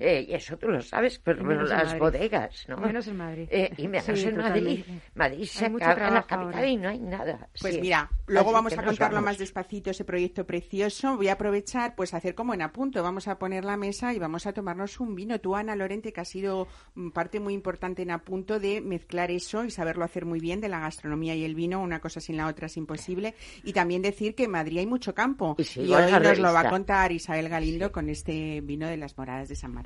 Eh, 0.01 0.26
y 0.28 0.34
eso 0.34 0.57
tú 0.57 0.68
lo 0.68 0.80
sabes, 0.82 1.18
pero, 1.18 1.45
Menos 1.45 1.70
en 1.70 1.76
las 1.76 1.99
bodegas, 1.99 2.64
¿no? 2.68 2.76
Menos 2.78 3.07
en 3.09 3.16
Madrid. 3.16 3.49
Eh, 3.51 3.70
y 3.76 3.88
menos 3.88 4.18
Sí, 4.18 4.26
en 4.28 4.36
Madrid. 4.36 4.84
Madrid 5.14 5.45
se 5.45 5.66
acaba 5.66 6.09
en 6.09 6.14
la 6.14 6.22
capital 6.22 6.55
ahora. 6.55 6.66
y 6.66 6.76
no 6.76 6.88
hay 6.88 6.99
nada. 6.99 7.49
Pues 7.61 7.74
Sí. 7.74 7.80
mira, 7.80 8.11
luego 8.26 8.49
Así 8.51 8.55
vamos 8.55 8.72
a 8.78 8.82
contarlo 8.84 9.16
vamos. 9.16 9.30
más 9.30 9.38
despacito, 9.38 9.90
ese 9.90 10.05
proyecto 10.05 10.47
precioso. 10.47 11.16
Voy 11.16 11.28
a 11.28 11.32
aprovechar, 11.34 11.95
pues, 11.95 12.14
hacer 12.14 12.34
como 12.34 12.55
en 12.55 12.62
apunto. 12.62 13.03
Vamos 13.03 13.28
a 13.28 13.38
poner 13.38 13.64
la 13.64 13.76
mesa 13.76 14.12
y 14.14 14.18
vamos 14.18 14.47
a 14.47 14.53
tomarnos 14.53 15.01
un 15.01 15.14
vino. 15.14 15.38
Tú, 15.40 15.55
Ana 15.57 15.76
Lorente, 15.76 16.12
que 16.12 16.20
ha 16.20 16.24
sido 16.24 16.68
mm, 16.95 17.11
parte 17.11 17.40
muy 17.40 17.55
importante 17.55 18.03
en 18.03 18.11
apunto 18.11 18.59
de 18.59 18.80
mezclar 18.80 19.30
eso 19.30 19.64
y 19.64 19.70
saberlo 19.70 20.05
hacer 20.05 20.24
muy 20.24 20.40
bien 20.40 20.61
de 20.61 20.68
la 20.68 20.80
gastronomía 20.80 21.34
y 21.34 21.45
el 21.45 21.55
vino. 21.55 21.80
Una 21.82 22.01
cosa 22.01 22.20
sin 22.20 22.36
la 22.36 22.47
otra 22.47 22.66
es 22.66 22.76
imposible. 22.76 23.34
Y 23.64 23.72
también 23.72 24.03
decir 24.03 24.34
que 24.34 24.45
en 24.45 24.51
Madrid 24.53 24.78
hay 24.78 24.86
mucho 24.86 25.14
campo. 25.14 25.57
Y 25.76 25.93
hoy 25.93 26.11
nos 26.12 26.38
lo 26.38 26.53
va 26.53 26.61
a 26.61 26.70
contar 26.70 27.12
Isabel 27.12 27.49
Galindo 27.49 27.93
con 27.93 28.09
este 28.09 28.61
vino 28.62 28.86
de 28.86 28.97
las 28.97 29.16
moradas 29.18 29.49
de 29.49 29.55
San 29.57 29.72
Martín. 29.72 29.82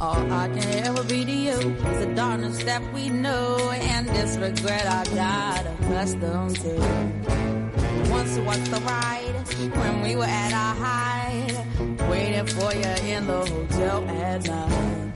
All 0.00 0.32
I 0.32 0.48
can 0.48 0.86
ever 0.86 1.02
be 1.04 1.24
to 1.24 1.32
you 1.32 1.52
is 1.52 2.06
the 2.06 2.12
darkness 2.14 2.62
that 2.64 2.82
we 2.92 3.08
know 3.08 3.70
and 3.70 4.08
this 4.08 4.36
regret 4.36 4.86
I 4.86 5.04
got 5.14 5.66
accustomed 5.66 6.56
to. 6.56 6.74
Once 8.10 8.38
was 8.38 8.70
the 8.70 8.80
ride 8.80 9.34
when 9.76 10.02
we 10.02 10.16
were 10.16 10.24
at 10.24 10.52
our 10.52 10.74
height, 10.74 11.52
waiting 12.08 12.46
for 12.46 12.72
you 12.74 13.14
in 13.14 13.26
the 13.26 13.44
hotel 13.44 14.08
at 14.08 14.46
night. 14.46 15.12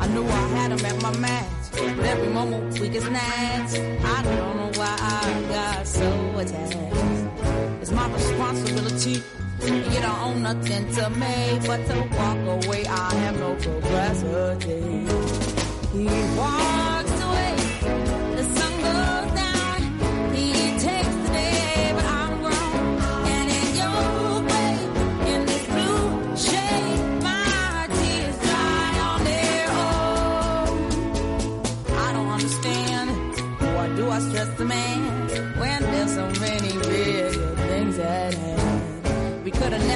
I 0.00 0.06
knew 0.08 0.24
I 0.24 0.46
had 0.56 0.72
him 0.72 0.84
at 0.84 1.02
my 1.02 1.16
match, 1.18 1.70
but 1.72 2.06
every 2.06 2.28
moment 2.28 2.78
we 2.80 2.88
get 2.88 3.02
snatched. 3.02 3.78
I 3.78 4.22
don't 4.22 4.56
know 4.56 4.72
why 4.80 4.96
I 5.00 5.42
got 5.48 5.86
so 5.86 6.38
attached. 6.38 7.82
It's 7.82 7.90
my 7.90 8.12
responsibility. 8.12 9.22
You 9.66 10.00
don't 10.00 10.20
own 10.20 10.42
nothing 10.42 10.92
to 10.94 11.10
me, 11.10 11.58
but 11.66 11.86
to 11.86 11.96
walk 12.18 12.64
away, 12.64 12.84
I 12.86 13.14
have 13.14 13.38
no 13.38 13.54
capacity. 13.56 15.06
He 15.92 16.36
walks 16.36 16.83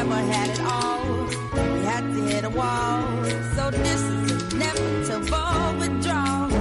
never 0.08 0.32
had 0.32 0.50
it 0.50 0.60
all. 0.60 1.24
We 1.74 1.84
had 1.84 2.00
to 2.00 2.22
hit 2.30 2.44
a 2.44 2.50
wall. 2.50 3.24
So 3.56 3.70
this 3.70 4.02
is 4.02 4.52
inevitable 4.54 5.78
withdrawal. 5.78 6.52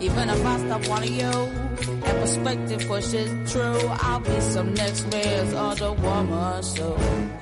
Even 0.00 0.28
if 0.30 0.44
I 0.44 0.58
stop 0.58 0.88
wanting 0.88 1.14
you 1.14 1.26
and 1.26 2.18
perspective 2.22 2.86
pushes 2.86 3.52
true, 3.52 3.80
I'll 4.00 4.20
be 4.20 4.40
some 4.40 4.74
next 4.74 5.10
man's 5.10 5.54
other 5.54 5.92
woman. 5.92 6.62
So 6.62 6.96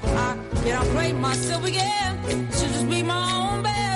I 0.04 0.38
can't 0.62 0.88
play 0.90 1.12
myself 1.12 1.64
again. 1.64 2.12
Should 2.52 2.72
just 2.76 2.88
be 2.88 3.02
my 3.02 3.22
own 3.32 3.62
best 3.62 3.95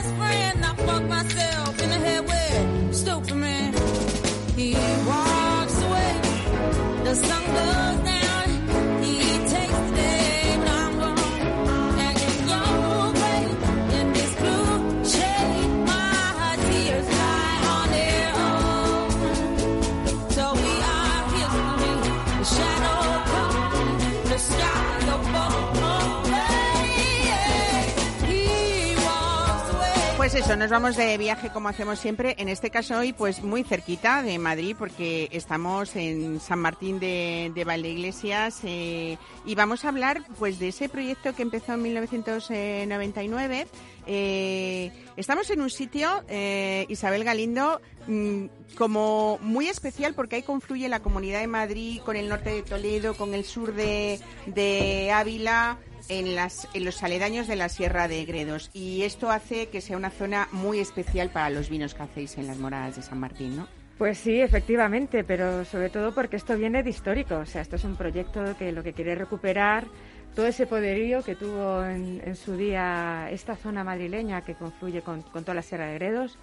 eso, 30.40 30.56
nos 30.56 30.70
vamos 30.70 30.96
de 30.96 31.18
viaje 31.18 31.50
como 31.50 31.68
hacemos 31.68 31.98
siempre. 31.98 32.34
En 32.38 32.48
este 32.48 32.70
caso 32.70 32.96
hoy, 32.96 33.12
pues 33.12 33.42
muy 33.42 33.62
cerquita 33.62 34.22
de 34.22 34.38
Madrid, 34.38 34.74
porque 34.78 35.28
estamos 35.32 35.94
en 35.96 36.40
San 36.40 36.60
Martín 36.60 36.98
de, 36.98 37.52
de 37.54 37.64
Valdeiglesias 37.64 38.60
eh, 38.64 39.18
y 39.44 39.54
vamos 39.54 39.84
a 39.84 39.88
hablar, 39.88 40.22
pues, 40.38 40.58
de 40.58 40.68
ese 40.68 40.88
proyecto 40.88 41.34
que 41.34 41.42
empezó 41.42 41.74
en 41.74 41.82
1999. 41.82 43.66
Eh, 44.06 44.90
estamos 45.18 45.50
en 45.50 45.60
un 45.60 45.68
sitio, 45.68 46.08
eh, 46.28 46.86
Isabel 46.88 47.22
Galindo, 47.22 47.82
mm, 48.06 48.46
como 48.78 49.38
muy 49.42 49.68
especial 49.68 50.14
porque 50.14 50.36
ahí 50.36 50.42
confluye 50.42 50.88
la 50.88 51.00
Comunidad 51.00 51.40
de 51.40 51.48
Madrid 51.48 52.00
con 52.02 52.16
el 52.16 52.30
norte 52.30 52.48
de 52.48 52.62
Toledo, 52.62 53.12
con 53.14 53.34
el 53.34 53.44
sur 53.44 53.74
de, 53.74 54.18
de 54.46 55.12
Ávila 55.12 55.76
en, 56.08 56.34
las, 56.34 56.68
en 56.74 56.84
los 56.84 57.02
aledaños 57.02 57.46
de 57.46 57.56
la 57.56 57.68
Sierra 57.68 58.08
de 58.08 58.24
Gredos. 58.24 58.70
Y 58.72 59.02
esto 59.02 59.30
hace 59.30 59.68
que 59.68 59.80
sea 59.80 59.96
una 59.96 60.10
zona 60.10 60.48
muy 60.52 60.80
especial 60.80 61.30
para 61.30 61.50
los 61.50 61.68
vinos 61.68 61.94
que 61.94 62.02
hacéis 62.02 62.38
en 62.38 62.46
las 62.46 62.58
moradas 62.58 62.96
de 62.96 63.02
San 63.02 63.20
Martín, 63.20 63.56
¿no? 63.56 63.68
Pues 63.98 64.16
sí, 64.16 64.40
efectivamente, 64.40 65.24
pero 65.24 65.64
sobre 65.66 65.90
todo 65.90 66.14
porque 66.14 66.36
esto 66.36 66.56
viene 66.56 66.82
de 66.82 66.88
histórico. 66.88 67.36
O 67.36 67.46
sea, 67.46 67.60
esto 67.60 67.76
es 67.76 67.84
un 67.84 67.96
proyecto 67.96 68.56
que 68.58 68.72
lo 68.72 68.82
que 68.82 68.94
quiere 68.94 69.14
recuperar 69.14 69.86
todo 70.34 70.46
ese 70.46 70.66
poderío 70.66 71.22
que 71.22 71.34
tuvo 71.34 71.84
en, 71.84 72.22
en 72.24 72.36
su 72.36 72.56
día 72.56 73.28
esta 73.30 73.56
zona 73.56 73.84
madrileña 73.84 74.42
que 74.42 74.54
confluye 74.54 75.02
con, 75.02 75.22
con 75.22 75.42
toda 75.42 75.54
la 75.54 75.62
Sierra 75.62 75.86
de 75.86 75.94
Gredos. 75.94 76.38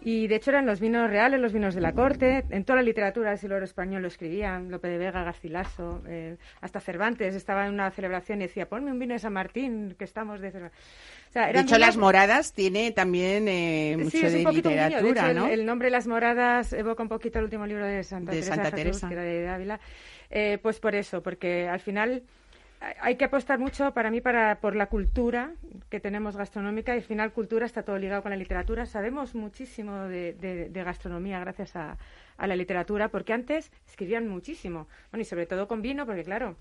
Y 0.00 0.28
de 0.28 0.36
hecho 0.36 0.50
eran 0.50 0.64
los 0.64 0.78
vinos 0.78 1.10
reales, 1.10 1.40
los 1.40 1.52
vinos 1.52 1.74
de 1.74 1.80
la 1.80 1.92
corte. 1.92 2.44
En 2.50 2.64
toda 2.64 2.76
la 2.76 2.82
literatura 2.82 3.30
del 3.30 3.38
siglo 3.38 3.58
español 3.62 4.02
lo 4.02 4.08
escribían, 4.08 4.70
Lope 4.70 4.86
de 4.88 4.96
Vega, 4.96 5.24
Garcilaso, 5.24 6.02
eh, 6.06 6.36
hasta 6.60 6.78
Cervantes 6.80 7.34
estaba 7.34 7.66
en 7.66 7.74
una 7.74 7.90
celebración 7.90 8.40
y 8.40 8.44
decía, 8.46 8.68
ponme 8.68 8.92
un 8.92 8.98
vino 9.00 9.14
de 9.14 9.18
San 9.18 9.32
Martín, 9.32 9.96
que 9.98 10.04
estamos 10.04 10.40
de 10.40 10.52
Cervantes. 10.52 10.78
O 11.28 11.32
sea, 11.32 11.46
De 11.46 11.50
hecho, 11.60 11.74
vinos- 11.74 11.78
las 11.80 11.96
moradas 11.96 12.52
tiene 12.52 12.92
también 12.92 13.48
eh, 13.48 13.96
mucho 13.98 14.10
Sí, 14.10 14.24
es 14.24 14.32
de 14.32 14.46
un 14.46 14.54
literatura, 14.54 14.88
De 15.02 15.10
hecho, 15.10 15.26
el- 15.26 15.36
¿no? 15.36 15.46
el, 15.48 15.66
nombre 15.66 15.90
Las 15.90 16.06
Moradas 16.06 16.72
evoca 16.72 17.02
un 17.02 17.08
poquito 17.08 17.38
el 17.40 17.44
último 17.46 17.66
libro 17.66 17.84
de 17.84 18.02
Santa 18.04 18.30
De 18.30 18.38
Teresa 18.38 18.54
Santa 18.54 18.70
de 18.70 18.82
Jesús, 18.84 19.00
Teresa. 19.00 19.08
que 19.08 19.14
era 19.14 19.22
de 19.24 19.48
Ávila. 19.48 19.80
Eh, 20.30 20.58
pues 20.62 20.78
por 20.78 20.94
eso, 20.94 21.22
porque 21.22 21.66
al 21.68 21.80
final 21.80 22.22
hay- 22.80 23.16
que 23.16 23.24
apostar 23.24 23.58
mucho 23.58 23.92
para 23.92 24.10
mí 24.10 24.20
para 24.20 24.60
por 24.60 24.76
la 24.76 24.86
cultura 24.86 25.52
que 25.90 26.00
tenemos 26.00 26.36
gastronómica 26.36 26.94
y 26.94 26.98
al 26.98 27.04
final 27.04 27.32
cultura 27.32 27.66
está 27.66 27.82
todo 27.82 27.98
ligado 27.98 28.22
con 28.22 28.30
la 28.30 28.36
literatura. 28.36 28.86
Sabemos 28.86 29.34
muchísimo 29.34 30.04
de, 30.04 30.34
de- 30.34 30.68
gastronomía 30.84 31.40
gracias 31.40 31.74
a, 31.76 31.96
a 32.36 32.46
la 32.46 32.56
literatura 32.56 33.08
porque 33.08 33.32
antes 33.32 33.70
escribían 33.86 34.28
muchísimo. 34.28 34.86
Bueno, 35.10 35.22
y 35.22 35.24
sobre 35.24 35.46
todo 35.46 35.66
con 35.68 35.82
vino 35.82 36.06
porque 36.06 36.22
claro, 36.24 36.56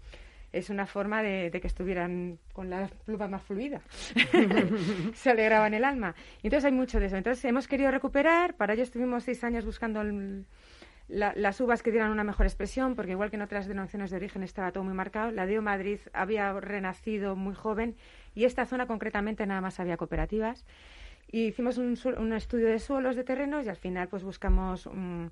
es 0.54 0.70
una 0.70 0.86
forma 0.86 1.22
de, 1.22 1.50
de 1.52 1.62
que 1.62 1.68
estuvieran 1.68 2.40
con 2.54 2.70
la 2.70 2.88
pluma 3.06 3.28
más 3.28 3.44
fluida. 3.44 3.82
Se 5.14 5.30
alegraban 5.30 5.74
el 5.74 5.84
alma. 5.84 6.16
Entonces 6.44 6.66
hay 6.66 6.72
mucho 6.72 7.00
de 7.00 7.08
eso. 7.08 7.18
Entonces 7.18 7.44
hemos 7.46 7.68
querido 7.68 7.92
recuperar, 7.92 8.56
para 8.56 8.74
ello 8.74 8.84
estuvimos 8.84 9.24
seis 9.24 9.44
años 9.44 9.66
buscando 9.66 10.02
el- 10.02 10.46
la- 11.08 11.34
las 11.36 11.60
uvas 11.62 11.84
que 11.84 11.92
dieran 11.92 12.12
una 12.12 12.24
mejor 12.24 12.46
expresión, 12.46 12.96
porque 12.96 13.12
igual 13.12 13.30
que 13.30 13.38
en 13.38 13.42
otras 13.42 13.68
denominaciones 13.68 14.12
de 14.12 14.18
origen 14.18 14.44
estaba 14.44 14.72
todo 14.72 14.84
muy 14.84 14.94
marcado, 14.94 15.32
la 15.32 15.46
de 15.46 15.60
Madrid 15.62 16.00
había 16.14 16.54
renacido 16.60 17.36
muy 17.36 17.56
joven 17.56 17.96
y 18.36 18.46
esta 18.46 18.66
zona 18.66 18.88
concretamente 18.88 19.46
nada 19.46 19.62
más 19.62 19.80
había 19.80 19.98
cooperativas. 19.98 20.66
Y 21.30 21.48
hicimos 21.48 21.78
un, 21.78 22.34
estudio 22.34 22.68
de 22.68 22.80
suelos, 22.80 23.16
de 23.16 23.24
terrenos 23.24 23.66
y 23.66 23.70
al 23.70 23.76
final 23.76 24.08
pues 24.08 24.24
buscamos 24.24 24.88
mm, 24.92 25.28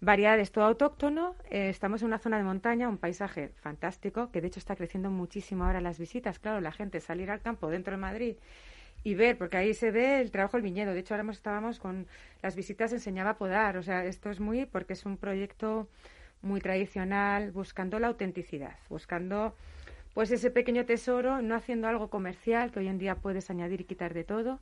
variedades 0.00 0.52
todo 0.52 0.64
autóctono. 0.64 1.34
Eh, 1.50 1.68
estamos 1.68 2.00
en 2.02 2.06
una 2.08 2.18
zona 2.18 2.38
de 2.38 2.44
montaña, 2.44 2.88
un 2.88 2.96
paisaje 2.98 3.50
fantástico, 3.60 4.30
que 4.30 4.40
de 4.40 4.46
hecho 4.48 4.58
está 4.58 4.74
creciendo 4.74 5.10
muchísimo 5.10 5.64
ahora 5.64 5.82
las 5.82 5.98
visitas. 5.98 6.38
Claro, 6.38 6.60
la 6.60 6.72
gente 6.72 7.00
salir 7.00 7.30
al 7.30 7.40
campo 7.42 7.68
dentro 7.68 7.92
de 7.92 7.98
Madrid 7.98 8.36
y 9.04 9.14
ver, 9.14 9.36
porque 9.36 9.58
ahí 9.58 9.74
se 9.74 9.90
ve 9.90 10.20
el 10.20 10.30
trabajo 10.30 10.56
del 10.56 10.64
viñedo. 10.64 10.94
De 10.94 11.00
hecho, 11.00 11.14
ahora 11.14 11.30
estábamos 11.30 11.78
con 11.78 12.06
las 12.42 12.56
visitas, 12.56 12.92
enseñaba 12.92 13.30
a 13.30 13.38
podar. 13.38 13.76
O 13.76 13.82
sea, 13.82 14.04
esto 14.06 14.30
es 14.30 14.40
muy, 14.40 14.64
porque 14.64 14.94
es 14.94 15.04
un 15.04 15.18
proyecto 15.18 15.88
muy 16.40 16.60
tradicional, 16.60 17.52
buscando 17.52 17.98
la 17.98 18.08
autenticidad, 18.08 18.78
buscando 18.88 19.54
pues 20.14 20.30
ese 20.30 20.50
pequeño 20.50 20.86
tesoro, 20.86 21.42
no 21.42 21.54
haciendo 21.54 21.86
algo 21.88 22.08
comercial, 22.08 22.70
que 22.72 22.78
hoy 22.78 22.88
en 22.88 22.98
día 22.98 23.16
puedes 23.16 23.50
añadir 23.50 23.82
y 23.82 23.84
quitar 23.84 24.14
de 24.14 24.24
todo. 24.24 24.58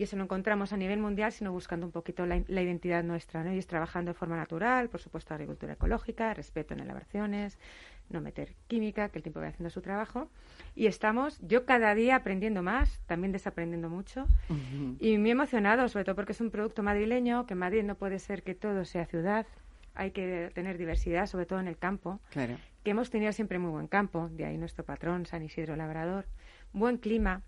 Y 0.00 0.04
eso 0.04 0.16
lo 0.16 0.22
encontramos 0.22 0.72
a 0.72 0.78
nivel 0.78 0.98
mundial, 0.98 1.30
sino 1.30 1.52
buscando 1.52 1.84
un 1.84 1.92
poquito 1.92 2.24
la, 2.24 2.40
la 2.48 2.62
identidad 2.62 3.04
nuestra, 3.04 3.44
¿no? 3.44 3.52
Y 3.52 3.58
es 3.58 3.66
trabajando 3.66 4.12
de 4.12 4.14
forma 4.14 4.34
natural, 4.34 4.88
por 4.88 4.98
supuesto, 4.98 5.34
agricultura 5.34 5.74
ecológica, 5.74 6.32
respeto 6.32 6.72
en 6.72 6.80
elaboraciones, 6.80 7.58
no 8.08 8.22
meter 8.22 8.54
química, 8.66 9.10
que 9.10 9.18
el 9.18 9.22
tiempo 9.22 9.40
va 9.40 9.48
haciendo 9.48 9.68
su 9.68 9.82
trabajo. 9.82 10.30
Y 10.74 10.86
estamos, 10.86 11.38
yo 11.42 11.66
cada 11.66 11.94
día 11.94 12.16
aprendiendo 12.16 12.62
más, 12.62 12.98
también 13.04 13.30
desaprendiendo 13.30 13.90
mucho. 13.90 14.26
Y 15.00 15.18
muy 15.18 15.32
emocionado, 15.32 15.86
sobre 15.90 16.06
todo 16.06 16.14
porque 16.16 16.32
es 16.32 16.40
un 16.40 16.50
producto 16.50 16.82
madrileño, 16.82 17.44
que 17.44 17.52
en 17.52 17.58
Madrid 17.58 17.82
no 17.84 17.94
puede 17.94 18.18
ser 18.20 18.42
que 18.42 18.54
todo 18.54 18.86
sea 18.86 19.04
ciudad, 19.04 19.46
hay 19.94 20.12
que 20.12 20.50
tener 20.54 20.78
diversidad, 20.78 21.26
sobre 21.26 21.44
todo 21.44 21.60
en 21.60 21.68
el 21.68 21.76
campo, 21.76 22.20
Claro. 22.30 22.56
que 22.84 22.92
hemos 22.92 23.10
tenido 23.10 23.32
siempre 23.32 23.58
muy 23.58 23.70
buen 23.70 23.86
campo, 23.86 24.30
de 24.32 24.46
ahí 24.46 24.56
nuestro 24.56 24.82
patrón, 24.82 25.26
San 25.26 25.42
Isidro 25.42 25.76
Labrador, 25.76 26.24
buen 26.72 26.96
clima, 26.96 27.42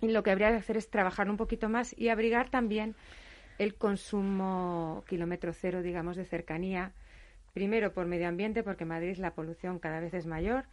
lo 0.00 0.22
que 0.22 0.30
habría 0.30 0.50
que 0.50 0.56
hacer 0.56 0.76
es 0.76 0.90
trabajar 0.90 1.28
un 1.28 1.36
poquito 1.36 1.68
más 1.68 1.94
y 1.98 2.08
abrigar 2.08 2.50
también 2.50 2.94
el 3.58 3.74
consumo 3.74 5.04
kilómetro 5.08 5.52
cero, 5.52 5.82
digamos, 5.82 6.16
de 6.16 6.24
cercanía. 6.24 6.92
Primero, 7.52 7.92
por 7.92 8.06
medio 8.06 8.28
ambiente, 8.28 8.62
porque 8.62 8.84
en 8.84 8.88
Madrid 8.88 9.16
la 9.16 9.34
polución 9.34 9.80
cada 9.80 9.98
vez 10.00 10.14
es 10.14 10.26
mayor. 10.26 10.64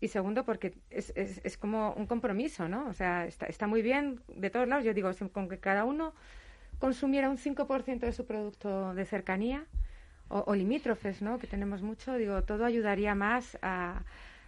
Y 0.00 0.08
segundo, 0.08 0.44
porque 0.44 0.74
es, 0.90 1.12
es, 1.14 1.40
es 1.44 1.56
como 1.56 1.92
un 1.92 2.06
compromiso, 2.06 2.68
¿no? 2.68 2.88
O 2.88 2.92
sea, 2.92 3.26
está, 3.26 3.46
está 3.46 3.66
muy 3.68 3.82
bien 3.82 4.20
de 4.28 4.50
todos 4.50 4.66
lados. 4.66 4.84
Yo 4.84 4.92
digo, 4.92 5.10
con 5.32 5.48
que 5.48 5.58
cada 5.58 5.84
uno 5.84 6.12
consumiera 6.80 7.30
un 7.30 7.38
5% 7.38 8.00
de 8.00 8.12
su 8.12 8.26
producto 8.26 8.94
de 8.94 9.04
cercanía 9.04 9.64
o, 10.28 10.42
o 10.46 10.54
limítrofes, 10.56 11.22
¿no? 11.22 11.38
Que 11.38 11.46
tenemos 11.46 11.82
mucho, 11.82 12.14
digo, 12.14 12.42
todo 12.42 12.64
ayudaría 12.64 13.14
más 13.14 13.56
a, 13.62 14.02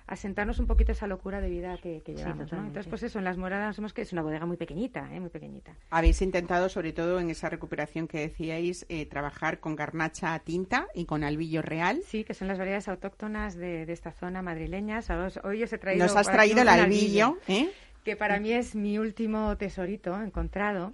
a 0.06 0.16
sentarnos 0.16 0.58
un 0.58 0.66
poquito 0.66 0.92
esa 0.92 1.06
locura 1.06 1.40
de 1.40 1.48
vida 1.48 1.78
que, 1.78 2.02
que 2.02 2.14
llevamos, 2.14 2.38
¿no? 2.38 2.44
totalmente. 2.44 2.68
Entonces, 2.68 2.90
pues 2.90 3.02
eso, 3.02 3.18
en 3.18 3.24
Las 3.24 3.36
Moradas 3.36 3.74
somos 3.74 3.92
que 3.92 4.02
es 4.02 4.12
una 4.12 4.22
bodega 4.22 4.46
muy 4.46 4.56
pequeñita, 4.56 5.08
¿eh? 5.12 5.18
Muy 5.18 5.30
pequeñita. 5.30 5.74
Habéis 5.90 6.22
intentado, 6.22 6.68
sobre 6.68 6.92
todo 6.92 7.18
en 7.18 7.30
esa 7.30 7.48
recuperación 7.48 8.06
que 8.06 8.20
decíais, 8.20 8.86
eh, 8.88 9.06
trabajar 9.06 9.58
con 9.58 9.74
garnacha 9.74 10.34
a 10.34 10.38
tinta 10.38 10.86
y 10.94 11.06
con 11.06 11.24
albillo 11.24 11.62
real. 11.62 12.02
Sí, 12.06 12.24
que 12.24 12.34
son 12.34 12.48
las 12.48 12.58
variedades 12.58 12.88
autóctonas 12.88 13.56
de, 13.56 13.86
de 13.86 13.92
esta 13.92 14.12
zona 14.12 14.42
madrileña. 14.42 14.96
¿sabes? 15.02 15.38
Hoy 15.44 15.62
os 15.62 15.72
he 15.72 15.78
traído... 15.78 16.04
Nos 16.04 16.16
has 16.16 16.30
traído 16.30 16.62
el 16.62 16.68
albillo, 16.68 17.38
¿eh? 17.48 17.70
que 18.04 18.16
para 18.16 18.38
mí 18.38 18.52
es 18.52 18.74
mi 18.74 18.98
último 18.98 19.56
tesorito 19.56 20.20
encontrado, 20.22 20.92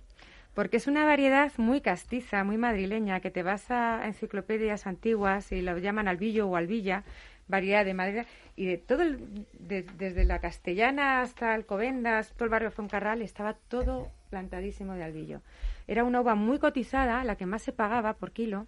porque 0.54 0.76
es 0.76 0.86
una 0.86 1.04
variedad 1.04 1.52
muy 1.56 1.80
castiza, 1.80 2.44
muy 2.44 2.58
madrileña, 2.58 3.20
que 3.20 3.30
te 3.30 3.42
vas 3.42 3.70
a 3.70 4.06
enciclopedias 4.06 4.86
antiguas 4.86 5.52
y 5.52 5.62
lo 5.62 5.76
llaman 5.78 6.08
albillo 6.08 6.48
o 6.48 6.56
albilla, 6.56 7.04
variedad 7.52 7.84
de 7.84 7.94
Madrid, 7.94 8.22
y 8.56 8.66
de 8.66 8.78
todo 8.78 9.02
el, 9.02 9.46
de- 9.52 9.84
desde 9.98 10.24
la 10.24 10.40
castellana 10.40 11.20
hasta 11.20 11.54
Alcobendas, 11.54 12.32
todo 12.32 12.44
el 12.46 12.50
barrio 12.50 12.70
Foncarral, 12.72 13.22
estaba 13.22 13.54
todo 13.68 14.10
plantadísimo 14.30 14.94
de 14.94 15.04
albillo. 15.04 15.40
Era 15.86 16.02
una 16.02 16.20
uva 16.22 16.34
muy 16.34 16.58
cotizada, 16.58 17.22
la 17.22 17.36
que 17.36 17.46
más 17.46 17.62
se 17.62 17.72
pagaba 17.72 18.14
por 18.14 18.32
kilo, 18.32 18.66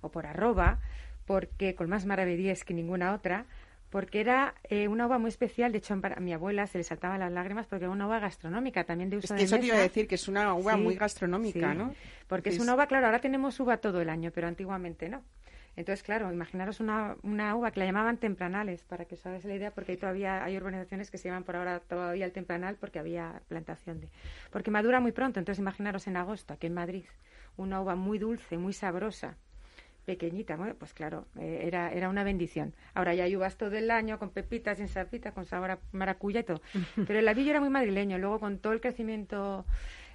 o 0.00 0.08
por 0.10 0.24
arroba, 0.26 0.78
porque 1.26 1.74
con 1.74 1.88
más 1.88 2.06
maravedíes 2.06 2.64
que 2.64 2.74
ninguna 2.74 3.12
otra, 3.12 3.44
porque 3.90 4.20
era 4.20 4.54
eh, 4.68 4.86
una 4.88 5.06
uva 5.06 5.18
muy 5.18 5.28
especial. 5.30 5.72
De 5.72 5.78
hecho, 5.78 5.94
a 5.94 6.20
mi 6.20 6.32
abuela 6.32 6.66
se 6.66 6.78
le 6.78 6.84
saltaban 6.84 7.18
las 7.20 7.32
lágrimas 7.32 7.66
porque 7.66 7.86
era 7.86 7.92
una 7.92 8.06
uva 8.06 8.20
gastronómica, 8.20 8.84
también 8.84 9.10
de 9.10 9.16
Es 9.16 9.24
uso 9.24 9.34
que 9.34 9.40
de 9.40 9.44
eso 9.46 9.58
te 9.58 9.66
iba 9.66 9.74
a 9.74 9.78
mesa. 9.78 9.88
decir, 9.88 10.06
que 10.06 10.14
es 10.14 10.28
una 10.28 10.54
uva 10.54 10.76
Sí, 10.76 10.82
muy 10.82 10.94
gastronómica, 10.94 11.72
sí, 11.72 11.78
¿no? 11.78 11.94
Porque 12.28 12.50
es 12.50 12.56
Es- 12.56 12.62
una 12.62 12.74
uva, 12.74 12.86
claro, 12.86 13.06
ahora 13.06 13.20
tenemos 13.20 13.58
uva 13.58 13.78
todo 13.78 14.00
el 14.00 14.08
año, 14.10 14.30
pero 14.32 14.46
antiguamente 14.46 15.08
no. 15.08 15.22
Entonces, 15.76 16.02
claro, 16.02 16.32
imaginaros 16.32 16.80
una, 16.80 17.16
una 17.22 17.54
uva 17.54 17.70
que 17.70 17.80
la 17.80 17.86
llamaban 17.86 18.16
tempranales, 18.16 18.82
para 18.84 19.04
que 19.04 19.14
os 19.14 19.26
hagáis 19.26 19.44
la 19.44 19.54
idea, 19.54 19.70
porque 19.72 19.92
hay 19.92 19.98
todavía 19.98 20.42
hay 20.42 20.56
urbanizaciones 20.56 21.10
que 21.10 21.18
se 21.18 21.28
llaman 21.28 21.44
por 21.44 21.56
ahora 21.56 21.80
todavía 21.80 22.24
el 22.24 22.32
tempranal 22.32 22.76
porque 22.76 22.98
había 22.98 23.42
plantación 23.48 24.00
de... 24.00 24.08
Porque 24.50 24.70
madura 24.70 25.00
muy 25.00 25.12
pronto, 25.12 25.38
entonces 25.38 25.60
imaginaros 25.60 26.06
en 26.06 26.16
agosto, 26.16 26.54
aquí 26.54 26.66
en 26.66 26.74
Madrid, 26.74 27.04
una 27.58 27.80
uva 27.82 27.94
muy 27.94 28.18
dulce, 28.18 28.56
muy 28.56 28.72
sabrosa, 28.72 29.36
pequeñita, 30.06 30.56
bueno, 30.56 30.74
pues 30.78 30.94
claro, 30.94 31.26
eh, 31.38 31.64
era, 31.64 31.92
era 31.92 32.08
una 32.08 32.24
bendición. 32.24 32.72
Ahora 32.94 33.14
ya 33.14 33.24
hay 33.24 33.36
uvas 33.36 33.56
todo 33.56 33.72
el 33.72 33.90
año, 33.90 34.18
con 34.18 34.30
pepitas, 34.30 34.78
sin 34.78 34.88
sapita, 34.88 35.32
con 35.32 35.44
sabor 35.44 35.72
a 35.72 35.78
maracuya 35.92 36.40
y 36.40 36.44
todo. 36.44 36.62
Pero 37.06 37.18
el 37.18 37.24
labillo 37.26 37.50
era 37.50 37.60
muy 37.60 37.68
madrileño. 37.68 38.16
Luego, 38.16 38.40
con 38.40 38.58
todo 38.58 38.72
el 38.72 38.80
crecimiento 38.80 39.66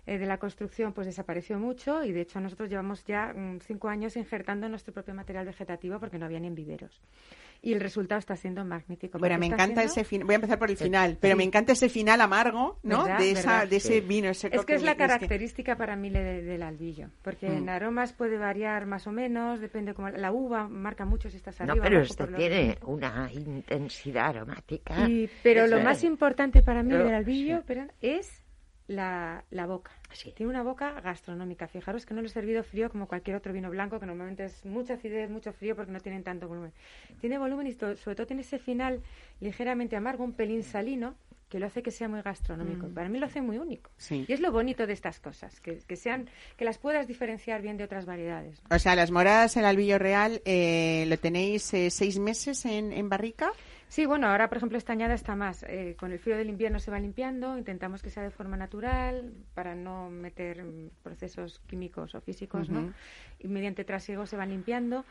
eh, 0.07 0.17
de 0.17 0.25
la 0.25 0.37
construcción, 0.37 0.93
pues 0.93 1.07
desapareció 1.07 1.59
mucho 1.59 2.03
y 2.03 2.11
de 2.11 2.21
hecho 2.21 2.39
nosotros 2.39 2.69
llevamos 2.69 3.05
ya 3.05 3.33
mm, 3.33 3.59
cinco 3.59 3.87
años 3.89 4.15
injertando 4.17 4.67
nuestro 4.69 4.93
propio 4.93 5.13
material 5.13 5.45
vegetativo 5.45 5.99
porque 5.99 6.17
no 6.17 6.25
había 6.25 6.39
ni 6.39 6.47
en 6.47 6.55
viveros. 6.55 7.01
Y 7.63 7.73
el 7.73 7.79
resultado 7.79 8.17
está 8.17 8.35
siendo 8.35 8.65
magnífico. 8.65 9.19
Bueno, 9.19 9.37
me 9.37 9.45
encanta 9.45 9.81
siendo- 9.81 9.81
ese 9.91 10.03
final. 10.03 10.25
Voy 10.25 10.33
a 10.33 10.37
empezar 10.37 10.57
por 10.57 10.71
el 10.71 10.77
final, 10.77 11.17
pero 11.21 11.35
me 11.35 11.43
encanta 11.43 11.73
ese 11.73 11.89
final 11.89 12.19
amargo, 12.19 12.79
¿no? 12.81 13.03
¿Verdad? 13.03 13.19
De, 13.19 13.31
esa, 13.31 13.51
¿Verdad? 13.51 13.67
de 13.67 13.75
ese 13.75 14.01
vino 14.01 14.33
seco. 14.33 14.55
Es 14.55 14.65
que 14.65 14.73
es 14.73 14.81
la 14.81 14.95
característica 14.95 15.75
para 15.77 15.95
mí 15.95 16.09
de- 16.09 16.41
del 16.41 16.63
albillo, 16.63 17.09
porque 17.21 17.47
Mm. 17.47 17.57
en 17.57 17.69
aromas 17.69 18.13
puede 18.13 18.39
variar 18.39 18.87
más 18.87 19.05
o 19.05 19.11
menos, 19.11 19.59
depende 19.59 19.93
como 19.93 20.09
la 20.09 20.31
uva 20.31 20.67
marca 20.67 21.05
mucho 21.05 21.29
si 21.29 21.37
estás 21.37 21.59
No, 21.59 21.73
arriba. 21.73 21.83
pero 21.83 21.97
abajo, 21.97 22.11
este 22.11 22.27
tiene 22.35 22.77
una 22.83 23.29
intensidad 23.31 24.29
aromática. 24.29 25.07
Y- 25.07 25.29
pero 25.43 25.67
lo 25.67 25.79
más 25.81 26.03
importante 26.03 26.63
para 26.63 26.81
mí 26.81 26.89
Pero- 26.89 27.05
del 27.05 27.13
albillo 27.13 27.61
pero, 27.67 27.85
es 28.01 28.40
la, 28.91 29.43
la 29.51 29.65
boca. 29.65 29.91
Sí. 30.13 30.33
Tiene 30.35 30.49
una 30.49 30.63
boca 30.63 30.99
gastronómica. 31.01 31.67
Fijaros 31.67 32.05
que 32.05 32.13
no 32.13 32.21
lo 32.21 32.27
he 32.27 32.29
servido 32.31 32.63
frío 32.63 32.89
como 32.89 33.07
cualquier 33.07 33.35
otro 33.37 33.53
vino 33.53 33.69
blanco, 33.69 33.99
que 33.99 34.05
normalmente 34.05 34.45
es 34.45 34.65
mucha 34.65 34.95
acidez, 34.95 35.29
mucho 35.29 35.53
frío 35.53 35.75
porque 35.75 35.91
no 35.91 35.99
tienen 35.99 36.23
tanto 36.23 36.47
volumen. 36.47 36.71
Tiene 37.19 37.37
volumen 37.37 37.67
y 37.67 37.73
to- 37.75 37.95
sobre 37.95 38.15
todo 38.15 38.27
tiene 38.27 38.41
ese 38.41 38.59
final 38.59 39.01
ligeramente 39.39 39.95
amargo, 39.95 40.23
un 40.23 40.33
pelín 40.33 40.63
salino, 40.63 41.15
que 41.49 41.59
lo 41.59 41.65
hace 41.65 41.83
que 41.83 41.91
sea 41.91 42.07
muy 42.07 42.21
gastronómico. 42.21 42.87
Para 42.87 43.09
mí 43.09 43.19
lo 43.19 43.25
hace 43.25 43.41
muy 43.41 43.57
único. 43.57 43.89
Sí. 43.97 44.23
Y 44.25 44.31
es 44.31 44.39
lo 44.39 44.53
bonito 44.53 44.87
de 44.87 44.93
estas 44.93 45.19
cosas, 45.19 45.59
que, 45.59 45.79
que 45.85 45.97
sean, 45.97 46.29
que 46.55 46.63
las 46.63 46.77
puedas 46.77 47.07
diferenciar 47.07 47.61
bien 47.61 47.75
de 47.75 47.83
otras 47.83 48.05
variedades. 48.05 48.61
O 48.69 48.79
sea, 48.79 48.95
las 48.95 49.11
moradas, 49.11 49.57
el 49.57 49.65
albillo 49.65 49.99
real, 49.99 50.41
eh, 50.45 51.03
¿lo 51.09 51.17
tenéis 51.17 51.73
eh, 51.73 51.89
seis 51.89 52.19
meses 52.19 52.63
en, 52.65 52.93
en 52.93 53.09
barrica? 53.09 53.51
Sí, 53.91 54.05
bueno, 54.05 54.27
ahora 54.27 54.47
por 54.47 54.55
ejemplo 54.55 54.77
esta 54.77 54.93
añada 54.93 55.13
está 55.13 55.35
más. 55.35 55.63
eh, 55.63 55.97
con 55.99 56.13
el 56.13 56.19
frío 56.19 56.37
del 56.37 56.47
invierno 56.47 56.79
se 56.79 56.89
va 56.89 56.97
limpiando, 56.97 57.57
intentamos 57.57 58.01
que 58.01 58.09
sea 58.09 58.23
de 58.23 58.31
forma 58.31 58.55
natural 58.55 59.33
para 59.53 59.75
no 59.75 60.09
meter 60.09 60.63
mm, 60.63 60.91
procesos 61.03 61.59
químicos 61.67 62.15
o 62.15 62.21
físicos. 62.21 62.69
¿no? 62.69 62.93
Y 63.37 63.49
mediante 63.49 63.83
trasiego 63.83 64.25
se 64.25 64.37
van 64.37 64.47
limpiando. 64.47 65.03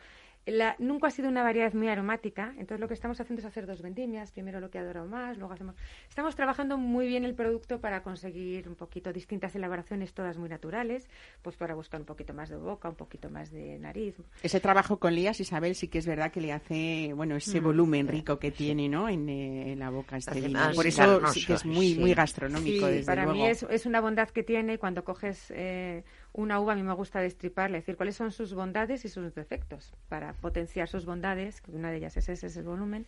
La- 0.46 0.74
nunca 0.78 1.08
ha 1.08 1.10
sido 1.10 1.28
una 1.28 1.42
variedad 1.42 1.72
muy 1.74 1.88
aromática, 1.88 2.54
entonces 2.58 2.80
lo 2.80 2.88
que 2.88 2.94
estamos 2.94 3.20
haciendo 3.20 3.40
es 3.40 3.46
hacer 3.46 3.66
dos 3.66 3.82
vendimias, 3.82 4.32
primero 4.32 4.58
lo 4.58 4.70
que 4.70 4.78
ha 4.78 4.84
durado 4.84 5.06
más, 5.06 5.36
luego 5.36 5.52
hacemos... 5.52 5.76
Estamos 6.08 6.34
trabajando 6.34 6.78
muy 6.78 7.06
bien 7.06 7.24
el 7.24 7.34
producto 7.34 7.80
para 7.80 8.02
conseguir 8.02 8.66
un 8.68 8.74
poquito 8.74 9.12
distintas 9.12 9.54
elaboraciones, 9.54 10.14
todas 10.14 10.38
muy 10.38 10.48
naturales, 10.48 11.08
pues 11.42 11.56
para 11.56 11.74
buscar 11.74 12.00
un 12.00 12.06
poquito 12.06 12.32
más 12.32 12.48
de 12.48 12.56
boca, 12.56 12.88
un 12.88 12.94
poquito 12.96 13.28
más 13.28 13.50
de 13.52 13.78
nariz, 13.78 14.16
Ese 14.42 14.60
trabajo 14.60 14.98
con 14.98 15.14
Lías, 15.14 15.38
Isabel, 15.40 15.74
sí 15.74 15.88
que 15.88 15.98
es 15.98 16.06
verdad 16.06 16.32
que 16.32 16.40
le 16.40 16.52
hace, 16.52 17.12
bueno, 17.14 17.36
ese 17.36 17.60
volumen 17.60 18.08
rico 18.08 18.38
que 18.38 18.50
tiene, 18.50 18.88
¿no? 18.88 19.08
En, 19.08 19.28
eh, 19.28 19.72
en 19.72 19.78
la 19.78 19.90
boca 19.90 20.16
este 20.16 20.40
vino. 20.40 20.58
Por 20.74 20.86
eso 20.86 21.26
sí 21.28 21.44
que 21.44 21.52
es 21.52 21.66
muy, 21.66 21.94
sí. 21.94 22.00
muy 22.00 22.14
gastronómico, 22.14 22.86
Sí, 22.86 22.92
desde 22.92 23.06
para 23.06 23.24
luego. 23.24 23.38
mí 23.38 23.46
es, 23.46 23.62
es 23.64 23.84
una 23.86 24.00
bondad 24.00 24.28
que 24.30 24.42
tiene 24.42 24.74
y 24.74 24.78
cuando 24.78 25.04
coges 25.04 25.52
eh, 25.54 26.02
una 26.32 26.60
uva 26.60 26.72
a 26.74 26.76
mí 26.76 26.82
me 26.82 26.92
gusta 26.94 27.20
destriparla, 27.20 27.78
decir 27.78 27.96
cuáles 27.96 28.16
son 28.16 28.30
sus 28.32 28.54
bondades 28.54 29.04
y 29.04 29.08
sus 29.08 29.34
defectos 29.34 29.92
para 30.08 30.32
potenciar 30.34 30.88
sus 30.88 31.04
bondades, 31.06 31.60
que 31.60 31.70
una 31.72 31.90
de 31.90 31.96
ellas 31.98 32.16
es 32.16 32.28
ese, 32.28 32.46
es 32.46 32.56
el 32.56 32.64
volumen, 32.64 33.06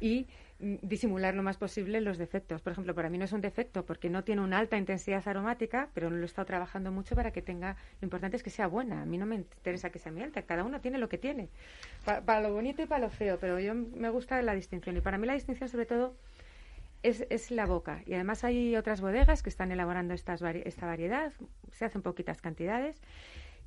y 0.00 0.26
mm, 0.60 0.76
disimular 0.82 1.34
lo 1.34 1.42
más 1.42 1.56
posible 1.56 2.00
los 2.00 2.18
defectos. 2.18 2.62
Por 2.62 2.72
ejemplo, 2.72 2.94
para 2.94 3.10
mí 3.10 3.18
no 3.18 3.24
es 3.24 3.32
un 3.32 3.40
defecto 3.40 3.84
porque 3.84 4.08
no 4.10 4.24
tiene 4.24 4.42
una 4.42 4.58
alta 4.58 4.76
intensidad 4.78 5.26
aromática, 5.26 5.88
pero 5.92 6.08
lo 6.08 6.22
he 6.22 6.24
estado 6.24 6.46
trabajando 6.46 6.90
mucho 6.92 7.14
para 7.16 7.32
que 7.32 7.42
tenga, 7.42 7.76
lo 8.00 8.06
importante 8.06 8.36
es 8.36 8.42
que 8.42 8.50
sea 8.50 8.66
buena. 8.68 9.02
A 9.02 9.04
mí 9.06 9.18
no 9.18 9.26
me 9.26 9.34
interesa 9.36 9.90
que 9.90 9.98
sea 9.98 10.12
muy 10.12 10.22
alta, 10.22 10.42
cada 10.42 10.64
uno 10.64 10.80
tiene 10.80 10.98
lo 10.98 11.08
que 11.08 11.18
tiene, 11.18 11.48
Pa- 12.04 12.20
para 12.22 12.40
lo 12.40 12.52
bonito 12.52 12.80
y 12.82 12.86
para 12.86 13.00
lo 13.00 13.10
feo, 13.10 13.38
pero 13.40 13.58
yo 13.60 13.74
me 13.74 14.08
gusta 14.08 14.40
la 14.42 14.54
distinción 14.54 14.96
y 14.96 15.00
para 15.00 15.18
mí 15.18 15.26
la 15.26 15.34
distinción 15.34 15.68
sobre 15.68 15.84
todo 15.86 16.14
es, 17.02 17.26
es 17.30 17.50
la 17.50 17.66
boca. 17.66 18.02
Y 18.06 18.14
además 18.14 18.44
hay 18.44 18.76
otras 18.76 19.00
bodegas 19.00 19.42
que 19.42 19.48
están 19.50 19.70
elaborando 19.72 20.14
estas 20.14 20.42
vari- 20.42 20.62
esta 20.64 20.86
variedad, 20.86 21.32
se 21.72 21.84
hacen 21.84 22.02
poquitas 22.02 22.40
cantidades. 22.40 23.00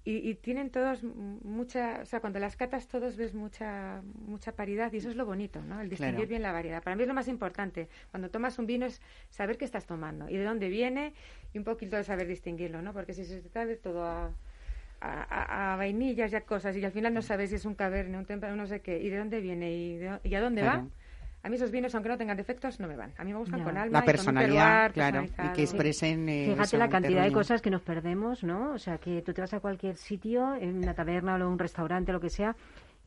Y, 0.04 0.28
y 0.28 0.34
tienen 0.34 0.72
todos 0.72 1.04
mucha, 1.04 2.00
o 2.02 2.06
sea, 2.08 2.22
cuando 2.22 2.40
las 2.40 2.56
catas 2.56 2.88
todos 2.88 3.18
ves 3.18 3.36
mucha 3.36 4.02
mucha 4.26 4.52
paridad 4.54 4.92
y 4.94 4.98
eso 4.98 5.10
es 5.12 5.16
lo 5.16 5.28
bonito, 5.28 5.62
¿no? 5.62 5.80
El 5.80 5.90
distinguir 5.90 6.16
Claro. 6.16 6.30
bien 6.30 6.42
la 6.42 6.52
variedad. 6.52 6.82
Para 6.82 6.96
mí 6.96 7.04
es 7.04 7.08
lo 7.08 7.14
más 7.14 7.28
importante. 7.28 7.88
Cuando 8.10 8.32
tomas 8.32 8.58
un 8.58 8.66
vino 8.66 8.88
es 8.88 9.00
saber 9.30 9.60
qué 9.60 9.66
estás 9.66 9.86
tomando 9.86 10.28
y 10.28 10.38
de 10.38 10.44
dónde 10.44 10.70
viene 10.70 11.14
y 11.54 11.60
un 11.60 11.64
poquito 11.64 11.98
de 11.98 12.04
saber 12.04 12.26
distinguirlo, 12.28 12.82
¿no? 12.82 12.94
Porque 12.94 13.14
si 13.14 13.26
se 13.26 13.42
trata 13.42 13.68
de 13.68 13.76
todo 13.76 14.04
a, 14.04 14.32
a, 15.02 15.22
a- 15.30 15.74
a 15.74 15.76
vainillas 15.78 16.32
y 16.34 16.36
a 16.36 16.42
cosas 16.42 16.76
y 16.76 16.84
al 16.84 16.92
final 16.92 17.14
no 17.14 17.22
sabes 17.22 17.52
si 17.52 17.58
es 17.58 17.66
un 17.66 17.76
cabernet, 17.76 18.18
un 18.20 18.26
temprano, 18.26 18.56
no 18.56 18.66
sé 18.66 18.82
qué, 18.82 18.98
y 19.00 19.10
de 19.10 19.18
dónde 19.20 19.40
viene 19.40 19.72
y, 19.72 19.98
de- 19.98 20.20
y 20.24 20.34
a 20.34 20.42
dónde 20.42 20.62
Claro. 20.64 20.80
va. 20.80 20.88
A 21.44 21.50
mí 21.50 21.56
esos 21.56 21.72
vinos, 21.72 21.94
aunque 21.96 22.10
no 22.10 22.18
tengan 22.18 22.38
defectos, 22.38 22.80
no 22.80 22.88
me 22.88 22.96
van. 22.96 23.14
A 23.18 23.24
mí 23.24 23.34
me 23.34 23.40
gustan 23.40 23.60
Ya. 23.60 23.66
con 23.66 23.78
alma. 23.78 23.92
La 23.92 24.00
y 24.00 24.02
con 24.02 24.02
un 24.02 24.06
personalidad, 24.06 24.92
claro, 24.94 25.24
y 25.24 25.54
que 25.54 25.64
expresen 25.64 26.30
eh, 26.30 26.46
Fíjate 26.52 26.64
eso, 26.64 26.78
la 26.78 26.90
cantidad 26.90 27.24
de 27.24 27.32
cosas 27.32 27.62
que 27.62 27.72
nos 27.72 27.82
perdemos, 27.82 28.44
¿no? 28.44 28.74
O 28.74 28.78
sea, 28.78 29.00
que 29.00 29.22
tú 29.24 29.34
te 29.34 29.42
vas 29.42 29.54
a 29.54 29.60
cualquier 29.60 29.96
sitio, 29.98 30.54
en 30.56 30.78
una 30.78 30.94
taberna 30.94 31.36
o 31.36 31.50
un 31.50 31.58
restaurante, 31.58 32.12
lo 32.12 32.20
que 32.20 32.30
sea, 32.30 32.56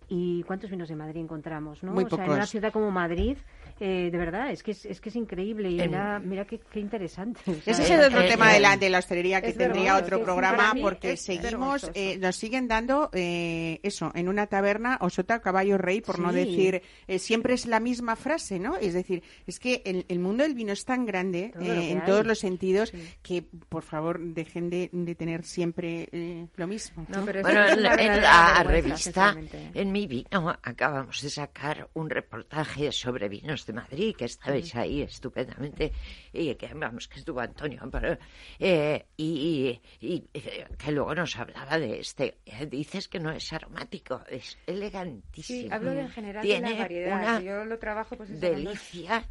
y 0.08 0.42
¿cuántos 0.44 0.70
vinos 0.70 0.88
de 0.88 0.96
Madrid 0.96 1.20
encontramos, 1.20 1.82
no? 1.82 1.92
Muy 1.92 2.04
o 2.04 2.08
sea, 2.10 2.24
en 2.24 2.30
una 2.32 2.46
ciudad 2.46 2.72
como 2.72 2.90
Madrid, 2.90 3.36
eh, 3.80 4.10
de 4.12 4.18
verdad, 4.18 4.50
es 4.50 4.62
que 4.62 4.70
es, 4.72 4.84
es 4.84 5.00
que 5.00 5.08
es 5.08 5.16
increíble 5.16 5.70
y 5.70 5.80
En- 5.80 5.90
mira, 5.90 6.18
mira 6.20 6.44
qué, 6.44 6.60
qué 6.70 6.80
interesante. 6.80 7.40
Ese 7.66 7.82
es 7.82 7.90
el 7.90 8.00
otro 8.00 8.20
eh, 8.20 8.28
tema 8.28 8.50
eh, 8.50 8.54
de 8.54 8.60
la, 8.60 8.76
de 8.76 8.90
la 8.90 8.98
hostelería 8.98 9.40
que 9.40 9.52
tendría 9.52 9.96
otro 9.96 10.22
programa 10.22 10.74
porque 10.80 11.16
seguimos, 11.16 11.90
eh, 11.94 12.18
nos 12.18 12.36
siguen 12.36 12.68
dando 12.68 13.10
eh, 13.12 13.80
eso, 13.82 14.12
en 14.14 14.28
una 14.28 14.46
taberna 14.46 14.98
o 15.00 15.10
sota 15.10 15.40
caballo 15.40 15.78
rey, 15.78 16.00
por 16.00 16.18
no 16.18 16.32
decir, 16.32 16.82
eh, 17.08 17.18
siempre 17.18 17.54
es 17.54 17.66
la 17.66 17.80
misma 17.80 18.16
frase, 18.16 18.58
¿no? 18.58 18.76
Es 18.76 18.94
decir, 18.94 19.22
es 19.46 19.58
que 19.58 19.82
el, 19.84 20.04
el 20.08 20.18
mundo 20.18 20.44
del 20.44 20.54
vino 20.54 20.72
es 20.72 20.84
tan 20.84 21.06
grande 21.06 21.50
Todo 21.54 21.62
eh, 21.64 21.90
en 21.92 22.00
hay. 22.00 22.06
todos 22.06 22.26
los 22.26 22.38
sentidos 22.38 22.92
que, 23.22 23.42
por 23.68 23.82
favor, 23.82 24.20
dejen 24.20 24.70
de, 24.70 24.90
de 24.92 25.14
tener 25.14 25.44
siempre 25.44 26.08
eh, 26.12 26.46
lo 26.56 26.66
mismo. 26.66 27.06
No, 27.08 27.18
¿no? 27.20 27.24
pero 27.24 27.40
eso 27.40 27.48
Bueno, 27.48 27.64
es 27.66 27.72
en, 27.76 27.82
la 28.22 28.62
revista, 28.62 29.36
en 29.74 29.92
mi 29.94 30.08
vino 30.08 30.58
acabamos 30.60 31.22
de 31.22 31.30
sacar 31.30 31.88
un 31.94 32.10
reportaje 32.10 32.90
sobre 32.90 33.28
vinos 33.28 33.64
de 33.64 33.72
Madrid, 33.74 34.16
que 34.18 34.24
estabais 34.24 34.74
ahí 34.74 35.02
estupendamente, 35.02 35.92
y 36.32 36.52
que 36.56 36.74
vamos, 36.74 37.06
que 37.06 37.20
estuvo 37.20 37.38
Antonio, 37.38 37.88
pero, 37.92 38.18
eh, 38.58 39.06
y, 39.16 39.80
y, 40.00 40.24
eh, 40.34 40.66
que 40.76 40.90
luego 40.90 41.14
nos 41.14 41.36
hablaba 41.36 41.78
de 41.78 42.00
este. 42.00 42.38
Eh, 42.44 42.66
dices 42.66 43.06
que 43.06 43.20
no 43.20 43.30
es 43.30 43.52
aromático, 43.52 44.20
es 44.28 44.58
elegantísimo. 44.66 45.60
Sí, 45.62 45.68
hablo 45.70 45.92
de 45.92 46.00
en 46.00 46.10
general 46.10 46.42
Tiene 46.42 46.70
de 46.70 46.74
la 46.74 46.80
variedad. 46.80 47.22
una 47.22 47.40
Yo 47.40 47.64
lo 47.64 47.78
trabajo 47.78 48.16
pues 48.16 48.40
delicia. 48.40 49.24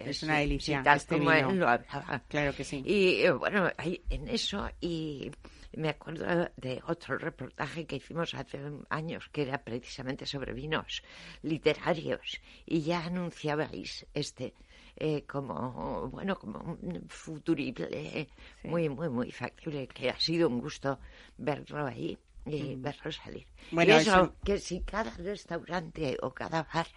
Es 0.00 0.24
una 0.24 0.38
delicia 0.38 0.78
Sí, 0.78 0.84
tal 0.84 0.96
este 0.96 1.18
como 1.18 1.30
vino. 1.30 1.50
él 1.50 1.58
lo 1.60 1.68
hablaba. 1.68 2.20
Claro 2.26 2.52
que 2.52 2.64
sí. 2.64 2.82
Y 2.84 3.28
bueno, 3.30 3.70
en 3.78 4.26
eso, 4.26 4.68
y 4.80 5.30
me 5.76 5.88
acuerdo 5.90 6.50
de 6.56 6.82
otro 6.86 7.18
reportaje 7.18 7.86
que 7.86 7.96
hicimos 7.96 8.34
hace 8.34 8.60
años, 8.88 9.28
que 9.32 9.42
era 9.42 9.62
precisamente 9.62 10.26
sobre 10.26 10.52
vinos 10.52 11.02
literarios, 11.42 12.40
y 12.66 12.82
ya 12.82 13.04
anunciabais 13.04 14.06
este 14.14 14.54
eh, 14.96 15.24
como, 15.26 16.08
bueno, 16.10 16.36
como 16.36 16.58
un 16.60 17.06
futurible, 17.08 18.28
muy, 18.62 18.88
muy, 18.88 19.08
muy 19.08 19.30
factible, 19.30 19.88
que 19.88 20.10
ha 20.10 20.18
sido 20.18 20.48
un 20.48 20.60
gusto 20.60 20.98
verlo 21.36 21.86
ahí. 21.86 22.18
Y 22.46 22.76
verlo 22.76 23.12
salir. 23.12 23.46
Mm. 23.46 23.74
Bueno, 23.76 23.92
y 23.92 23.94
eso, 23.94 24.10
eso- 24.22 24.34
que 24.42 24.58
si 24.58 24.80
cada 24.80 25.10
restaurante 25.16 26.16
o 26.22 26.32
cada 26.32 26.62
bar 26.72 26.88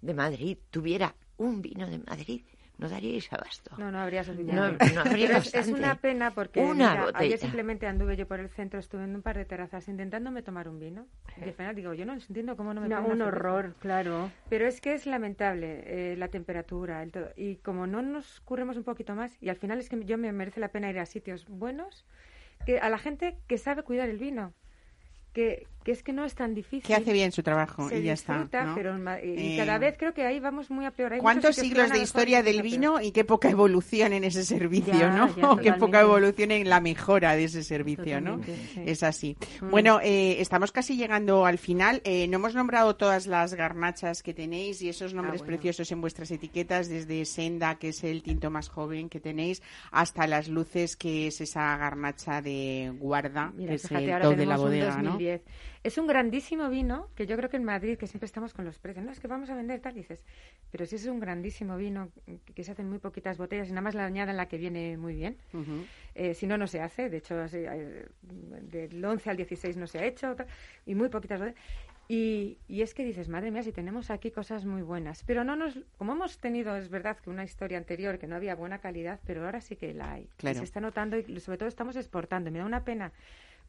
de 0.00 0.14
Madrid 0.14 0.58
tuviera 0.70 1.14
un 1.36 1.60
vino 1.62 1.86
de 1.86 1.98
Madrid, 1.98 2.42
no 2.78 2.88
daríais 2.88 3.32
abasto. 3.32 3.74
No, 3.78 3.90
no 3.90 3.98
habría 3.98 4.22
suficiente. 4.22 4.54
No, 4.54 4.68
no 4.94 5.00
habría 5.00 5.28
Pero 5.28 5.38
es, 5.38 5.68
una 5.68 5.94
pena 5.94 6.32
porque 6.32 6.60
Una 6.60 6.90
mira, 6.90 7.04
botella. 7.06 7.24
ayer 7.24 7.38
simplemente 7.38 7.86
anduve 7.86 8.16
yo 8.16 8.26
por 8.28 8.38
el 8.38 8.50
centro, 8.50 8.78
estuve 8.78 9.04
en 9.04 9.14
un 9.14 9.22
par 9.22 9.38
de 9.38 9.46
terrazas 9.46 9.88
intentándome 9.88 10.42
tomar 10.42 10.68
un 10.68 10.78
vino. 10.78 11.06
Y 11.38 11.44
al 11.44 11.54
final 11.54 11.74
digo, 11.74 11.94
yo 11.94 12.04
no 12.04 12.12
entiendo 12.12 12.56
cómo 12.56 12.74
no 12.74 12.82
me 12.82 12.88
No, 12.88 13.02
un 13.04 13.12
una 13.12 13.26
horror, 13.26 13.74
claro. 13.78 14.30
Pero 14.50 14.66
es 14.66 14.80
que 14.80 14.92
es 14.92 15.06
lamentable 15.06 15.84
eh, 15.86 16.16
la 16.16 16.28
temperatura, 16.28 17.02
el 17.02 17.12
todo. 17.12 17.30
Y 17.36 17.56
como 17.56 17.86
no 17.86 18.02
nos 18.02 18.40
curremos 18.40 18.76
un 18.76 18.84
poquito 18.84 19.14
más, 19.14 19.36
y 19.40 19.48
al 19.48 19.56
final 19.56 19.78
es 19.78 19.88
que 19.88 20.04
yo 20.04 20.18
me 20.18 20.30
merece 20.32 20.60
la 20.60 20.68
pena 20.68 20.90
ir 20.90 20.98
a 20.98 21.06
sitios 21.06 21.46
buenos, 21.48 22.04
que 22.66 22.78
a 22.78 22.90
la 22.90 22.98
gente 22.98 23.38
que 23.46 23.56
sabe 23.56 23.84
cuidar 23.84 24.10
el 24.10 24.18
vino, 24.18 24.52
que, 25.32 25.66
que 25.86 25.92
es 25.92 26.02
que 26.02 26.12
no 26.12 26.24
es 26.24 26.34
tan 26.34 26.52
difícil. 26.52 26.82
Que 26.82 26.96
hace 26.96 27.12
bien 27.12 27.30
su 27.30 27.44
trabajo 27.44 27.88
se 27.88 28.00
y 28.00 28.02
ya 28.02 28.14
está. 28.14 28.32
disfruta, 28.32 28.64
¿no? 28.64 28.74
pero 28.74 28.98
y 29.22 29.52
Eh, 29.52 29.54
cada 29.56 29.78
vez 29.78 29.94
creo 29.96 30.12
que 30.12 30.26
ahí 30.26 30.40
vamos 30.40 30.68
muy 30.68 30.84
a 30.84 30.90
peor. 30.90 31.12
Hay 31.12 31.20
¿Cuántos 31.20 31.54
siglos 31.54 31.92
de 31.92 32.00
historia 32.00 32.42
del 32.42 32.60
vino 32.60 33.00
y 33.00 33.12
qué 33.12 33.24
poca 33.24 33.48
evolución 33.50 34.12
en 34.12 34.24
ese 34.24 34.44
servicio, 34.44 34.92
Ya, 34.92 35.10
¿no? 35.10 35.32
ya, 35.36 35.56
qué 35.62 35.72
poca 35.74 36.00
evolución 36.00 36.50
en 36.50 36.68
la 36.68 36.80
mejora 36.80 37.36
de 37.36 37.44
ese 37.44 37.62
servicio, 37.62 38.20
¿no? 38.20 38.42
Sí. 38.42 38.82
Es 38.84 39.04
así. 39.04 39.36
Mm. 39.60 39.70
Bueno, 39.70 40.00
eh, 40.02 40.40
estamos 40.40 40.72
casi 40.72 40.96
llegando 40.96 41.46
al 41.46 41.58
final. 41.58 42.00
Eh, 42.02 42.26
no 42.26 42.38
hemos 42.38 42.56
nombrado 42.56 42.96
todas 42.96 43.28
las 43.28 43.54
garnachas 43.54 44.24
que 44.24 44.34
tenéis 44.34 44.82
y 44.82 44.88
esos 44.88 45.14
nombres 45.14 45.40
Ah, 45.42 45.44
bueno. 45.44 45.56
preciosos 45.58 45.92
en 45.92 46.00
vuestras 46.00 46.32
etiquetas, 46.32 46.88
desde 46.88 47.24
Senda, 47.26 47.76
que 47.76 47.90
es 47.90 48.02
el 48.02 48.24
tinto 48.24 48.50
más 48.50 48.68
joven 48.68 49.08
que 49.08 49.20
tenéis, 49.20 49.62
hasta 49.92 50.26
las 50.26 50.48
luces, 50.48 50.96
que 50.96 51.28
es 51.28 51.40
esa 51.40 51.76
garnacha 51.76 52.42
de 52.42 52.92
guarda, 52.98 53.52
Mira, 53.54 53.68
que 53.70 53.74
es 53.76 53.82
fíjate, 53.86 54.04
el 54.06 54.10
ahora 54.14 54.24
top 54.24 54.36
de 54.36 54.46
la 54.46 54.56
bodega, 54.56 54.96
¿no? 55.00 55.18
2010. 55.86 55.92
Es 55.92 55.98
un 55.98 56.06
grandísimo 56.06 56.68
vino 56.68 57.08
que 57.14 57.26
yo 57.26 57.36
creo 57.36 57.48
que 57.48 57.56
en 57.56 57.64
Madrid, 57.64 57.96
que 57.96 58.06
siempre 58.06 58.26
estamos 58.26 58.52
con 58.52 58.64
los 58.64 58.78
precios, 58.78 59.04
no 59.04 59.12
es 59.12 59.20
que 59.20 59.28
vamos 59.28 59.48
a 59.50 59.54
vender 59.54 59.80
tal, 59.80 59.94
dices, 59.94 60.22
pero 60.70 60.84
sí 60.86 60.96
es 60.96 61.06
un 61.06 61.20
grandísimo 61.20 61.76
vino 61.76 62.10
que- 62.54 62.64
se 62.64 62.72
hacen 62.72 62.88
muy 62.88 62.98
poquitas 62.98 63.38
botellas 63.38 63.68
y 63.68 63.70
nada 63.72 63.82
más 63.82 63.94
la 63.94 64.04
añadan 64.06 64.36
la 64.36 64.46
que 64.46 64.58
viene 64.58 64.96
muy 64.96 65.14
bien. 65.14 65.36
Eh, 66.14 66.34
si 66.34 66.46
no, 66.46 66.56
no 66.58 66.66
se 66.66 66.80
hace. 66.80 67.08
De 67.10 67.18
hecho, 67.18 67.34
eh, 67.52 68.06
del 68.22 69.04
11 69.04 69.30
al 69.30 69.36
16 69.36 69.76
no 69.76 69.86
se 69.86 69.98
ha 69.98 70.04
hecho 70.04 70.34
y 70.86 70.94
muy 70.94 71.08
poquitas 71.08 71.40
botellas. 71.40 71.60
Y, 72.08 72.58
y 72.68 72.82
es 72.82 72.94
que 72.94 73.04
dices, 73.04 73.28
madre 73.28 73.50
mía, 73.50 73.64
si 73.64 73.72
tenemos 73.72 74.10
aquí 74.10 74.30
cosas 74.30 74.64
muy 74.64 74.82
buenas. 74.82 75.24
Pero 75.24 75.42
no 75.42 75.56
nos, 75.56 75.76
como 75.98 76.12
hemos 76.12 76.38
tenido, 76.38 76.76
es 76.76 76.88
verdad 76.88 77.16
que 77.18 77.30
una 77.30 77.42
historia 77.42 77.78
anterior 77.78 78.16
que 78.18 78.28
no 78.28 78.36
había 78.36 78.54
buena 78.54 78.78
calidad, 78.78 79.18
pero 79.26 79.44
ahora 79.44 79.60
sí 79.60 79.74
que 79.74 79.92
la 79.92 80.12
hay. 80.12 80.22
Y 80.22 80.28
Claro. 80.36 80.58
se 80.58 80.64
está 80.64 80.80
notando 80.80 81.18
y 81.18 81.40
sobre 81.40 81.58
todo 81.58 81.68
estamos 81.68 81.96
exportando. 81.96 82.50
Me 82.52 82.60
da 82.60 82.64
una 82.64 82.84
pena 82.84 83.10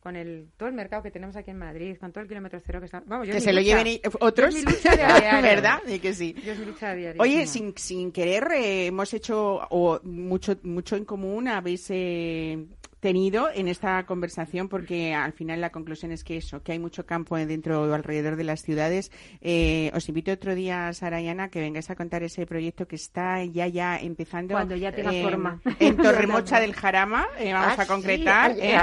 con 0.08 0.16
el 0.16 0.48
todo 0.56 0.70
el 0.70 0.76
mercado 0.76 1.04
que 1.04 1.12
tenemos 1.12 1.36
aquí 1.36 1.52
en 1.52 1.58
Madrid, 1.58 1.98
con 2.00 2.14
todo 2.14 2.22
el 2.22 2.30
kilómetro 2.30 2.62
cero 2.66 2.80
que 2.80 2.86
está. 2.86 3.04
Vamos, 3.06 3.28
yo 3.28 3.34
Que 3.34 3.42
se 3.42 3.52
lo 3.52 3.60
lleven 3.60 3.88
i- 3.88 4.02
otros, 4.22 4.54
Yo 4.54 4.60
es 4.62 4.66
mi 4.66 4.72
lucha. 4.72 4.96
¿verdad? 5.42 5.82
Y 5.86 6.00
que 6.00 6.14
sí. 6.14 6.34
Yo 6.46 6.54
es 6.54 6.60
mi 6.60 6.66
lucha. 6.66 6.96
Oye, 7.20 7.46
sin, 7.46 7.74
sin 7.78 8.14
querer, 8.14 8.48
eh, 8.54 8.86
hemos 8.86 9.14
hecho 9.14 9.60
o 9.70 10.00
mucho, 10.04 10.56
mucho 10.64 10.96
en 10.96 11.04
común, 11.04 11.50
habéis 11.50 11.88
eh, 11.90 12.58
tenido 13.08 13.48
en 13.54 13.70
esta 13.70 14.06
conversación, 14.06 14.68
porque 14.68 15.14
al 15.14 15.32
final 15.32 15.62
la 15.62 15.70
conclusión 15.70 16.12
es 16.12 16.26
que 16.26 16.36
eso, 16.36 16.62
que 16.62 16.74
hay 16.74 16.80
mucho 16.80 17.06
campo 17.06 17.38
dentro 17.38 17.84
o 17.84 17.94
alrededor 17.94 18.36
de 18.36 18.44
las 18.44 18.62
ciudades. 18.62 19.12
Eh, 19.40 19.90
os 19.96 20.10
invito 20.10 20.34
otro 20.34 20.56
día, 20.56 20.92
Sara 20.92 21.22
y 21.22 21.30
Ana, 21.30 21.48
que 21.48 21.62
vengáis 21.62 21.90
a 21.90 21.96
contar 21.96 22.24
ese 22.24 22.46
proyecto 22.46 22.86
que 22.86 22.98
está 22.98 23.46
ya 23.46 23.66
ya 23.68 23.98
empezando. 23.98 24.56
Cuando 24.56 24.76
ya 24.76 24.92
tenga 24.92 25.14
eh, 25.14 25.24
forma. 25.24 25.62
En 25.80 25.96
Torremocha 26.04 26.60
del 26.60 26.74
Jarama, 26.74 27.28
eh, 27.40 27.54
vamos 27.54 27.80
Ah, 27.80 27.84
a 27.84 27.86
concretar, 27.88 28.56
sí, 28.56 28.60
eh, 28.62 28.78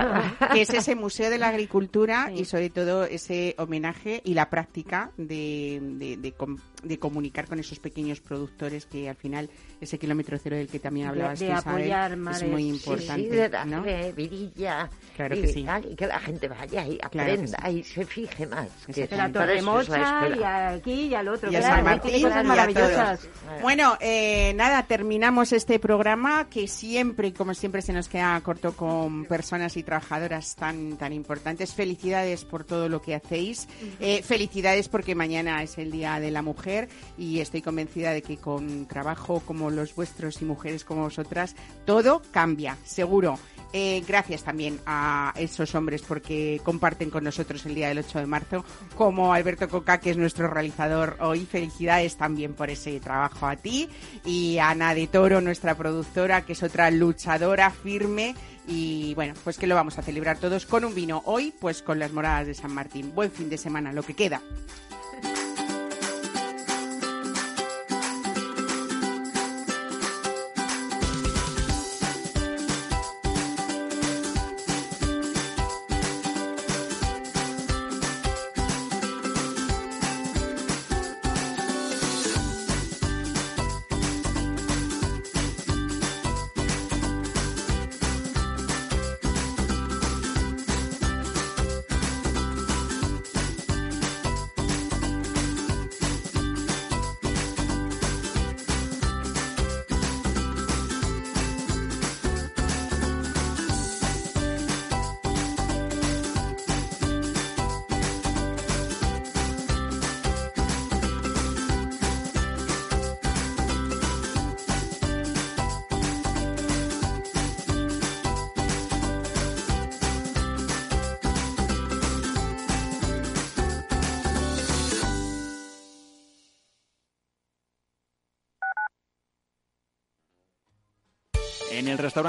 que 0.54 0.62
es 0.62 0.70
ese 0.70 0.94
Museo 0.94 1.28
de 1.28 1.36
la 1.38 1.48
Agricultura 1.48 2.30
Sí. 2.34 2.40
y 2.40 2.44
sobre 2.46 2.70
todo 2.70 3.04
ese 3.04 3.54
homenaje 3.58 4.22
y 4.24 4.32
la 4.32 4.48
práctica 4.48 5.10
de, 5.18 5.80
de, 5.82 6.16
de 6.16 6.32
com- 6.32 6.56
de 6.82 6.98
comunicar 6.98 7.46
con 7.46 7.58
esos 7.58 7.78
pequeños 7.78 8.20
productores 8.20 8.86
que 8.86 9.08
al 9.08 9.16
final 9.16 9.50
ese 9.84 9.98
kilómetro 9.98 10.36
cero 10.42 10.56
del 10.56 10.68
que 10.68 10.78
también 10.78 11.06
De- 11.06 11.10
hablabas 11.12 11.38
de 11.38 11.46
tú, 11.46 11.52
Isabel, 11.52 11.74
apoyar, 11.82 12.12
es 12.12 12.18
madre. 12.18 12.46
muy 12.48 12.68
importante. 12.68 13.22
sí, 13.22 13.28
de 13.28 13.48
¿no? 13.48 13.76
darle 13.82 14.12
vidilla 14.12 14.90
Claro 15.16 15.36
y, 15.36 15.40
que 15.42 15.48
sí. 15.48 15.62
tal, 15.64 15.92
y 15.92 15.94
que 15.96 16.06
la 16.06 16.18
gente 16.20 16.48
vaya 16.48 16.86
y 16.86 16.98
Claro 16.98 17.32
aprenda 17.32 17.58
sí. 17.66 17.70
y 17.78 17.84
se 17.84 18.04
fije 18.04 18.46
más. 18.46 18.68
que. 18.92 19.06
De 19.06 19.16
la 19.16 19.26
es 19.26 19.32
Torremocha 19.32 20.28
y 20.28 20.42
aquí 20.42 20.92
y 21.08 21.14
al 21.14 21.28
otro. 21.28 21.50
Y 21.50 21.56
a 21.56 21.60
claro, 21.60 21.74
San 21.76 21.84
Martín 21.84 22.12
cosas 22.22 22.36
y 22.36 22.38
a 22.38 22.42
maravillosas. 22.42 23.28
Bueno, 23.62 23.96
eh, 24.00 24.52
nada, 24.56 24.82
terminamos 24.84 25.52
este 25.52 25.78
programa 25.78 26.48
que 26.48 26.66
siempre, 26.68 27.32
como 27.32 27.54
siempre, 27.54 27.82
se 27.82 27.92
nos 27.92 28.08
queda 28.08 28.40
corto 28.40 28.74
con 28.76 29.24
personas 29.26 29.76
y 29.76 29.82
trabajadoras 29.82 30.56
tan, 30.56 30.96
tan 30.96 31.12
importantes. 31.12 31.74
Felicidades 31.74 32.44
por 32.44 32.64
todo 32.64 32.88
lo 32.88 33.00
que 33.00 33.14
hacéis. 33.14 33.68
Eh, 34.00 34.22
felicidades 34.22 34.88
porque 34.88 35.14
mañana 35.14 35.62
es 35.62 35.78
el 35.78 35.90
Día 35.90 36.18
de 36.20 36.30
la 36.30 36.42
Mujer 36.42 36.88
y 37.18 37.40
estoy 37.40 37.62
convencida 37.62 38.12
de 38.12 38.22
que 38.22 38.36
con 38.38 38.86
trabajo 38.86 39.40
como 39.40 39.70
los 39.74 39.94
vuestros 39.94 40.40
y 40.40 40.44
mujeres 40.44 40.84
como 40.84 41.02
vosotras, 41.02 41.54
todo 41.84 42.22
cambia, 42.32 42.76
seguro. 42.84 43.38
Eh, 43.76 44.04
gracias 44.06 44.44
también 44.44 44.78
a 44.86 45.34
esos 45.34 45.74
hombres 45.74 46.02
porque 46.02 46.60
comparten 46.62 47.10
con 47.10 47.24
nosotros 47.24 47.66
el 47.66 47.74
día 47.74 47.88
del 47.88 47.98
8 47.98 48.20
de 48.20 48.26
marzo, 48.26 48.64
como 48.94 49.34
Alberto 49.34 49.68
Coca, 49.68 49.98
que 49.98 50.10
es 50.10 50.16
nuestro 50.16 50.46
realizador 50.46 51.16
hoy. 51.18 51.44
Felicidades 51.44 52.16
también 52.16 52.54
por 52.54 52.70
ese 52.70 53.00
trabajo 53.00 53.48
a 53.48 53.56
ti. 53.56 53.88
Y 54.24 54.58
a 54.58 54.70
Ana 54.70 54.94
de 54.94 55.08
Toro, 55.08 55.40
nuestra 55.40 55.74
productora, 55.74 56.42
que 56.42 56.52
es 56.52 56.62
otra 56.62 56.88
luchadora 56.92 57.68
firme. 57.70 58.36
Y 58.68 59.12
bueno, 59.14 59.34
pues 59.42 59.58
que 59.58 59.66
lo 59.66 59.74
vamos 59.74 59.98
a 59.98 60.02
celebrar 60.02 60.38
todos 60.38 60.66
con 60.66 60.84
un 60.84 60.94
vino. 60.94 61.22
Hoy, 61.24 61.52
pues 61.58 61.82
con 61.82 61.98
las 61.98 62.12
moradas 62.12 62.46
de 62.46 62.54
San 62.54 62.72
Martín. 62.72 63.12
Buen 63.12 63.32
fin 63.32 63.50
de 63.50 63.58
semana, 63.58 63.92
lo 63.92 64.04
que 64.04 64.14
queda. 64.14 64.40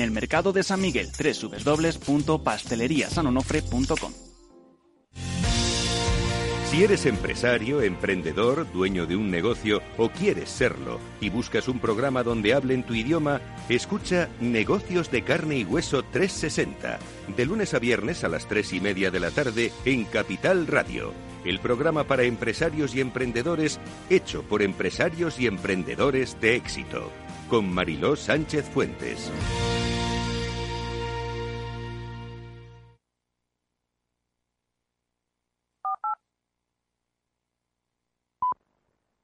en 0.00 0.04
el 0.04 0.10
mercado 0.10 0.54
de 0.54 0.62
San 0.62 0.80
Miguel, 0.80 1.10
www.pasteleriasanonofre.com. 1.12 4.12
Si 6.70 6.84
eres 6.84 7.04
empresario, 7.04 7.82
emprendedor, 7.82 8.72
dueño 8.72 9.04
de 9.06 9.16
un 9.16 9.28
negocio 9.28 9.82
o 9.98 10.08
quieres 10.08 10.48
serlo 10.48 11.00
y 11.20 11.28
buscas 11.28 11.66
un 11.66 11.80
programa 11.80 12.22
donde 12.22 12.54
hablen 12.54 12.84
tu 12.84 12.94
idioma, 12.94 13.40
escucha 13.68 14.28
Negocios 14.40 15.10
de 15.10 15.22
Carne 15.22 15.58
y 15.58 15.64
Hueso 15.64 16.04
360, 16.04 17.00
de 17.36 17.44
lunes 17.44 17.74
a 17.74 17.80
viernes 17.80 18.22
a 18.22 18.28
las 18.28 18.46
3 18.46 18.74
y 18.74 18.80
media 18.80 19.10
de 19.10 19.18
la 19.18 19.32
tarde 19.32 19.72
en 19.84 20.04
Capital 20.04 20.68
Radio, 20.68 21.12
el 21.44 21.58
programa 21.58 22.04
para 22.04 22.22
empresarios 22.22 22.94
y 22.94 23.00
emprendedores 23.00 23.80
hecho 24.08 24.44
por 24.44 24.62
empresarios 24.62 25.40
y 25.40 25.48
emprendedores 25.48 26.40
de 26.40 26.54
éxito, 26.54 27.10
con 27.50 27.70
Mariló 27.74 28.16
Sánchez 28.16 28.70
Fuentes. 28.72 29.30